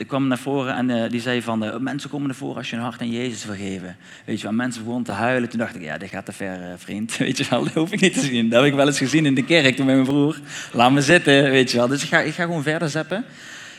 kwam 0.06 0.28
naar 0.28 0.38
voren 0.38 0.76
en 0.76 0.90
uh, 0.90 1.10
die 1.10 1.22
zei 1.22 1.42
van, 1.42 1.64
uh, 1.64 1.78
mensen 1.78 2.10
komen 2.10 2.28
naar 2.28 2.36
voren 2.36 2.58
als 2.58 2.70
je 2.70 2.76
een 2.76 2.82
hart 2.82 3.02
aan 3.02 3.12
Jezus 3.12 3.46
wil 3.46 3.56
geven. 3.56 3.98
Weet 4.26 4.38
je 4.38 4.44
wel, 4.44 4.56
mensen 4.56 4.84
begonnen 4.84 5.06
te 5.06 5.12
huilen. 5.12 5.50
Toen 5.50 5.60
dacht 5.60 5.76
ik, 5.76 5.82
ja, 5.82 5.98
dit 5.98 6.10
gaat 6.10 6.26
te 6.26 6.32
ver, 6.32 6.60
uh, 6.60 6.66
vriend. 6.78 7.18
Weet 7.18 7.38
je 7.38 7.46
wel, 7.50 7.64
dat 7.64 7.74
hoef 7.74 7.92
ik 7.92 8.02
niet 8.02 8.14
te 8.14 8.20
zien. 8.20 8.50
Dat 8.50 8.62
heb 8.62 8.72
ik 8.72 8.76
wel 8.76 8.88
eens 8.88 8.98
gezien 8.98 9.26
in 9.26 9.36
de 9.36 9.44
kerk 9.44 9.76
toen 9.76 9.86
met 9.86 9.96
mijn 9.96 10.08
broer. 10.08 10.40
Laat 10.72 10.92
me 10.92 11.02
zitten, 11.02 11.44
weet 11.52 11.72
je 11.72 11.78
wel. 11.78 11.88
Dus 11.88 12.04
ik 12.04 12.10
ga, 12.10 12.20
ik 12.20 12.34
ga 12.34 12.44
gewoon 12.44 12.64
verder 12.64 12.90
zeppen. 12.90 13.26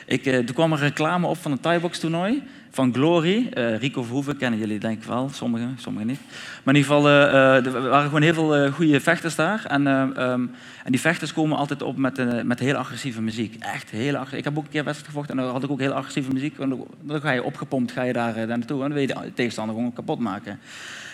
Ik, 0.07 0.23
toen 0.23 0.55
kwam 0.55 0.73
er 0.73 0.79
reclame 0.79 1.27
op 1.27 1.39
van 1.39 1.53
een 1.53 1.61
Thai-box 1.61 1.99
toernooi 1.99 2.43
van 2.71 2.95
Glory. 2.95 3.51
Uh, 3.55 3.79
Rico 3.79 4.03
Verhoeven 4.03 4.37
kennen 4.37 4.59
jullie 4.59 4.79
denk 4.79 4.99
ik 4.99 5.05
wel, 5.05 5.31
sommigen, 5.33 5.77
sommigen 5.79 6.09
niet. 6.09 6.21
Maar 6.65 6.75
in 6.75 6.81
ieder 6.81 6.95
geval, 6.95 7.09
uh, 7.09 7.67
er 7.67 7.89
waren 7.89 8.05
gewoon 8.05 8.23
heel 8.23 8.35
veel 8.35 8.71
goede 8.71 9.01
vechters 9.01 9.35
daar. 9.35 9.65
En, 9.67 9.87
um, 9.87 10.51
en 10.85 10.91
die 10.91 11.01
vechters 11.01 11.33
komen 11.33 11.59
altijd 11.59 11.83
op 11.83 11.97
met, 11.97 12.45
met 12.45 12.59
heel 12.59 12.75
agressieve 12.75 13.23
muziek. 13.23 13.57
Echt 13.59 13.91
heel 13.91 14.15
agressief. 14.15 14.39
Ik 14.39 14.45
heb 14.45 14.59
ook 14.59 14.65
een 14.65 14.71
keer 14.71 14.85
wedstrijd 14.85 15.13
gevochten 15.13 15.37
en 15.37 15.45
dan 15.45 15.53
had 15.53 15.63
ik 15.63 15.71
ook 15.71 15.81
heel 15.81 15.93
agressieve 15.93 16.33
muziek. 16.33 16.59
En 16.59 16.87
dan 17.03 17.21
ga 17.21 17.31
je 17.31 17.43
opgepompt, 17.43 17.93
ga 17.93 18.03
je 18.03 18.13
daar, 18.13 18.35
daar 18.35 18.47
naartoe 18.47 18.83
en 18.83 18.91
dan 18.91 18.99
wil 18.99 19.01
je 19.01 19.07
de 19.07 19.33
tegenstander 19.35 19.75
gewoon 19.75 19.93
kapot 19.93 20.19
maken. 20.19 20.59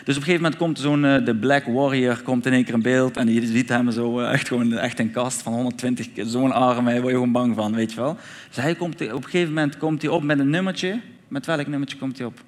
Dus 0.05 0.17
op 0.17 0.21
een 0.21 0.27
gegeven 0.27 0.43
moment 0.43 0.57
komt 0.57 0.79
zo'n 0.79 1.25
de 1.25 1.37
Black 1.41 1.65
Warrior 1.65 2.23
komt 2.23 2.47
in 2.47 2.53
één 2.53 2.65
keer 2.65 2.75
in 2.75 2.83
beeld 2.83 3.17
en 3.17 3.33
je 3.33 3.47
ziet 3.47 3.69
hem 3.69 3.91
zo 3.91 4.21
echt 4.21 4.49
gewoon 4.49 4.73
echt 4.73 4.99
een 4.99 5.11
kast 5.11 5.43
van 5.43 5.53
120, 5.53 6.09
zo'n 6.15 6.53
arm, 6.53 6.85
daar 6.85 6.95
word 6.95 7.05
je 7.05 7.11
gewoon 7.11 7.33
bang 7.33 7.55
van, 7.55 7.75
weet 7.75 7.93
je 7.93 8.01
wel. 8.01 8.17
Dus 8.49 8.57
hij 8.57 8.75
komt, 8.75 9.13
op 9.13 9.25
een 9.25 9.25
gegeven 9.25 9.53
moment 9.53 9.77
komt 9.77 10.03
hij 10.03 10.11
op 10.11 10.23
met 10.23 10.39
een 10.39 10.51
nummertje 10.51 11.01
met 11.35 11.47
welk 11.47 11.67
nummertje 11.67 11.97
komt 11.97 12.19
hij 12.19 12.27
op? 12.27 12.41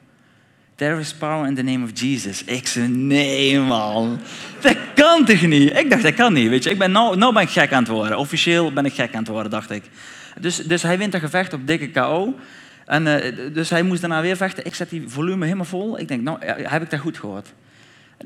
There 0.74 1.00
is 1.00 1.14
power 1.14 1.46
in 1.46 1.54
the 1.54 1.62
name 1.62 1.84
of 1.84 1.90
Jesus. 2.00 2.44
Ik 2.44 2.66
zei, 2.66 2.88
nee 2.88 3.60
man, 3.60 4.20
dat 4.60 4.76
kan 4.94 5.24
toch 5.24 5.42
niet? 5.42 5.76
Ik 5.78 5.90
dacht, 5.90 6.02
dat 6.02 6.14
kan 6.14 6.32
niet, 6.32 6.48
weet 6.48 6.64
je. 6.64 6.70
Ik 6.70 6.78
ben 6.78 6.90
nou, 6.90 7.16
nou 7.16 7.32
ben 7.32 7.42
ik 7.42 7.48
gek 7.48 7.72
aan 7.72 7.82
het 7.82 7.92
worden. 7.92 8.18
Officieel 8.18 8.72
ben 8.72 8.84
ik 8.84 8.92
gek 8.92 9.14
aan 9.14 9.18
het 9.18 9.28
worden, 9.28 9.50
dacht 9.50 9.70
ik. 9.70 9.82
Dus, 10.40 10.56
dus 10.56 10.82
hij 10.82 10.98
wint 10.98 11.14
een 11.14 11.20
gevecht 11.20 11.52
op 11.52 11.66
dikke 11.66 11.90
KO. 11.90 12.34
En, 12.84 13.06
uh, 13.06 13.14
dus 13.52 13.70
hij 13.70 13.82
moest 13.82 14.00
daarna 14.00 14.20
weer 14.22 14.36
vechten. 14.36 14.66
Ik 14.66 14.74
zet 14.74 14.90
die 14.90 15.02
volume 15.06 15.44
helemaal 15.44 15.64
vol. 15.64 15.98
Ik 15.98 16.08
denk, 16.08 16.22
nou, 16.22 16.38
heb 16.46 16.82
ik 16.82 16.90
dat 16.90 17.00
goed 17.00 17.18
gehoord? 17.18 17.52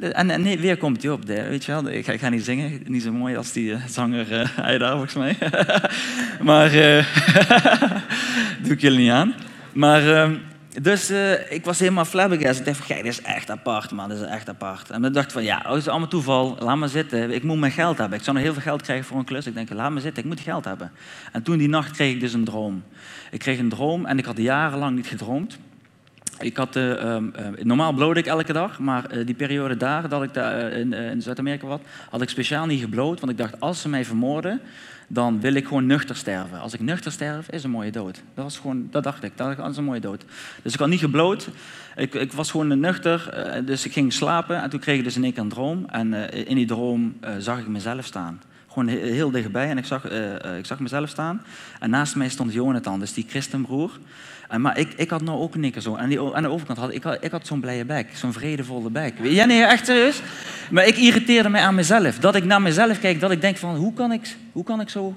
En, 0.01 0.43
nee, 0.43 0.59
weer 0.59 0.77
komt 0.77 1.03
hij 1.03 1.13
op, 1.13 1.25
weet 1.25 1.65
je 1.65 1.73
wel. 1.73 1.89
Ik 1.89 2.21
ga, 2.21 2.29
niet 2.29 2.45
zingen, 2.45 2.81
niet 2.85 3.03
zo 3.03 3.13
mooi 3.13 3.37
als 3.37 3.53
die 3.53 3.71
uh, 3.71 3.77
zanger 3.87 4.49
uh, 4.81 4.91
volgens 4.91 5.15
mij. 5.15 5.37
maar 6.51 6.71
doe 8.63 8.73
ik 8.73 8.81
jullie 8.81 8.99
niet 8.99 9.11
aan. 9.11 9.35
Maar, 9.73 10.03
uh, 10.03 10.31
dus 10.83 11.11
uh, 11.11 11.53
ik 11.53 11.65
was 11.65 11.79
helemaal 11.79 12.05
flabbergast. 12.05 12.59
Ik 12.59 12.65
dacht 12.65 12.77
van, 12.77 12.87
kijk, 12.87 13.03
dit 13.03 13.13
is 13.13 13.23
echt 13.23 13.51
apart, 13.51 13.91
man. 13.91 14.09
Dit 14.09 14.19
is 14.19 14.27
echt 14.27 14.49
apart. 14.49 14.91
En 14.91 15.03
dan 15.03 15.13
dacht 15.13 15.27
ik 15.27 15.33
van, 15.33 15.45
ja, 15.45 15.63
het 15.67 15.77
is 15.77 15.89
allemaal 15.89 16.09
toeval. 16.09 16.57
Laat 16.59 16.77
maar 16.77 16.89
zitten. 16.89 17.31
Ik 17.31 17.43
moet 17.43 17.59
mijn 17.59 17.73
geld 17.73 17.99
hebben. 17.99 18.19
Ik 18.19 18.25
zou 18.25 18.37
nog 18.37 18.45
heel 18.45 18.55
veel 18.55 18.63
geld 18.63 18.83
krijgen 18.83 19.05
voor 19.05 19.19
een 19.19 19.25
klus. 19.25 19.47
Ik 19.47 19.55
denk, 19.55 19.71
laat 19.71 19.91
maar 19.91 20.01
zitten. 20.01 20.23
Ik 20.23 20.29
moet 20.29 20.41
geld 20.41 20.65
hebben. 20.65 20.93
En 21.33 21.43
toen 21.43 21.59
die 21.59 21.69
nacht 21.69 21.91
kreeg 21.91 22.15
ik 22.15 22.21
dus 22.21 22.33
een 22.33 22.45
droom. 22.45 22.83
Ik 23.31 23.39
kreeg 23.39 23.59
een 23.59 23.69
droom 23.69 24.07
en 24.07 24.19
ik 24.19 24.25
had 24.25 24.39
jarenlang 24.39 24.97
niet 24.97 25.07
gedroomd. 25.07 25.59
Ik 26.41 26.57
had, 26.57 26.77
uh, 26.77 26.91
uh, 26.91 27.17
normaal 27.63 27.93
bloot 27.93 28.17
ik 28.17 28.27
elke 28.27 28.53
dag, 28.53 28.79
maar 28.79 29.17
uh, 29.17 29.27
die 29.27 29.35
periode 29.35 29.77
daar, 29.77 30.09
dat 30.09 30.23
ik 30.23 30.35
daar 30.35 30.73
in, 30.73 30.93
in 30.93 31.23
Zuid-Amerika 31.23 31.67
was, 31.67 31.81
had 32.11 32.23
ik 32.23 32.29
speciaal 32.29 32.67
niet 32.67 32.81
gebloot. 32.81 33.21
Want 33.21 33.33
ik 33.33 33.39
dacht, 33.39 33.61
als 33.61 33.81
ze 33.81 33.89
mij 33.89 34.05
vermoorden, 34.05 34.61
dan 35.09 35.41
wil 35.41 35.55
ik 35.55 35.67
gewoon 35.67 35.87
nuchter 35.87 36.17
sterven. 36.17 36.61
Als 36.61 36.75
ik 36.75 36.81
nuchter 36.81 37.13
sterf, 37.13 37.51
is 37.51 37.65
een 37.65 37.71
mooie 37.71 37.91
dood. 37.91 38.23
Dat, 38.35 38.45
was 38.45 38.59
gewoon, 38.59 38.89
dat 38.91 39.03
dacht 39.03 39.23
ik, 39.23 39.33
dat 39.37 39.71
is 39.71 39.77
een 39.77 39.85
mooie 39.85 40.01
dood. 40.01 40.25
Dus 40.63 40.73
ik 40.73 40.79
had 40.79 40.89
niet 40.89 41.01
gebloot. 41.01 41.49
Ik, 41.97 42.15
ik 42.15 42.33
was 42.33 42.51
gewoon 42.51 42.81
nuchter, 42.81 43.35
dus 43.65 43.85
ik 43.87 43.93
ging 43.93 44.13
slapen. 44.13 44.63
En 44.63 44.71
toen 44.71 44.81
kreeg 44.81 44.99
ik 44.99 45.05
dus 45.05 45.17
in 45.17 45.25
één 45.25 45.33
keer 45.33 45.43
een 45.43 45.49
droom. 45.49 45.87
En 45.89 46.33
in 46.33 46.57
die 46.57 46.67
droom 46.67 47.17
zag 47.39 47.59
ik 47.59 47.69
mezelf 47.69 48.05
staan. 48.05 48.41
Gewoon 48.73 48.89
heel 48.89 49.31
dichtbij. 49.31 49.69
En 49.69 49.79
ik 49.79 49.85
zag, 49.85 50.05
ik 50.59 50.67
zag 50.67 50.79
mezelf 50.79 51.09
staan. 51.09 51.43
En 51.81 51.91
naast 51.91 52.17
mij 52.17 52.29
stond 52.29 52.53
Jonathan, 52.53 53.01
dus 53.01 53.13
die 53.13 53.27
christenbroer. 53.29 53.91
En, 54.49 54.61
maar 54.61 54.79
ik, 54.79 54.93
ik 54.97 55.11
had 55.11 55.23
nou 55.23 55.39
ook 55.39 55.53
keer 55.53 55.81
zo. 55.81 55.95
En 55.95 56.09
die, 56.09 56.35
aan 56.35 56.43
de 56.43 56.49
overkant 56.49 56.79
had 56.79 56.93
ik, 56.93 57.05
ik 57.05 57.31
had 57.31 57.47
zo'n 57.47 57.61
blije 57.61 57.85
bek. 57.85 58.17
Zo'n 58.17 58.33
vredevolle 58.33 58.91
bek. 58.91 59.15
Ja, 59.23 59.45
nee, 59.45 59.63
echt 59.63 59.87
serieus. 59.87 60.23
Maar 60.71 60.87
ik 60.87 60.97
irriteerde 60.97 61.49
mij 61.49 61.63
aan 61.63 61.75
mezelf. 61.75 62.19
Dat 62.19 62.35
ik 62.35 62.45
naar 62.45 62.63
mezelf 62.63 63.01
kijk, 63.01 63.21
dat 63.21 63.31
ik 63.31 63.41
denk 63.41 63.57
van, 63.57 63.77
hoe 63.77 63.93
kan 63.93 64.13
ik, 64.13 64.37
hoe 64.53 64.65
kan 64.65 64.81
ik 64.81 64.89
zo... 64.89 65.17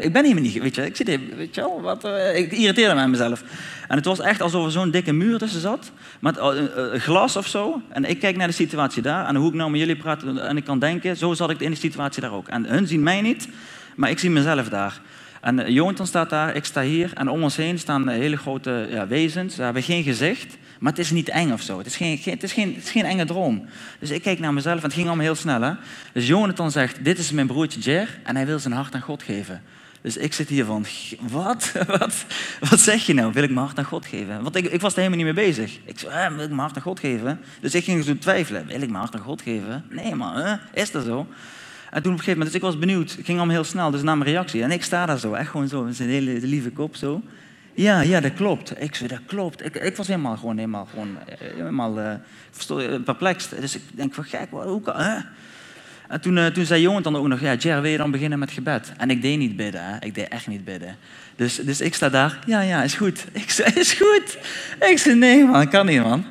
Ik 0.00 0.12
ben 0.12 0.24
hier 0.24 0.40
niet, 0.40 0.58
weet 0.58 0.74
je. 0.74 0.84
Ik 0.86 0.96
zit 0.96 1.06
hier, 1.06 1.20
weet 1.36 1.54
je 1.54 1.60
wel, 1.60 1.80
wat, 1.80 2.04
uh, 2.04 2.36
ik 2.38 2.52
irriteerde 2.52 2.94
mij 2.94 3.02
aan 3.02 3.10
mezelf. 3.10 3.42
En 3.88 3.96
het 3.96 4.04
was 4.04 4.20
echt 4.20 4.40
alsof 4.40 4.64
er 4.64 4.70
zo'n 4.70 4.90
dikke 4.90 5.12
muur 5.12 5.38
tussen 5.38 5.60
zat. 5.60 5.92
Met 6.20 6.36
uh, 6.36 6.50
glas 6.94 7.36
of 7.36 7.46
zo. 7.46 7.82
En 7.88 8.04
ik 8.04 8.20
kijk 8.20 8.36
naar 8.36 8.46
de 8.46 8.52
situatie 8.52 9.02
daar. 9.02 9.26
En 9.26 9.36
hoe 9.36 9.48
ik 9.48 9.54
nou 9.54 9.70
met 9.70 9.80
jullie 9.80 9.96
praat 9.96 10.22
en 10.22 10.56
ik 10.56 10.64
kan 10.64 10.78
denken, 10.78 11.16
zo 11.16 11.34
zat 11.34 11.50
ik 11.50 11.60
in 11.60 11.70
de 11.70 11.76
situatie 11.76 12.22
daar 12.22 12.32
ook. 12.32 12.48
En 12.48 12.64
hun 12.64 12.86
zien 12.86 13.02
mij 13.02 13.20
niet, 13.20 13.48
maar 13.96 14.10
ik 14.10 14.18
zie 14.18 14.30
mezelf 14.30 14.68
daar. 14.68 15.00
En 15.40 15.72
Jonathan 15.72 16.06
staat 16.06 16.30
daar, 16.30 16.56
ik 16.56 16.64
sta 16.64 16.82
hier. 16.82 17.10
En 17.14 17.28
om 17.28 17.42
ons 17.42 17.56
heen 17.56 17.78
staan 17.78 18.08
hele 18.08 18.36
grote 18.36 18.86
ja, 18.90 19.06
wezens. 19.06 19.54
Ze 19.54 19.62
hebben 19.62 19.82
geen 19.82 20.02
gezicht, 20.02 20.56
maar 20.80 20.92
het 20.92 21.00
is 21.00 21.10
niet 21.10 21.28
eng 21.28 21.52
of 21.52 21.62
zo. 21.62 21.78
Het 21.78 21.86
is 21.86 21.96
geen, 21.96 22.20
het 22.24 22.42
is 22.42 22.52
geen, 22.90 23.04
enge 23.04 23.24
droom. 23.24 23.64
Dus 23.98 24.10
ik 24.10 24.22
kijk 24.22 24.38
naar 24.38 24.54
mezelf 24.54 24.76
en 24.76 24.82
het 24.82 24.92
ging 24.92 25.06
allemaal 25.06 25.24
heel 25.24 25.34
snel. 25.34 25.62
Hè? 25.62 25.72
Dus 26.12 26.26
Jonathan 26.26 26.70
zegt, 26.70 27.04
dit 27.04 27.18
is 27.18 27.32
mijn 27.32 27.46
broertje 27.46 27.80
Jer 27.80 28.20
en 28.24 28.36
hij 28.36 28.46
wil 28.46 28.58
zijn 28.58 28.74
hart 28.74 28.94
aan 28.94 29.00
God 29.00 29.22
geven. 29.22 29.62
Dus 30.00 30.16
ik 30.16 30.32
zit 30.32 30.48
hier 30.48 30.64
van, 30.64 30.84
wat? 31.20 31.72
wat? 31.98 32.24
Wat 32.70 32.80
zeg 32.80 33.06
je 33.06 33.14
nou? 33.14 33.32
Wil 33.32 33.42
ik 33.42 33.50
mijn 33.50 33.64
hart 33.66 33.78
aan 33.78 33.84
God 33.84 34.06
geven? 34.06 34.42
Want 34.42 34.56
ik, 34.56 34.66
ik 34.66 34.80
was 34.80 34.92
er 34.92 34.98
helemaal 34.98 35.24
niet 35.24 35.34
mee 35.34 35.46
bezig. 35.46 35.78
Ik 35.84 35.98
zei, 35.98 36.12
eh, 36.12 36.28
wil 36.28 36.44
ik 36.44 36.48
mijn 36.48 36.60
hart 36.60 36.76
aan 36.76 36.82
God 36.82 37.00
geven? 37.00 37.40
Dus 37.60 37.74
ik 37.74 37.84
ging 37.84 38.04
zo 38.04 38.18
twijfelen. 38.18 38.66
Wil 38.66 38.80
ik 38.80 38.88
mijn 38.88 38.94
hart 38.94 39.14
aan 39.14 39.20
God 39.20 39.42
geven? 39.42 39.84
Nee 39.90 40.14
man, 40.14 40.58
is 40.74 40.90
dat 40.90 41.04
zo? 41.04 41.26
En 41.90 42.02
toen 42.02 42.12
op 42.12 42.18
een 42.18 42.24
gegeven 42.24 42.38
moment, 42.38 42.46
dus 42.46 42.54
ik 42.54 42.60
was 42.60 42.78
benieuwd, 42.78 43.10
het 43.10 43.24
ging 43.24 43.38
allemaal 43.38 43.54
heel 43.54 43.64
snel, 43.64 43.90
dus 43.90 44.02
na 44.02 44.14
mijn 44.14 44.30
reactie. 44.30 44.62
En 44.62 44.70
ik 44.70 44.84
sta 44.84 45.06
daar 45.06 45.18
zo, 45.18 45.32
echt 45.32 45.50
gewoon 45.50 45.68
zo, 45.68 45.82
met 45.82 45.96
zijn 45.96 46.08
hele 46.08 46.40
lieve 46.40 46.70
kop 46.70 46.96
zo. 46.96 47.22
Ja, 47.74 48.00
ja, 48.00 48.20
dat 48.20 48.34
klopt. 48.34 48.82
Ik 48.82 48.94
zei, 48.94 49.08
dat 49.08 49.20
klopt. 49.26 49.64
Ik, 49.64 49.74
ik 49.74 49.96
was 49.96 50.06
helemaal 50.06 50.36
gewoon, 50.36 50.56
helemaal, 50.56 50.86
gewoon, 50.90 51.18
helemaal 51.54 51.98
uh, 51.98 52.14
perplex. 53.04 53.48
Dus 53.48 53.74
ik 53.74 53.82
denk 53.90 54.14
van, 54.14 54.24
gek, 54.24 54.48
hoe 54.50 54.80
kan, 54.80 54.96
hè? 54.96 55.18
En 56.08 56.20
toen, 56.20 56.52
toen 56.52 56.64
zei 56.64 56.82
Jonathan 56.82 57.16
ook 57.16 57.26
nog, 57.26 57.40
ja, 57.40 57.54
Jer, 57.54 57.82
wil 57.82 57.90
je 57.90 57.96
dan 57.96 58.10
beginnen 58.10 58.38
met 58.38 58.50
gebed? 58.50 58.92
En 58.96 59.10
ik 59.10 59.22
deed 59.22 59.38
niet 59.38 59.56
bidden, 59.56 59.84
hè? 59.84 59.96
ik 60.00 60.14
deed 60.14 60.28
echt 60.28 60.46
niet 60.46 60.64
bidden. 60.64 60.96
Dus, 61.36 61.54
dus 61.54 61.80
ik 61.80 61.94
sta 61.94 62.08
daar, 62.08 62.38
ja, 62.46 62.60
ja, 62.60 62.82
is 62.82 62.94
goed. 62.94 63.24
Ik 63.32 63.50
zei, 63.50 63.72
is 63.74 63.92
goed. 63.92 64.38
Ik 64.80 64.98
zei, 64.98 65.14
nee 65.14 65.44
man, 65.44 65.68
kan 65.68 65.86
niet 65.86 66.02
man. 66.02 66.24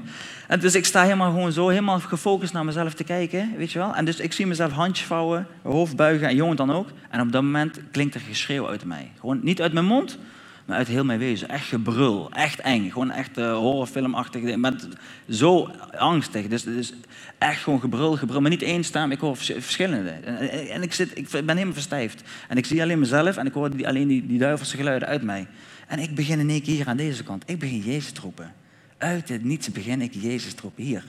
En 0.47 0.59
dus 0.59 0.75
ik 0.75 0.85
sta 0.85 1.03
helemaal 1.03 1.31
gewoon 1.31 1.51
zo, 1.51 1.67
helemaal 1.67 1.99
gefocust 1.99 2.53
naar 2.53 2.65
mezelf 2.65 2.93
te 2.93 3.03
kijken, 3.03 3.53
weet 3.57 3.71
je 3.71 3.79
wel. 3.79 3.95
En 3.95 4.05
dus 4.05 4.19
ik 4.19 4.33
zie 4.33 4.47
mezelf 4.47 4.71
handjes 4.71 5.07
vouwen, 5.07 5.47
hoofd 5.61 5.95
buigen 5.95 6.27
en 6.27 6.35
jongen 6.35 6.55
dan 6.55 6.71
ook. 6.71 6.87
En 7.09 7.21
op 7.21 7.31
dat 7.31 7.43
moment 7.43 7.79
klinkt 7.91 8.15
er 8.15 8.21
geschreeuw 8.21 8.67
uit 8.69 8.85
mij. 8.85 9.11
Gewoon 9.19 9.39
niet 9.43 9.61
uit 9.61 9.73
mijn 9.73 9.85
mond, 9.85 10.17
maar 10.69 10.77
uit 10.77 10.87
heel 10.87 11.05
mijn 11.05 11.19
wezen. 11.19 11.49
Echt 11.49 11.67
gebrul, 11.67 12.31
echt 12.31 12.59
eng. 12.59 12.89
Gewoon 12.91 13.11
echt 13.11 13.37
uh, 13.37 13.53
horrorfilmachtig. 13.53 14.55
Met, 14.55 14.87
zo 15.29 15.71
angstig. 15.97 16.47
Dus, 16.47 16.63
dus 16.63 16.93
echt 17.37 17.63
gewoon 17.63 17.79
gebrul, 17.79 18.15
gebrul. 18.15 18.41
Maar 18.41 18.49
niet 18.49 18.61
één 18.61 18.83
staan, 18.83 19.11
ik 19.11 19.19
hoor 19.19 19.37
verschillende. 19.37 20.09
En, 20.09 20.69
en, 20.69 20.81
ik, 20.81 20.93
zit, 20.93 21.17
ik 21.17 21.29
ben 21.29 21.49
helemaal 21.49 21.73
verstijfd. 21.73 22.23
En 22.47 22.57
ik 22.57 22.65
zie 22.65 22.81
alleen 22.81 22.99
mezelf 22.99 23.37
en 23.37 23.45
ik 23.45 23.53
hoor 23.53 23.75
die, 23.75 23.87
alleen 23.87 24.07
die, 24.07 24.25
die 24.25 24.39
duivelse 24.39 24.77
geluiden 24.77 25.07
uit 25.07 25.21
mij. 25.21 25.47
En 25.87 25.99
ik 25.99 26.15
begin 26.15 26.39
in 26.39 26.49
één 26.49 26.61
keer 26.61 26.75
hier 26.75 26.87
aan 26.87 26.97
deze 26.97 27.23
kant. 27.23 27.43
Ik 27.45 27.59
begin 27.59 27.79
Jezus 27.79 28.11
te 28.11 28.21
roepen. 28.21 28.53
Uit 28.97 29.29
het 29.29 29.43
niets 29.43 29.71
begin 29.71 30.01
ik 30.01 30.13
Jezus 30.13 30.55
erop 30.55 30.77
hier. 30.77 31.03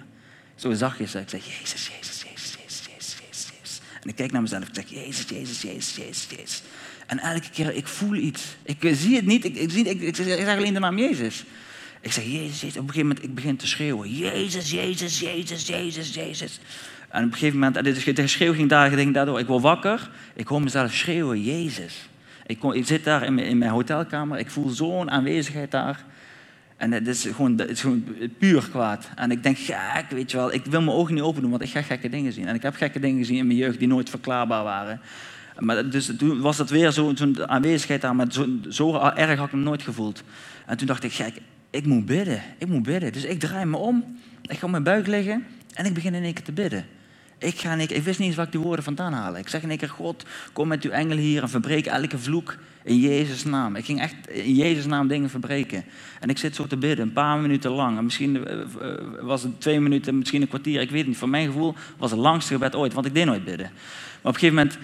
Zo 0.55 0.73
zachtjes. 0.73 1.15
Ik 1.15 1.29
zeg, 1.29 1.45
Jezus, 1.45 1.91
Jezus, 1.99 2.23
Jezus, 2.23 2.55
Jezus, 2.55 2.87
Jezus, 2.87 3.19
Jezus, 3.19 3.51
Jezus. 3.59 3.81
En 4.03 4.09
ik 4.09 4.17
kijk 4.17 4.33
naar 4.33 4.43
mezelf. 4.43 4.69
Ik 4.69 4.75
zeg, 4.75 4.89
Jezus, 4.89 5.29
Jezus, 5.29 5.63
Jezus, 5.63 5.97
Jezus, 5.97 6.27
Jezus. 6.31 6.63
En 7.11 7.19
elke 7.19 7.51
keer, 7.53 7.75
ik 7.75 7.87
voel 7.87 8.15
iets. 8.15 8.57
Ik 8.63 8.77
zie 8.93 9.17
het 9.17 9.27
niet. 9.27 9.45
Ik, 9.45 9.71
zie, 9.71 9.85
ik, 9.85 10.01
ik, 10.01 10.17
zeg 10.17 10.57
alleen 10.57 10.75
de 10.75 10.81
naam 10.81 10.99
Jezus. 10.99 11.45
Ik 12.01 12.13
zeg, 12.13 12.25
Jezus, 12.25 12.61
Jezus. 12.61 12.77
Op 12.77 12.83
een 12.83 12.89
gegeven 12.89 13.07
moment, 13.07 13.25
ik 13.25 13.35
begin 13.35 13.57
te 13.57 13.67
schreeuwen. 13.67 14.11
Jezus, 14.11 14.71
Jezus, 14.71 15.19
Jezus, 15.19 15.67
Jezus, 15.67 16.15
Jezus. 16.15 16.61
En 17.09 17.25
op 17.25 17.33
een 17.33 17.39
gegeven 17.39 17.59
moment, 17.59 18.17
de 18.17 18.27
schreeuw 18.27 18.53
ging 18.53 18.69
daar, 18.69 18.91
ging 18.91 19.15
daardoor. 19.15 19.39
Ik 19.39 19.47
word 19.47 19.63
wakker. 19.63 20.11
Ik 20.35 20.47
hoor 20.47 20.63
mezelf 20.63 20.93
schreeuwen, 20.93 21.43
Jezus. 21.43 22.09
Ik, 22.47 22.63
ik 22.63 22.87
zit 22.87 23.05
daar 23.05 23.25
in 23.25 23.35
mijn, 23.35 23.47
in 23.47 23.59
mijn 23.59 23.71
hotelkamer, 23.71 24.39
ik 24.39 24.51
voel 24.51 24.69
zo'n 24.69 25.11
aanwezigheid 25.11 25.71
daar. 25.71 26.05
En 26.77 26.93
het 26.93 27.07
is, 27.07 27.23
gewoon, 27.23 27.59
het 27.59 27.71
is 27.71 27.81
gewoon 27.81 28.05
puur 28.39 28.69
kwaad. 28.71 29.09
En 29.17 29.31
ik 29.31 29.43
denk, 29.43 29.59
gek, 29.59 30.05
weet 30.11 30.31
je 30.31 30.37
wel, 30.37 30.53
ik 30.53 30.65
wil 30.65 30.83
mijn 30.83 30.97
ogen 30.97 31.15
niet 31.15 31.23
open 31.23 31.43
doen, 31.43 31.51
want 31.51 31.63
ik 31.63 31.71
ga 31.71 31.83
gekke 31.83 32.09
dingen 32.09 32.33
zien. 32.33 32.47
En 32.47 32.55
ik 32.55 32.63
heb 32.63 32.75
gekke 32.75 33.01
dingen 33.01 33.19
gezien 33.19 33.37
in 33.37 33.47
mijn 33.47 33.59
jeugd 33.59 33.79
die 33.79 33.89
nooit 33.89 34.11
verklaarbaar 34.11 34.65
waren. 34.65 35.01
Maar 35.61 35.91
dus 35.91 36.11
toen 36.19 36.41
was 36.41 36.57
dat 36.57 36.71
weer 36.71 36.93
zo'n 36.93 37.49
aanwezigheid 37.49 38.01
daar, 38.01 38.17
maar 38.17 38.27
zo, 38.33 38.47
zo 38.69 38.99
erg 38.99 39.39
had 39.39 39.47
ik 39.47 39.53
hem 39.53 39.63
nooit 39.63 39.83
gevoeld. 39.83 40.23
En 40.67 40.77
toen 40.77 40.87
dacht 40.87 41.05
ik, 41.05 41.13
gek, 41.13 41.35
ik 41.71 41.87
moet 41.87 42.07
bidden, 42.07 42.43
ik 42.59 42.69
moet 42.69 42.83
bidden. 42.83 43.13
Dus 43.13 43.25
ik 43.25 43.41
draai 43.41 43.65
me 43.65 43.77
om, 43.77 44.19
ik 44.43 44.59
ga 44.59 44.65
op 44.65 44.71
mijn 44.71 44.83
buik 44.83 45.07
liggen 45.07 45.45
en 45.75 45.85
ik 45.85 45.95
begin 45.95 46.15
in 46.15 46.23
één 46.23 46.35
keer 46.35 46.45
te 46.45 46.53
bidden. 46.53 46.87
Ik, 47.39 47.59
ga 47.59 47.73
in 47.73 47.81
ik 47.81 48.03
wist 48.03 48.19
niet 48.19 48.29
eens 48.29 48.37
waar 48.37 48.47
ik 48.47 48.53
die 48.53 48.61
woorden 48.61 48.85
vandaan 48.85 49.13
halen. 49.13 49.41
Ik 49.41 49.49
zeg 49.49 49.63
in 49.63 49.69
één 49.69 49.79
keer, 49.79 49.89
God, 49.89 50.25
kom 50.53 50.69
met 50.69 50.85
uw 50.85 50.91
engel 50.91 51.17
hier 51.17 51.43
en 51.43 51.49
verbreek 51.49 51.87
elke 51.87 52.19
vloek 52.19 52.57
in 52.85 52.99
Jezus' 52.99 53.45
naam. 53.45 53.77
Ik 53.77 53.85
ging 53.85 54.01
echt 54.01 54.15
in 54.29 54.55
Jezus' 54.55 54.87
naam 54.87 55.09
dingen 55.09 55.31
verbreken. 55.31 55.85
En 56.21 56.29
ik 56.29 56.39
zit 56.39 56.55
zo 56.55 56.67
te 56.67 56.77
bidden, 56.77 57.07
een 57.07 57.13
paar 57.13 57.39
minuten 57.39 57.71
lang. 57.71 57.99
En 57.99 58.05
misschien 58.05 58.47
eh, 58.47 58.61
eh, 58.61 58.67
was 59.21 59.43
het 59.43 59.61
twee 59.61 59.81
minuten, 59.81 60.19
misschien 60.19 60.43
een 60.43 60.49
kwartier, 60.49 60.81
ik 60.81 60.91
weet 60.91 60.99
het 60.99 61.09
niet. 61.09 61.17
Voor 61.17 61.29
mijn 61.29 61.47
gevoel 61.47 61.75
was 61.99 62.11
het 62.11 62.21
langste 62.21 62.53
gebed 62.53 62.75
ooit, 62.75 62.93
want 62.93 63.07
ik 63.07 63.15
deed 63.15 63.27
nooit 63.27 63.45
bidden. 63.45 63.71
Maar 63.71 64.33
op 64.33 64.35
een 64.35 64.41
gegeven 64.41 64.55
moment 64.55 64.79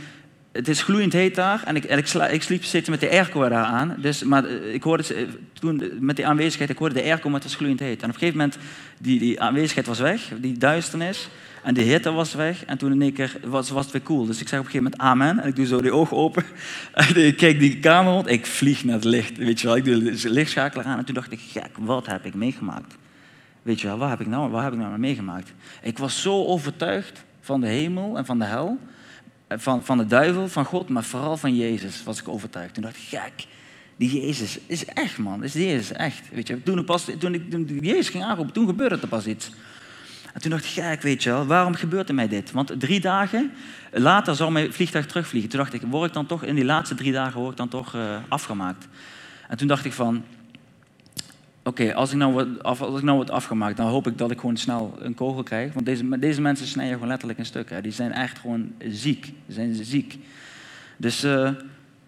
het 0.56 0.68
is 0.68 0.82
gloeiend 0.82 1.12
heet 1.12 1.34
daar 1.34 1.62
en 1.64 1.76
ik, 1.76 1.84
ik, 1.84 2.06
sla, 2.06 2.26
ik 2.26 2.42
sliep 2.42 2.64
zitten 2.64 2.90
met 2.90 3.00
de 3.00 3.10
airco 3.10 3.48
daar 3.48 3.64
aan. 3.64 3.94
Dus, 3.98 4.22
maar 4.22 4.44
eh, 4.44 4.74
ik 4.74 4.82
hoorde 4.82 5.14
eh, 5.14 5.22
toen 5.52 5.82
met 6.00 6.16
die 6.16 6.26
aanwezigheid, 6.26 6.70
ik 6.70 6.78
hoorde 6.78 6.94
de 6.94 7.02
airco, 7.02 7.28
maar 7.28 7.40
het 7.40 7.48
was 7.48 7.56
gloeiend 7.56 7.80
heet. 7.80 8.02
En 8.02 8.08
op 8.08 8.14
een 8.14 8.18
gegeven 8.20 8.38
moment, 8.38 8.58
die, 8.98 9.18
die 9.18 9.40
aanwezigheid 9.40 9.86
was 9.86 9.98
weg, 9.98 10.30
die 10.40 10.58
duisternis. 10.58 11.28
En 11.62 11.74
de 11.74 11.82
hitte 11.82 12.12
was 12.12 12.34
weg 12.34 12.64
en 12.64 12.78
toen 12.78 12.92
in 12.92 13.02
één 13.02 13.12
keer 13.12 13.36
was, 13.44 13.70
was 13.70 13.82
het 13.82 13.92
weer 13.92 14.02
cool. 14.02 14.26
Dus 14.26 14.40
ik 14.40 14.48
zeg 14.48 14.58
op 14.58 14.64
een 14.64 14.70
gegeven 14.70 14.92
moment 14.92 15.02
amen 15.10 15.42
en 15.42 15.48
ik 15.48 15.56
doe 15.56 15.66
zo 15.66 15.80
die 15.80 15.92
ogen 15.92 16.16
open. 16.16 16.44
En 16.92 17.26
ik 17.26 17.36
kijk 17.36 17.58
die 17.58 17.78
kamer 17.78 18.12
rond, 18.12 18.28
ik 18.28 18.46
vlieg 18.46 18.84
naar 18.84 18.94
het 18.94 19.04
licht. 19.04 19.36
Weet 19.36 19.60
je 19.60 19.66
wel, 19.66 19.76
ik 19.76 19.84
doe 19.84 20.02
de 20.02 20.30
lichtschakelaar 20.30 20.86
aan 20.86 20.98
en 20.98 21.04
toen 21.04 21.14
dacht 21.14 21.32
ik, 21.32 21.40
gek, 21.50 21.70
wat 21.78 22.06
heb 22.06 22.24
ik 22.24 22.34
meegemaakt? 22.34 22.96
Weet 23.62 23.80
je 23.80 23.86
wel, 23.86 23.98
wat 23.98 24.08
heb 24.08 24.20
ik 24.20 24.26
nou, 24.26 24.50
wat 24.50 24.62
heb 24.62 24.72
ik 24.72 24.78
nou 24.78 24.98
meegemaakt? 24.98 25.52
Ik 25.82 25.98
was 25.98 26.22
zo 26.22 26.44
overtuigd 26.44 27.24
van 27.40 27.60
de 27.60 27.66
hemel 27.66 28.16
en 28.16 28.26
van 28.26 28.38
de 28.38 28.44
hel 28.44 28.78
van, 29.48 29.84
van 29.84 29.98
de 29.98 30.06
duivel, 30.06 30.48
van 30.48 30.64
God, 30.64 30.88
maar 30.88 31.04
vooral 31.04 31.36
van 31.36 31.56
Jezus 31.56 32.04
was 32.04 32.20
ik 32.20 32.28
overtuigd. 32.28 32.74
Toen 32.74 32.82
dacht 32.82 32.96
ik, 32.96 33.02
gek, 33.02 33.46
die 33.96 34.20
Jezus 34.20 34.58
is 34.66 34.84
echt, 34.84 35.18
man. 35.18 35.44
Is 35.44 35.52
Jezus 35.52 35.92
echt. 35.92 36.22
Weet 36.32 36.46
je, 36.46 36.62
toen, 36.62 36.78
ik 36.78 36.84
pas, 36.84 37.10
toen 37.18 37.34
ik 37.34 37.50
toen 37.50 37.78
Jezus 37.80 38.08
ging 38.08 38.24
aanroepen, 38.24 38.54
toen 38.54 38.66
gebeurde 38.66 38.98
er 39.00 39.08
pas 39.08 39.26
iets. 39.26 39.50
En 40.32 40.42
toen 40.42 40.50
dacht 40.50 40.64
ik, 40.64 40.70
gek, 40.70 41.02
weet 41.02 41.22
je 41.22 41.30
wel, 41.30 41.46
waarom 41.46 41.74
gebeurt 41.74 42.08
er 42.08 42.14
mij 42.14 42.28
dit? 42.28 42.52
Want 42.52 42.80
drie 42.80 43.00
dagen 43.00 43.52
later 43.92 44.36
zou 44.36 44.52
mijn 44.52 44.72
vliegtuig 44.72 45.06
terugvliegen. 45.06 45.50
Toen 45.50 45.58
dacht 45.58 45.72
ik, 45.72 45.82
word 45.82 46.08
ik 46.08 46.14
dan 46.14 46.26
toch, 46.26 46.44
in 46.44 46.54
die 46.54 46.64
laatste 46.64 46.94
drie 46.94 47.12
dagen 47.12 47.40
word 47.40 47.50
ik 47.50 47.56
dan 47.56 47.68
toch 47.68 47.94
uh, 47.94 48.16
afgemaakt. 48.28 48.88
En 49.48 49.56
toen 49.56 49.68
dacht 49.68 49.84
ik 49.84 49.92
van, 49.92 50.24
oké, 51.66 51.94
als, 51.94 52.10
ik 52.10 52.16
nou 52.16 52.32
word, 52.32 52.62
als 52.62 52.98
ik 52.98 53.02
nou 53.02 53.16
word 53.16 53.30
afgemaakt, 53.30 53.76
dan 53.76 53.88
hoop 53.88 54.06
ik 54.06 54.18
dat 54.18 54.30
ik 54.30 54.40
gewoon 54.40 54.56
snel 54.56 54.96
een 54.98 55.14
kogel 55.14 55.42
krijg. 55.42 55.72
Want 55.72 55.86
deze, 55.86 56.18
deze 56.18 56.40
mensen 56.40 56.66
snijden 56.66 56.92
gewoon 56.92 57.08
letterlijk 57.08 57.38
in 57.38 57.46
stukken. 57.46 57.82
Die 57.82 57.92
zijn 57.92 58.12
echt 58.12 58.38
gewoon 58.38 58.72
ziek. 58.88 59.22
Die 59.22 59.54
zijn 59.54 59.74
ziek. 59.74 60.18
Dus 60.96 61.24
uh, 61.24 61.50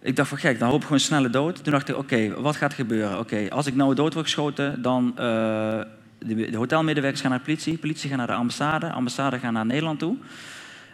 ik 0.00 0.16
dacht 0.16 0.28
van 0.28 0.38
gek, 0.38 0.58
dan 0.58 0.68
hoop 0.68 0.78
ik 0.78 0.84
gewoon 0.84 1.00
snelle 1.00 1.30
dood. 1.30 1.62
Toen 1.64 1.72
dacht 1.72 1.88
ik, 1.88 1.96
oké, 1.96 2.40
wat 2.40 2.56
gaat 2.56 2.70
er 2.70 2.76
gebeuren? 2.76 3.18
Oké, 3.18 3.46
als 3.50 3.66
ik 3.66 3.74
nou 3.74 3.94
dood 3.94 4.12
word 4.14 4.24
geschoten, 4.24 4.82
dan... 4.82 5.14
Uh, 5.18 5.80
de, 6.18 6.50
de 6.50 6.56
hotelmedewerkers 6.56 7.20
gaan 7.20 7.30
naar 7.30 7.38
de 7.38 7.44
politie, 7.44 7.78
politie 7.78 8.08
gaat 8.08 8.18
naar 8.18 8.26
de 8.26 8.32
ambassade, 8.32 8.86
de 8.86 8.92
ambassade 8.92 9.38
gaat 9.38 9.52
naar 9.52 9.66
Nederland 9.66 9.98
toe. 9.98 10.16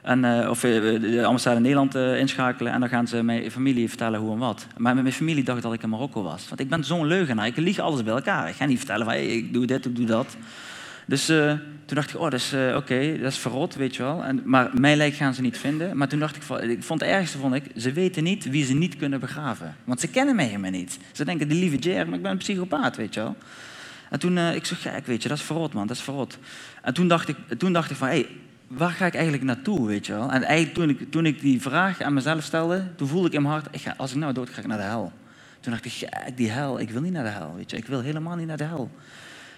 En, 0.05 0.25
uh, 0.25 0.51
of 0.51 0.65
uh, 0.65 1.01
de 1.01 1.25
ambassade 1.25 1.57
in 1.57 1.63
Nederland 1.63 1.97
uh, 1.97 2.19
inschakelen 2.19 2.73
en 2.73 2.81
dan 2.81 2.89
gaan 2.89 3.07
ze 3.07 3.23
mijn 3.23 3.51
familie 3.51 3.89
vertellen 3.89 4.21
hoe 4.21 4.33
en 4.33 4.39
wat. 4.39 4.67
Maar 4.77 4.95
mijn 4.95 5.13
familie 5.13 5.45
dacht 5.45 5.63
dat 5.63 5.73
ik 5.73 5.83
in 5.83 5.89
Marokko 5.89 6.23
was. 6.23 6.49
Want 6.49 6.61
ik 6.61 6.69
ben 6.69 6.85
zo'n 6.85 7.07
leugenaar, 7.07 7.47
ik 7.47 7.57
lieg 7.57 7.79
alles 7.79 8.03
bij 8.03 8.15
elkaar. 8.15 8.49
Ik 8.49 8.55
ga 8.55 8.65
niet 8.65 8.79
vertellen 8.79 9.07
van 9.07 9.15
ik 9.15 9.53
doe 9.53 9.67
dit, 9.67 9.85
ik 9.85 9.97
doe 9.97 10.07
dat. 10.07 10.37
Dus 11.07 11.27
toen 11.27 11.97
dacht 11.97 12.11
ik, 12.11 12.17
oh, 12.17 12.31
dat 12.31 12.33
is 12.33 12.55
oké, 12.75 13.19
dat 13.19 13.33
is 13.33 13.39
verrot, 13.39 13.75
weet 13.75 13.97
je 13.97 14.03
wel. 14.03 14.25
En, 14.25 14.43
maar 14.45 14.71
mijn 14.73 14.97
lijk 14.97 15.15
gaan 15.15 15.35
ze 15.35 15.41
niet 15.41 15.59
vinden. 15.59 15.97
Maar 15.97 16.09
toen 16.09 16.19
dacht 16.19 16.37
ik, 16.37 16.43
ik 16.63 16.83
vond 16.83 17.01
het 17.01 17.11
ergste, 17.11 17.39
vond 17.39 17.55
ik, 17.55 17.65
ze 17.77 17.93
weten 17.93 18.23
niet 18.23 18.51
wie 18.51 18.65
ze 18.65 18.75
niet 18.75 18.97
kunnen 18.97 19.21
begraven. 19.21 19.77
Want 19.85 20.01
ze 20.01 20.09
kennen 20.09 20.37
mij 20.37 20.47
helemaal 20.47 20.71
niet. 20.71 20.99
Ze 21.13 21.25
denken, 21.25 21.49
die 21.49 21.59
lieve 21.59 21.77
Jer, 21.77 22.07
maar 22.07 22.17
ik 22.17 22.23
ben 22.23 22.31
een 22.31 22.39
psychopaat, 22.39 22.97
weet 22.97 23.15
je 23.15 23.21
wel. 23.21 23.37
En 24.11 24.19
toen, 24.19 24.39
ik 24.39 24.65
zeg, 24.65 24.83
gek, 24.83 25.07
weet 25.07 25.23
je, 25.23 25.29
dat 25.29 25.39
is 25.39 25.45
verrot, 25.45 25.73
man, 25.73 25.87
dat 25.87 25.97
is 25.97 26.03
verrot. 26.03 26.39
En 26.83 26.95
toen 26.95 27.09
dacht 27.09 27.29
ik, 27.29 27.37
toen 27.59 27.73
dacht 27.73 27.91
ik 27.91 27.97
van, 27.97 28.09
hey, 28.09 28.27
waar 28.77 28.91
ga 28.91 29.07
ik 29.07 29.14
eigenlijk 29.14 29.45
naartoe, 29.45 29.87
weet 29.87 30.07
je 30.07 30.12
wel? 30.12 30.31
En 30.31 30.43
eigenlijk 30.43 30.75
toen 30.75 30.89
ik, 30.89 31.11
toen 31.11 31.27
ik 31.27 31.41
die 31.41 31.61
vraag 31.61 32.01
aan 32.01 32.14
mezelf 32.14 32.43
stelde, 32.43 32.85
toen 32.97 33.09
voelde 33.09 33.27
ik 33.27 33.33
in 33.33 33.43
mijn 33.43 33.55
hart, 33.55 33.68
ik 33.70 33.81
ga, 33.81 33.95
als 33.97 34.11
ik 34.11 34.16
nou 34.16 34.33
dood 34.33 34.51
ga 34.51 34.61
ik 34.61 34.66
naar 34.66 34.79
de 34.79 34.85
hel. 34.85 35.12
Toen 35.61 35.72
dacht 35.72 35.85
ik, 35.85 35.93
gek, 35.93 36.37
die 36.37 36.51
hel, 36.51 36.81
ik 36.81 36.91
wil 36.91 37.01
niet 37.01 37.12
naar 37.12 37.25
de 37.25 37.31
hel, 37.31 37.55
weet 37.57 37.70
je. 37.70 37.77
Ik 37.77 37.87
wil 37.87 38.01
helemaal 38.01 38.37
niet 38.37 38.47
naar 38.47 38.57
de 38.57 38.64
hel. 38.64 38.91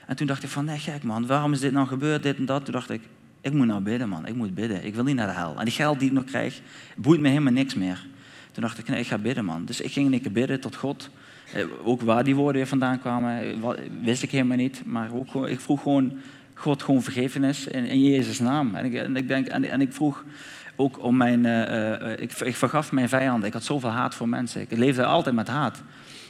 En 0.07 0.17
toen 0.17 0.27
dacht 0.27 0.43
ik 0.43 0.49
van, 0.49 0.65
nee 0.65 0.79
gek 0.79 1.03
man, 1.03 1.27
waarom 1.27 1.53
is 1.53 1.61
dit 1.61 1.73
nou 1.73 1.87
gebeurd, 1.87 2.23
dit 2.23 2.37
en 2.37 2.47
dat? 2.47 2.65
Toen 2.65 2.73
dacht 2.73 2.91
ik, 2.91 3.01
ik 3.41 3.53
moet 3.53 3.67
nou 3.67 3.81
bidden 3.81 4.09
man, 4.09 4.27
ik 4.27 4.35
moet 4.35 4.55
bidden. 4.55 4.85
Ik 4.85 4.95
wil 4.95 5.05
niet 5.05 5.17
naar 5.17 5.27
de 5.27 5.33
hel. 5.33 5.59
En 5.59 5.65
die 5.65 5.75
geld 5.75 5.99
die 5.99 6.09
ik 6.09 6.15
nog 6.15 6.25
krijg, 6.25 6.61
boeit 6.97 7.21
me 7.21 7.29
helemaal 7.29 7.53
niks 7.53 7.75
meer. 7.75 8.07
Toen 8.53 8.63
dacht 8.63 8.79
ik, 8.79 8.89
nee, 8.89 9.01
ik 9.01 9.07
ga 9.07 9.19
bidden 9.19 9.45
man. 9.45 9.65
Dus 9.65 9.81
ik 9.81 9.93
ging 9.93 10.13
een 10.13 10.21
keer 10.21 10.33
bidden 10.33 10.61
tot 10.61 10.77
God. 10.77 11.11
Eh, 11.53 11.65
ook 11.85 12.03
waar 12.03 12.25
die 12.25 12.35
woorden 12.35 12.67
vandaan 12.67 13.01
kwamen, 13.01 13.61
wist 14.03 14.23
ik 14.23 14.31
helemaal 14.31 14.57
niet. 14.57 14.83
Maar 14.85 15.11
ook, 15.13 15.47
ik 15.47 15.61
vroeg 15.61 15.83
gewoon 15.83 16.13
God 16.59 16.83
gewoon 16.83 17.03
vergevenis 17.03 17.67
in, 17.67 17.85
in 17.85 18.03
Jezus' 18.03 18.39
naam. 18.39 18.75
En 18.75 18.85
ik, 18.85 19.17
ik, 19.17 19.29
denk, 19.29 19.47
en, 19.47 19.65
en 19.65 19.81
ik 19.81 19.93
vroeg 19.93 20.25
ook 20.77 21.03
om 21.03 21.17
mijn. 21.17 21.45
Uh, 21.45 22.11
ik, 22.11 22.33
ik, 22.33 22.57
vergaf 22.57 22.93
mijn 22.93 23.09
vijanden. 23.09 23.47
Ik 23.47 23.53
had 23.53 23.65
zoveel 23.65 23.91
haat 23.91 24.15
voor 24.15 24.29
mensen. 24.29 24.61
Ik 24.61 24.71
leefde 24.71 25.05
altijd 25.05 25.35
met 25.35 25.49
haat. 25.49 25.83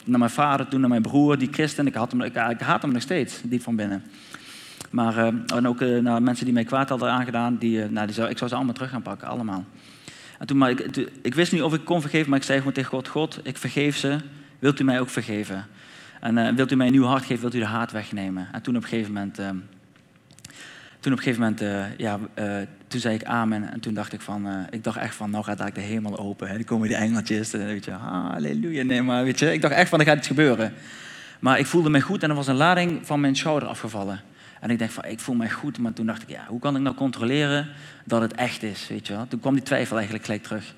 Naar 0.05 0.18
mijn 0.18 0.31
vader, 0.31 0.68
toen 0.68 0.81
naar 0.81 0.89
mijn 0.89 1.03
broer, 1.03 1.39
die 1.39 1.49
christen. 1.53 1.87
Ik, 1.87 1.95
had 1.95 2.11
hem, 2.11 2.22
ik, 2.22 2.35
haat 2.59 2.83
hem 2.83 2.93
nog 2.93 3.03
steeds, 3.03 3.41
diep 3.45 3.62
van 3.62 3.77
binnen. 3.77 4.03
Maar 4.91 5.16
uh, 5.16 5.27
en 5.57 5.68
ook 5.68 5.81
naar 5.81 6.22
mensen 6.22 6.45
die 6.45 6.55
mij 6.55 6.64
kwaad 6.64 6.89
hadden 6.89 7.11
aangedaan, 7.11 7.57
die, 7.57 7.91
nou, 7.91 8.07
die 8.07 8.14
zou, 8.14 8.31
ik 8.31 8.39
zou 8.39 8.51
ze 8.51 8.57
allemaal 8.57 8.74
terug 8.74 8.91
gaan 8.91 9.03
pakken, 9.03 9.29
allemaal. 9.29 9.64
En 10.39 10.47
toen, 10.47 10.59
maar 10.59 10.70
ik, 10.70 10.97
ik 11.22 11.35
wist 11.35 11.53
niet 11.53 11.62
of 11.62 11.74
ik 11.74 11.85
kon 11.85 12.01
vergeven, 12.01 12.31
maar 12.31 12.39
ik 12.39 12.45
zei 12.45 12.59
gewoon 12.59 12.72
tegen 12.72 12.91
God: 12.91 13.09
God, 13.09 13.41
ik 13.43 13.57
vergeef 13.57 13.97
ze. 13.97 14.16
Wilt 14.59 14.81
u 14.81 14.85
mij 14.85 15.01
ook 15.01 15.09
vergeven? 15.09 15.66
En 16.20 16.57
wilt 16.57 16.72
u 16.72 16.77
mij 16.77 16.87
een 16.87 16.93
nieuw 16.93 17.05
hart 17.05 17.24
geven? 17.24 17.41
Wilt 17.41 17.55
u 17.55 17.59
de 17.59 17.64
haat 17.64 17.93
wegnemen? 17.93 18.49
En 18.53 18.62
toen 18.62 18.77
op 18.77 18.83
een 18.83 18.89
gegeven 18.89 19.12
moment 19.12 19.39
toen 21.07 21.14
op 21.14 21.26
een 21.26 21.32
gegeven 21.32 21.57
moment, 21.59 21.90
uh, 21.98 21.98
ja, 21.98 22.18
uh, 22.38 22.66
toen 22.86 23.00
zei 23.00 23.14
ik 23.14 23.24
amen. 23.24 23.72
En 23.72 23.80
toen 23.80 23.94
dacht 23.94 24.12
ik 24.12 24.20
van, 24.20 24.46
uh, 24.46 24.59
ik 24.70 24.84
dacht 24.84 24.96
echt 24.96 25.14
van, 25.14 25.30
nou 25.30 25.44
gaat 25.44 25.59
daar 25.59 25.72
de 25.72 25.80
hemel 25.80 26.18
open. 26.18 26.48
Hè. 26.48 26.54
Dan 26.54 26.64
komen 26.64 26.88
die 26.88 26.96
engeltjes, 26.96 27.52
en 27.52 27.66
weet 27.66 27.84
je, 27.84 27.90
halleluja. 27.90 28.82
Nee, 28.82 29.02
maar 29.02 29.24
weet 29.24 29.38
je, 29.38 29.52
ik 29.52 29.61
dacht 29.61 29.74
echt 29.74 29.88
van, 29.88 30.00
er 30.00 30.07
gaat 30.07 30.16
iets 30.16 30.26
gebeuren. 30.26 30.72
Maar 31.40 31.59
ik 31.59 31.66
voelde 31.66 31.90
me 31.90 32.00
goed 32.00 32.22
en 32.22 32.30
er 32.30 32.36
was 32.36 32.46
een 32.46 32.54
lading 32.54 33.07
van 33.07 33.20
mijn 33.20 33.36
schouder 33.36 33.68
afgevallen. 33.68 34.20
En 34.61 34.70
ik 34.70 34.78
dacht 34.78 34.92
van, 34.92 35.04
ik 35.04 35.20
voel 35.20 35.34
me 35.34 35.50
goed. 35.50 35.78
Maar 35.78 35.92
toen 35.92 36.07
dacht 36.07 36.22
ik, 36.22 36.28
ja, 36.28 36.44
hoe 36.48 36.61
kan 36.61 36.76
ik 36.76 36.82
nou 36.82 36.94
controleren 36.94 37.68
dat 38.04 38.20
het 38.20 38.34
echt 38.34 38.62
is, 38.62 38.88
weet 38.88 39.07
je 39.07 39.12
wel. 39.12 39.26
Toen 39.28 39.40
kwam 39.40 39.54
die 39.54 39.62
twijfel 39.62 39.96
eigenlijk 39.96 40.24
gelijk 40.24 40.42
terug. 40.42 40.74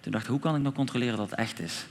Toen 0.00 0.12
dacht 0.12 0.24
ik, 0.24 0.30
hoe 0.30 0.40
kan 0.40 0.56
ik 0.56 0.62
nou 0.62 0.74
controleren 0.74 1.16
dat 1.16 1.30
het 1.30 1.38
echt 1.38 1.60
is? 1.60 1.86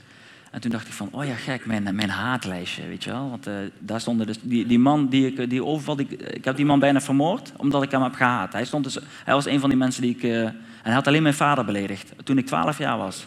En 0.50 0.60
toen 0.60 0.70
dacht 0.70 0.86
ik 0.86 0.92
van, 0.92 1.08
oh 1.12 1.24
ja, 1.24 1.34
gek, 1.34 1.66
mijn, 1.66 1.82
mijn 1.82 2.10
haatlijstje, 2.10 2.86
weet 2.86 3.04
je 3.04 3.10
wel. 3.10 3.30
Want 3.30 3.48
uh, 3.48 3.54
daar 3.78 4.00
stonden 4.00 4.26
dus, 4.26 4.36
die, 4.42 4.66
die 4.66 4.78
man 4.78 5.08
die 5.08 5.26
ik, 5.26 5.50
die 5.50 5.64
overval, 5.64 5.96
die, 5.96 6.16
ik 6.16 6.44
heb 6.44 6.56
die 6.56 6.64
man 6.64 6.78
bijna 6.78 7.00
vermoord, 7.00 7.52
omdat 7.56 7.82
ik 7.82 7.90
hem 7.90 8.02
heb 8.02 8.14
gehaat. 8.14 8.52
Hij, 8.52 8.64
stond 8.64 8.84
dus, 8.84 8.98
hij 9.24 9.34
was 9.34 9.46
een 9.46 9.60
van 9.60 9.68
die 9.68 9.78
mensen 9.78 10.02
die 10.02 10.16
ik, 10.16 10.22
en 10.22 10.54
hij 10.82 10.92
had 10.92 11.06
alleen 11.06 11.22
mijn 11.22 11.34
vader 11.34 11.64
beledigd, 11.64 12.12
toen 12.24 12.38
ik 12.38 12.46
twaalf 12.46 12.78
jaar 12.78 12.98
was. 12.98 13.26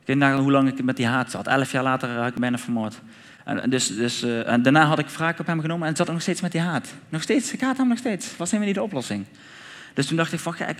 Ik 0.00 0.06
weet 0.06 0.16
niet 0.16 0.38
hoe 0.38 0.50
lang 0.50 0.68
ik 0.68 0.84
met 0.84 0.96
die 0.96 1.06
haat 1.06 1.30
zat. 1.30 1.46
Elf 1.46 1.72
jaar 1.72 1.82
later 1.82 2.08
had 2.08 2.26
ik 2.26 2.32
hem 2.32 2.40
bijna 2.40 2.58
vermoord. 2.58 3.00
En, 3.44 3.70
dus, 3.70 3.86
dus, 3.96 4.22
en 4.22 4.62
daarna 4.62 4.84
had 4.84 4.98
ik 4.98 5.08
wraak 5.08 5.38
op 5.38 5.46
hem 5.46 5.60
genomen 5.60 5.88
en 5.88 5.96
zat 5.96 6.06
nog 6.06 6.22
steeds 6.22 6.40
met 6.40 6.52
die 6.52 6.60
haat. 6.60 6.94
Nog 7.08 7.22
steeds, 7.22 7.52
ik 7.52 7.60
haat 7.60 7.76
hem 7.76 7.88
nog 7.88 7.98
steeds. 7.98 8.36
Was 8.36 8.50
helemaal 8.50 8.66
niet 8.66 8.76
de 8.78 8.84
oplossing. 8.84 9.24
Dus 9.94 10.06
toen 10.06 10.16
dacht 10.16 10.32
ik 10.32 10.38
van, 10.38 10.52
gek, 10.52 10.78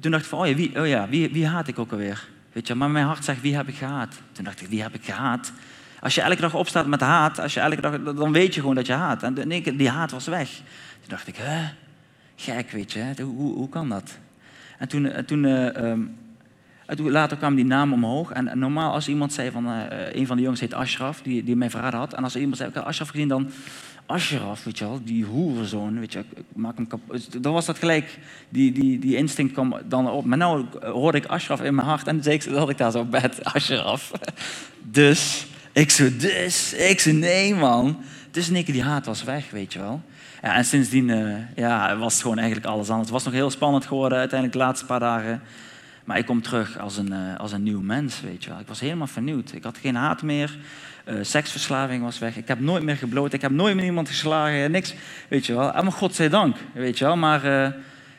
toen 0.00 0.10
dacht 0.10 0.22
ik 0.22 0.28
van, 0.28 0.38
oh 0.38 0.46
ja, 0.46 0.54
wie, 0.54 0.80
oh 0.80 0.86
ja 0.86 1.08
wie, 1.08 1.32
wie 1.32 1.46
haat 1.46 1.68
ik 1.68 1.78
ook 1.78 1.92
alweer? 1.92 2.28
Maar 2.74 2.90
mijn 2.90 3.06
hart 3.06 3.24
zegt, 3.24 3.40
wie 3.40 3.56
heb 3.56 3.68
ik 3.68 3.74
gehaat? 3.74 4.14
Toen 4.32 4.44
dacht 4.44 4.60
ik, 4.60 4.68
wie 4.68 4.82
heb 4.82 4.94
ik 4.94 5.04
gehaat? 5.04 5.52
Als 6.00 6.14
je 6.14 6.20
elke 6.20 6.40
dag 6.40 6.54
opstaat 6.54 6.86
met 6.86 7.00
haat, 7.00 7.40
als 7.40 7.54
je 7.54 7.60
elke 7.60 7.80
dag, 7.80 8.02
dan 8.02 8.32
weet 8.32 8.54
je 8.54 8.60
gewoon 8.60 8.74
dat 8.74 8.86
je 8.86 8.92
haat. 8.92 9.22
En 9.22 9.48
die 9.76 9.88
haat 9.88 10.10
was 10.10 10.26
weg. 10.26 10.50
Toen 11.00 11.08
dacht 11.08 11.26
ik, 11.26 11.36
hè? 11.36 11.68
Gek, 12.36 12.70
weet 12.70 12.92
je, 12.92 13.22
hoe, 13.22 13.54
hoe 13.54 13.68
kan 13.68 13.88
dat? 13.88 14.18
En 14.78 14.88
toen, 14.88 15.06
eh, 15.06 15.24
toen, 15.24 15.44
uh, 15.44 15.66
um, 15.66 16.16
toen, 16.96 17.10
later 17.10 17.36
kwam 17.36 17.54
die 17.54 17.64
naam 17.64 17.92
omhoog. 17.92 18.30
En, 18.30 18.58
normaal 18.58 18.92
als 18.92 19.08
iemand 19.08 19.32
zei 19.32 19.50
van, 19.50 19.66
uh, 19.66 19.82
een 20.12 20.26
van 20.26 20.36
de 20.36 20.42
jongens 20.42 20.60
heet 20.60 20.74
Ashraf, 20.74 21.20
die, 21.22 21.44
die 21.44 21.56
mij 21.56 21.70
verraden 21.70 21.98
had. 21.98 22.14
En 22.14 22.24
als 22.24 22.36
iemand 22.36 22.56
zei, 22.56 22.68
ik 22.68 22.74
heb 22.74 22.84
Ashraf 22.84 23.08
gezien, 23.08 23.28
dan 23.28 23.50
Ashraf, 24.06 24.64
weet 24.64 24.78
je 24.78 24.84
wel, 24.84 25.00
die 25.04 25.24
hoerenzoon, 25.24 25.98
weet 26.00 26.12
je, 26.12 26.18
ik 26.18 26.44
maak 26.54 26.76
hem 26.76 26.86
kapot. 26.86 27.42
Dan 27.42 27.52
was 27.52 27.66
dat 27.66 27.78
gelijk, 27.78 28.18
die, 28.48 28.72
die, 28.72 28.98
die 28.98 29.16
instinct 29.16 29.52
kwam 29.52 29.76
dan 29.84 30.10
op. 30.10 30.24
Maar 30.24 30.38
nu 30.38 30.64
hoorde 30.80 31.18
ik 31.18 31.26
Ashraf 31.26 31.62
in 31.62 31.74
mijn 31.74 31.86
hart 31.86 32.06
en 32.06 32.22
zei 32.22 32.40
had 32.54 32.70
ik 32.70 32.78
daar 32.78 32.90
zo 32.90 32.98
op 32.98 33.10
bed, 33.10 33.44
Ashraf. 33.54 34.12
Dus, 34.82 35.46
ik 35.72 35.90
zo, 35.90 36.16
dus, 36.16 36.74
ik 36.74 37.00
zo, 37.00 37.12
nee 37.12 37.54
man. 37.54 37.98
Dus 38.30 38.50
in 38.50 38.64
die 38.64 38.82
haat 38.82 39.06
was 39.06 39.24
weg, 39.24 39.50
weet 39.50 39.72
je 39.72 39.78
wel. 39.78 40.02
En 40.40 40.64
sindsdien 40.64 41.08
uh, 41.08 41.36
ja, 41.56 41.96
was 41.96 42.12
het 42.12 42.22
gewoon 42.22 42.38
eigenlijk 42.38 42.66
alles 42.66 42.88
anders. 42.88 43.08
Het 43.08 43.16
was 43.16 43.24
nog 43.24 43.34
heel 43.34 43.50
spannend 43.50 43.86
geworden 43.86 44.18
uiteindelijk 44.18 44.58
de 44.58 44.64
laatste 44.64 44.86
paar 44.86 45.00
dagen. 45.00 45.42
Maar 46.08 46.18
ik 46.18 46.26
kom 46.26 46.42
terug 46.42 46.78
als 46.78 46.96
een, 46.96 47.12
eh, 47.12 47.38
als 47.38 47.52
een 47.52 47.62
nieuw 47.62 47.80
mens, 47.80 48.20
weet 48.20 48.44
je 48.44 48.50
wel. 48.50 48.58
Ik 48.58 48.66
was 48.66 48.80
helemaal 48.80 49.06
vernieuwd. 49.06 49.52
Ik 49.52 49.64
had 49.64 49.78
geen 49.80 49.94
haat 49.94 50.22
meer. 50.22 50.56
Uh, 51.08 51.14
seksverslaving 51.20 52.02
was 52.02 52.18
weg. 52.18 52.36
Ik 52.36 52.48
heb 52.48 52.60
nooit 52.60 52.82
meer 52.82 52.96
gebloot. 52.96 53.32
Ik 53.32 53.40
heb 53.40 53.50
nooit 53.50 53.74
meer 53.74 53.84
iemand 53.84 54.08
geslagen. 54.08 54.70
Niks, 54.70 54.94
weet 55.28 55.46
je 55.46 55.54
wel. 55.54 55.70
Allemaal 55.70 55.92
godzijdank, 55.92 56.56
weet 56.72 56.98
je 56.98 57.04
wel. 57.04 57.16
Maar, 57.16 57.44
uh, 57.44 57.68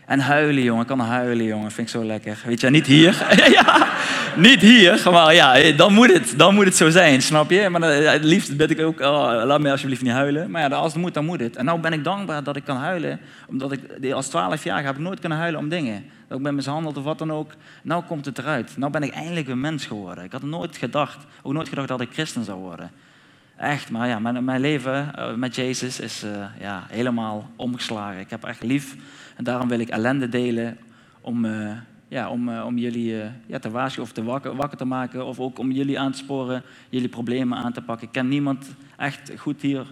en 0.06 0.20
huilen, 0.20 0.64
jongen. 0.64 0.82
Ik 0.82 0.88
kan 0.88 1.00
huilen, 1.00 1.46
jongen. 1.46 1.72
Vind 1.72 1.88
ik 1.88 1.94
zo 1.94 2.06
lekker. 2.06 2.42
Weet 2.46 2.62
je, 2.62 2.70
niet 2.70 2.86
hier. 2.86 3.26
ja, 3.58 3.88
niet 4.36 4.62
hier. 4.62 5.02
Maar 5.12 5.34
ja, 5.34 5.72
dan 5.72 5.94
moet 5.94 6.14
het, 6.14 6.34
dan 6.38 6.56
moet 6.56 6.66
het 6.66 6.76
zo 6.76 6.90
zijn, 6.90 7.22
snap 7.22 7.52
je? 7.52 7.70
Maar 7.70 7.82
het 7.82 8.24
liefst 8.24 8.58
ben 8.58 8.70
ik 8.70 8.82
ook, 8.82 9.00
oh, 9.00 9.42
laat 9.46 9.60
me 9.60 9.72
alsjeblieft 9.72 10.02
niet 10.02 10.12
huilen. 10.12 10.52
Maar 10.52 10.70
ja, 10.70 10.76
als 10.76 10.94
het 10.94 11.02
moet, 11.02 11.14
dan 11.14 11.26
moet 11.26 11.40
het. 11.40 11.56
En 11.56 11.66
nou 11.66 11.80
ben 11.80 11.94
ik 11.94 12.04
dankbaar 12.04 12.44
dat 12.44 12.56
ik 12.56 12.64
kan 12.64 12.78
huilen. 12.78 13.20
Omdat 13.48 13.72
ik, 13.72 14.12
als 14.14 14.28
12 14.28 14.64
jaar 14.64 14.84
heb 14.84 14.96
ik 14.96 15.02
nooit 15.02 15.20
kunnen 15.20 15.38
huilen 15.38 15.60
om 15.60 15.70
dingen 15.70 16.04
dat 16.30 16.38
ik 16.38 16.44
ben 16.44 16.56
mishandeld 16.56 16.98
of 16.98 17.04
wat 17.04 17.18
dan 17.18 17.32
ook. 17.32 17.52
Nou 17.84 18.04
komt 18.04 18.26
het 18.26 18.38
eruit. 18.38 18.78
Nou 18.78 18.92
ben 18.92 19.04
ik 19.04 19.12
eindelijk 19.12 19.48
een 19.48 19.60
mens 19.60 19.86
geworden. 19.86 20.24
Ik 20.24 20.32
had 20.32 20.44
nooit 20.44 20.78
gedacht, 20.78 21.26
ook 21.42 21.54
nooit 21.54 21.70
gedacht 21.70 21.88
dat 21.88 22.02
ik 22.02 22.14
christen 22.14 22.44
zou 22.44 22.60
worden. 22.60 22.92
Echt, 23.58 23.92
maar 23.92 24.08
ja, 24.08 24.20
mijn, 24.20 24.44
mijn 24.44 24.62
leven 24.62 25.12
uh, 25.18 25.34
met 25.34 25.56
Jezus 25.56 26.00
is 26.00 26.24
uh, 26.24 26.46
ja, 26.60 26.84
helemaal 26.88 27.50
omgeslagen. 27.56 28.20
Ik 28.20 28.30
heb 28.30 28.44
echt 28.44 28.64
lief 28.64 28.96
en 29.36 29.44
daarom 29.44 29.68
wil 29.68 29.80
ik 29.80 29.90
ellende 29.90 30.30
delen 30.30 30.78
om, 31.22 31.46
uh, 31.46 31.72
ja, 32.08 32.30
om, 32.30 32.60
om 32.60 32.78
jullie 32.78 33.24
ja, 33.46 33.60
te 33.60 33.70
waarschuwen 33.70 34.10
of 34.10 34.16
te 34.16 34.24
wakker, 34.24 34.56
wakker, 34.56 34.78
te 34.78 34.86
maken. 34.86 35.26
Of 35.26 35.40
ook 35.40 35.60
om 35.60 35.72
jullie 35.72 36.00
aan 36.00 36.12
te 36.12 36.18
sporen, 36.18 36.64
jullie 36.90 37.10
problemen 37.10 37.58
aan 37.58 37.74
te 37.74 37.82
pakken. 37.82 38.08
Ik 38.08 38.14
ken 38.14 38.28
niemand 38.28 38.76
echt 38.98 39.32
goed 39.38 39.62
hier. 39.62 39.86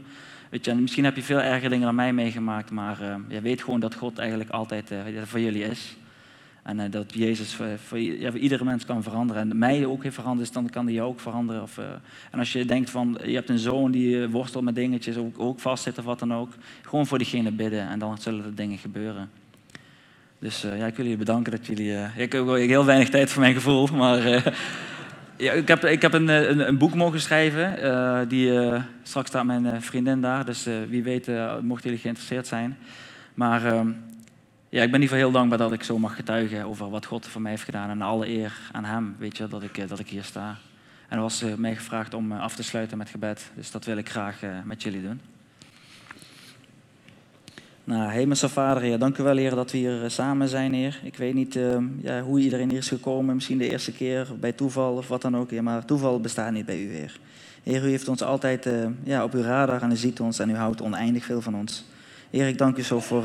Weet 0.49 0.65
je, 0.65 0.75
misschien 0.75 1.03
heb 1.03 1.15
je 1.15 1.23
veel 1.23 1.41
erger 1.41 1.69
dingen 1.69 1.85
dan 1.85 1.95
mij 1.95 2.13
meegemaakt, 2.13 2.71
maar 2.71 2.97
je 3.27 3.41
weet 3.41 3.63
gewoon 3.63 3.79
dat 3.79 3.95
God 3.95 4.17
eigenlijk 4.17 4.49
altijd 4.49 4.91
voor 5.25 5.39
jullie 5.39 5.63
is. 5.63 5.97
En 6.68 6.80
uh, 6.80 6.84
dat 6.89 7.13
Jezus 7.13 7.53
voor, 7.53 7.68
voor, 7.86 7.99
ja, 7.99 8.32
voor, 8.32 8.39
iedere 8.39 8.63
mens 8.63 8.86
kan 8.86 9.03
veranderen. 9.03 9.49
En 9.49 9.57
mij 9.57 9.86
ook 9.86 10.03
heeft 10.03 10.15
veranderd, 10.15 10.53
dan 10.53 10.70
kan 10.70 10.86
hij 10.86 10.93
jou 10.93 11.09
ook 11.09 11.20
veranderen. 11.20 11.61
Of, 11.61 11.78
uh, 11.78 11.86
en 12.32 12.39
als 12.39 12.51
je 12.51 12.65
denkt 12.65 12.89
van, 12.89 13.18
je 13.26 13.34
hebt 13.34 13.49
een 13.49 13.59
zoon 13.59 13.91
die 13.91 14.28
worstelt 14.28 14.63
met 14.63 14.76
dingetjes, 14.76 15.18
ook, 15.18 15.39
ook 15.39 15.59
vastzit 15.59 15.97
of 15.97 16.05
wat 16.05 16.20
dan 16.20 16.34
ook. 16.34 16.49
Gewoon 16.82 17.07
voor 17.07 17.18
diegene 17.18 17.51
bidden 17.51 17.88
en 17.88 17.99
dan 17.99 18.18
zullen 18.18 18.45
er 18.45 18.55
dingen 18.55 18.78
gebeuren. 18.78 19.30
Dus 20.39 20.61
ja, 20.61 20.86
ik 20.86 20.95
wil 20.95 21.05
jullie 21.05 21.18
bedanken 21.18 21.51
dat 21.51 21.65
jullie... 21.65 21.97
ik 22.15 22.32
heb 22.32 22.47
heel 22.47 22.86
weinig 22.86 23.09
tijd 23.09 23.30
voor 23.30 23.41
mijn 23.41 23.53
gevoel, 23.53 23.88
maar... 24.03 24.53
ja, 25.38 25.51
ik 25.51 25.68
heb, 25.68 25.86
ik 25.86 26.01
heb 26.01 26.13
een, 26.13 26.28
een, 26.28 26.68
een 26.68 26.78
boek 26.78 26.95
mogen 26.95 27.22
schrijven. 27.22 28.30
die, 28.30 28.59
straks 29.03 29.28
staat 29.28 29.45
mijn 29.45 29.82
vriendin 29.82 30.22
daar, 30.22 30.45
dus 30.45 30.68
wie 30.89 31.03
weet 31.03 31.28
mochten 31.61 31.89
jullie 31.89 32.01
geïnteresseerd 32.01 32.47
zijn. 32.47 32.78
Maar 33.38 33.65
ehm, 33.65 33.91
ja, 34.70 34.84
ik 34.84 34.91
ben 34.91 35.01
in 35.01 35.01
ieder 35.01 35.18
geval 35.18 35.18
heel 35.18 35.32
dankbaar 35.32 35.57
dat 35.57 35.72
ik 35.72 35.84
zo 35.84 35.97
mag 35.97 36.15
getuigen 36.15 36.65
over 36.65 36.89
wat 36.89 37.05
God 37.05 37.28
voor 37.28 37.41
mij 37.41 37.51
heeft 37.51 37.63
gedaan. 37.63 37.89
En 37.89 38.01
alle 38.01 38.28
eer 38.28 38.53
aan 38.72 38.86
Hem, 38.86 39.15
weet 39.20 39.38
je, 39.38 39.47
dat 39.47 39.63
ik, 39.63 39.78
eh, 39.78 39.88
dat 39.88 39.99
ik 39.99 40.09
hier 40.09 40.24
sta. 40.24 40.57
En 41.07 41.15
er 41.15 41.22
was 41.22 41.43
uh, 41.43 41.53
mij 41.53 41.76
gevraagd 41.76 42.13
om 42.13 42.32
uh, 42.32 42.41
af 42.41 42.55
te 42.55 42.63
sluiten 42.63 42.97
met 42.97 43.09
gebed. 43.09 43.51
Dus 43.55 43.72
dat 43.72 43.86
wil 43.86 43.97
ik 43.97 44.09
graag 44.09 44.39
met 44.63 44.84
jullie 44.84 45.01
doen. 45.01 45.22
Nou, 47.84 48.11
hemelse 48.11 48.49
Vader, 48.49 48.84
Heer, 48.84 48.99
dank 48.99 49.18
u 49.18 49.24
wel, 49.24 49.38
Heer, 49.38 49.55
dat 49.55 49.72
we 49.72 49.78
hier 49.78 50.09
samen 50.09 50.47
zijn, 50.47 50.74
Heer. 50.74 50.99
Ik 51.03 51.18
weet 51.18 51.34
niet 51.34 51.59
ja, 52.01 52.22
hoe 52.22 52.39
iedereen 52.39 52.70
hier 52.70 52.78
is 52.78 52.88
gekomen, 52.88 53.36
misschien 53.36 53.57
de 53.57 53.70
eerste 53.70 53.91
keer, 53.91 54.28
bij 54.39 54.51
toeval 54.51 54.95
of 54.95 55.07
wat 55.07 55.22
dan 55.22 55.38
ook, 55.38 55.49
Heer. 55.49 55.63
Maar 55.63 55.86
toeval 55.86 56.22
bestaat 56.22 56.51
niet 56.51 56.65
bij 56.65 56.82
u, 56.82 56.91
Heer. 56.91 57.20
Heer, 57.63 57.86
u 57.86 57.89
heeft 57.89 58.07
ons 58.07 58.24
altijd 58.24 58.70
ja, 59.03 59.24
op 59.24 59.34
uw 59.34 59.41
radar 59.41 59.82
en 59.82 59.91
u 59.91 59.95
ziet 59.95 60.20
ons 60.20 60.39
en 60.39 60.49
u 60.49 60.55
houdt 60.55 60.82
oneindig 60.82 61.26
veel 61.26 61.41
van 61.41 61.55
ons. 61.55 61.86
Heer, 62.30 62.47
ik 62.47 62.57
dank 62.57 62.78
u 62.78 62.84
zo 62.84 62.99
voor 62.99 63.24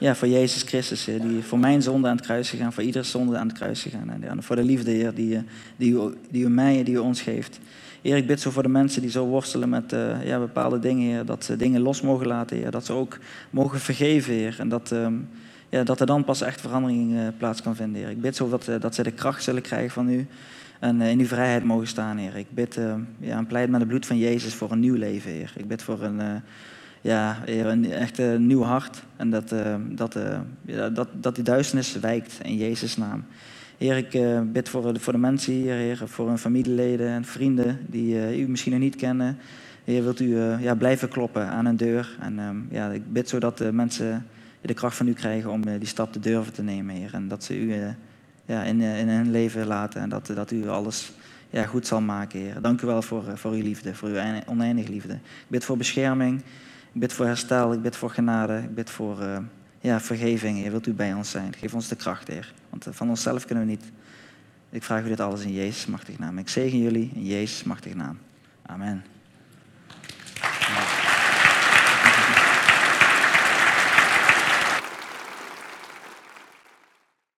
ja, 0.00 0.14
voor 0.14 0.28
Jezus 0.28 0.62
Christus, 0.62 1.04
die 1.04 1.42
voor 1.42 1.58
mijn 1.58 1.82
zonde 1.82 2.08
aan 2.08 2.16
het 2.16 2.24
kruis 2.24 2.50
gegaan, 2.50 2.72
voor 2.72 2.82
iedere 2.82 3.04
zonde 3.04 3.36
aan 3.36 3.48
het 3.48 3.56
kruis 3.56 3.82
gegaan. 3.82 4.22
En 4.22 4.42
voor 4.42 4.56
de 4.56 4.64
liefde, 4.64 4.90
Heer, 4.90 5.14
die, 5.14 5.42
die, 5.76 5.92
u, 5.92 6.14
die 6.30 6.44
u 6.44 6.48
mij 6.48 6.78
en 6.78 6.84
die 6.84 6.94
u 6.94 6.98
ons 6.98 7.22
geeft. 7.22 7.58
Heer, 8.02 8.16
ik 8.16 8.26
bid 8.26 8.40
zo 8.40 8.50
voor 8.50 8.62
de 8.62 8.68
mensen 8.68 9.02
die 9.02 9.10
zo 9.10 9.26
worstelen 9.26 9.68
met 9.68 9.92
uh, 9.92 10.26
ja, 10.26 10.38
bepaalde 10.38 10.78
dingen, 10.78 11.08
Heer, 11.10 11.24
dat 11.24 11.44
ze 11.44 11.56
dingen 11.56 11.80
los 11.80 12.00
mogen 12.00 12.26
laten, 12.26 12.56
Heer, 12.56 12.70
dat 12.70 12.86
ze 12.86 12.92
ook 12.92 13.18
mogen 13.50 13.80
vergeven, 13.80 14.32
Heer. 14.32 14.56
En 14.58 14.68
dat, 14.68 14.90
um, 14.90 15.28
ja, 15.68 15.84
dat 15.84 16.00
er 16.00 16.06
dan 16.06 16.24
pas 16.24 16.40
echt 16.40 16.60
verandering 16.60 17.12
uh, 17.12 17.20
plaats 17.38 17.62
kan 17.62 17.76
vinden, 17.76 18.00
Heer. 18.02 18.10
Ik 18.10 18.20
bid 18.20 18.36
zo 18.36 18.48
dat, 18.48 18.70
dat 18.80 18.94
ze 18.94 19.02
de 19.02 19.10
kracht 19.10 19.42
zullen 19.42 19.62
krijgen 19.62 19.90
van 19.90 20.08
u 20.08 20.26
en 20.78 21.00
in 21.00 21.18
uw 21.18 21.26
vrijheid 21.26 21.64
mogen 21.64 21.86
staan, 21.86 22.16
Heer. 22.16 22.36
Ik 22.36 22.50
bid 22.50 22.74
ja, 23.18 23.36
en 23.36 23.46
pleit 23.46 23.70
met 23.70 23.80
het 23.80 23.88
bloed 23.88 24.06
van 24.06 24.18
Jezus 24.18 24.54
voor 24.54 24.72
een 24.72 24.80
nieuw 24.80 24.96
leven, 24.96 25.30
Heer. 25.30 25.52
Ik 25.56 25.68
bid 25.68 25.82
voor 25.82 26.02
een 26.02 26.42
ja, 27.00 27.38
een 27.46 27.92
echt 27.92 28.18
een 28.18 28.46
nieuw 28.46 28.62
hart. 28.62 29.02
En 29.16 29.30
dat, 29.30 29.52
uh, 29.52 29.74
dat, 29.88 30.16
uh, 30.16 30.86
dat, 30.94 31.08
dat 31.12 31.34
die 31.34 31.44
duisternis 31.44 31.98
wijkt 31.98 32.38
in 32.42 32.56
Jezus' 32.56 32.96
naam. 32.96 33.24
Heer, 33.78 33.96
ik 33.96 34.18
bid 34.52 34.68
voor 34.68 35.00
voor 35.00 35.12
de 35.12 35.18
mensen 35.18 35.52
hier, 35.52 35.74
Heer, 35.74 36.02
voor 36.04 36.28
hun 36.28 36.38
familieleden 36.38 37.08
en 37.08 37.24
vrienden 37.24 37.78
die 37.86 38.40
u 38.40 38.48
misschien 38.48 38.72
nog 38.72 38.80
niet 38.80 38.96
kennen. 38.96 39.38
Heer, 39.84 40.02
wilt 40.02 40.20
u 40.20 40.38
ja, 40.38 40.74
blijven 40.74 41.08
kloppen 41.08 41.46
aan 41.48 41.66
een 41.66 41.76
deur. 41.76 42.16
En 42.20 42.38
um, 42.38 42.66
ja, 42.70 42.90
ik 42.90 43.12
bid 43.12 43.28
zodat 43.28 43.58
de 43.58 43.72
mensen 43.72 44.26
de 44.60 44.74
kracht 44.74 44.96
van 44.96 45.08
u 45.08 45.12
krijgen 45.12 45.50
om 45.50 45.62
die 45.78 45.86
stap 45.86 46.12
te 46.12 46.20
durven 46.20 46.52
te 46.52 46.62
nemen, 46.62 46.94
Heer. 46.94 47.14
En 47.14 47.28
dat 47.28 47.44
ze 47.44 47.58
u 47.58 47.74
ja, 48.46 48.62
in, 48.62 48.80
in 48.80 49.08
hun 49.08 49.30
leven 49.30 49.66
laten 49.66 50.00
en 50.00 50.08
dat, 50.08 50.26
dat 50.34 50.50
u 50.50 50.68
alles 50.68 51.12
ja, 51.50 51.64
goed 51.64 51.86
zal 51.86 52.00
maken, 52.00 52.40
Heer. 52.40 52.60
Dank 52.60 52.82
u 52.82 52.86
wel 52.86 53.02
voor, 53.02 53.22
voor 53.34 53.52
uw 53.52 53.62
liefde, 53.62 53.94
voor 53.94 54.08
uw 54.08 54.18
oneindige 54.46 54.90
liefde. 54.90 55.12
Ik 55.12 55.48
bid 55.48 55.64
voor 55.64 55.76
bescherming. 55.76 56.42
Ik 56.92 57.00
bid 57.00 57.12
voor 57.12 57.26
herstel, 57.26 57.72
ik 57.72 57.82
bid 57.82 57.96
voor 57.96 58.10
genade, 58.10 58.58
ik 58.58 58.74
bid 58.74 58.90
voor 58.90 59.20
eh, 59.20 59.38
ja, 59.80 60.00
vergeving. 60.00 60.64
Je 60.64 60.70
wilt 60.70 60.86
u 60.86 60.92
bij 60.92 61.12
ons 61.12 61.30
zijn? 61.30 61.54
Geef 61.54 61.74
ons 61.74 61.88
de 61.88 61.96
kracht, 61.96 62.28
Heer. 62.28 62.52
Want 62.70 62.86
eh, 62.86 62.92
van 62.92 63.08
onszelf 63.08 63.44
kunnen 63.44 63.64
we 63.64 63.70
niet. 63.70 63.84
Ik 64.70 64.82
vraag 64.82 65.04
u 65.04 65.08
dit 65.08 65.20
alles 65.20 65.42
in 65.42 65.52
Jezus' 65.52 65.86
machtig 65.86 66.18
naam. 66.18 66.38
Ik 66.38 66.48
zegen 66.48 66.78
jullie 66.78 67.10
in 67.14 67.24
Jezus' 67.26 67.62
machtig 67.62 67.94
naam. 67.94 68.18
Amen. 68.66 69.04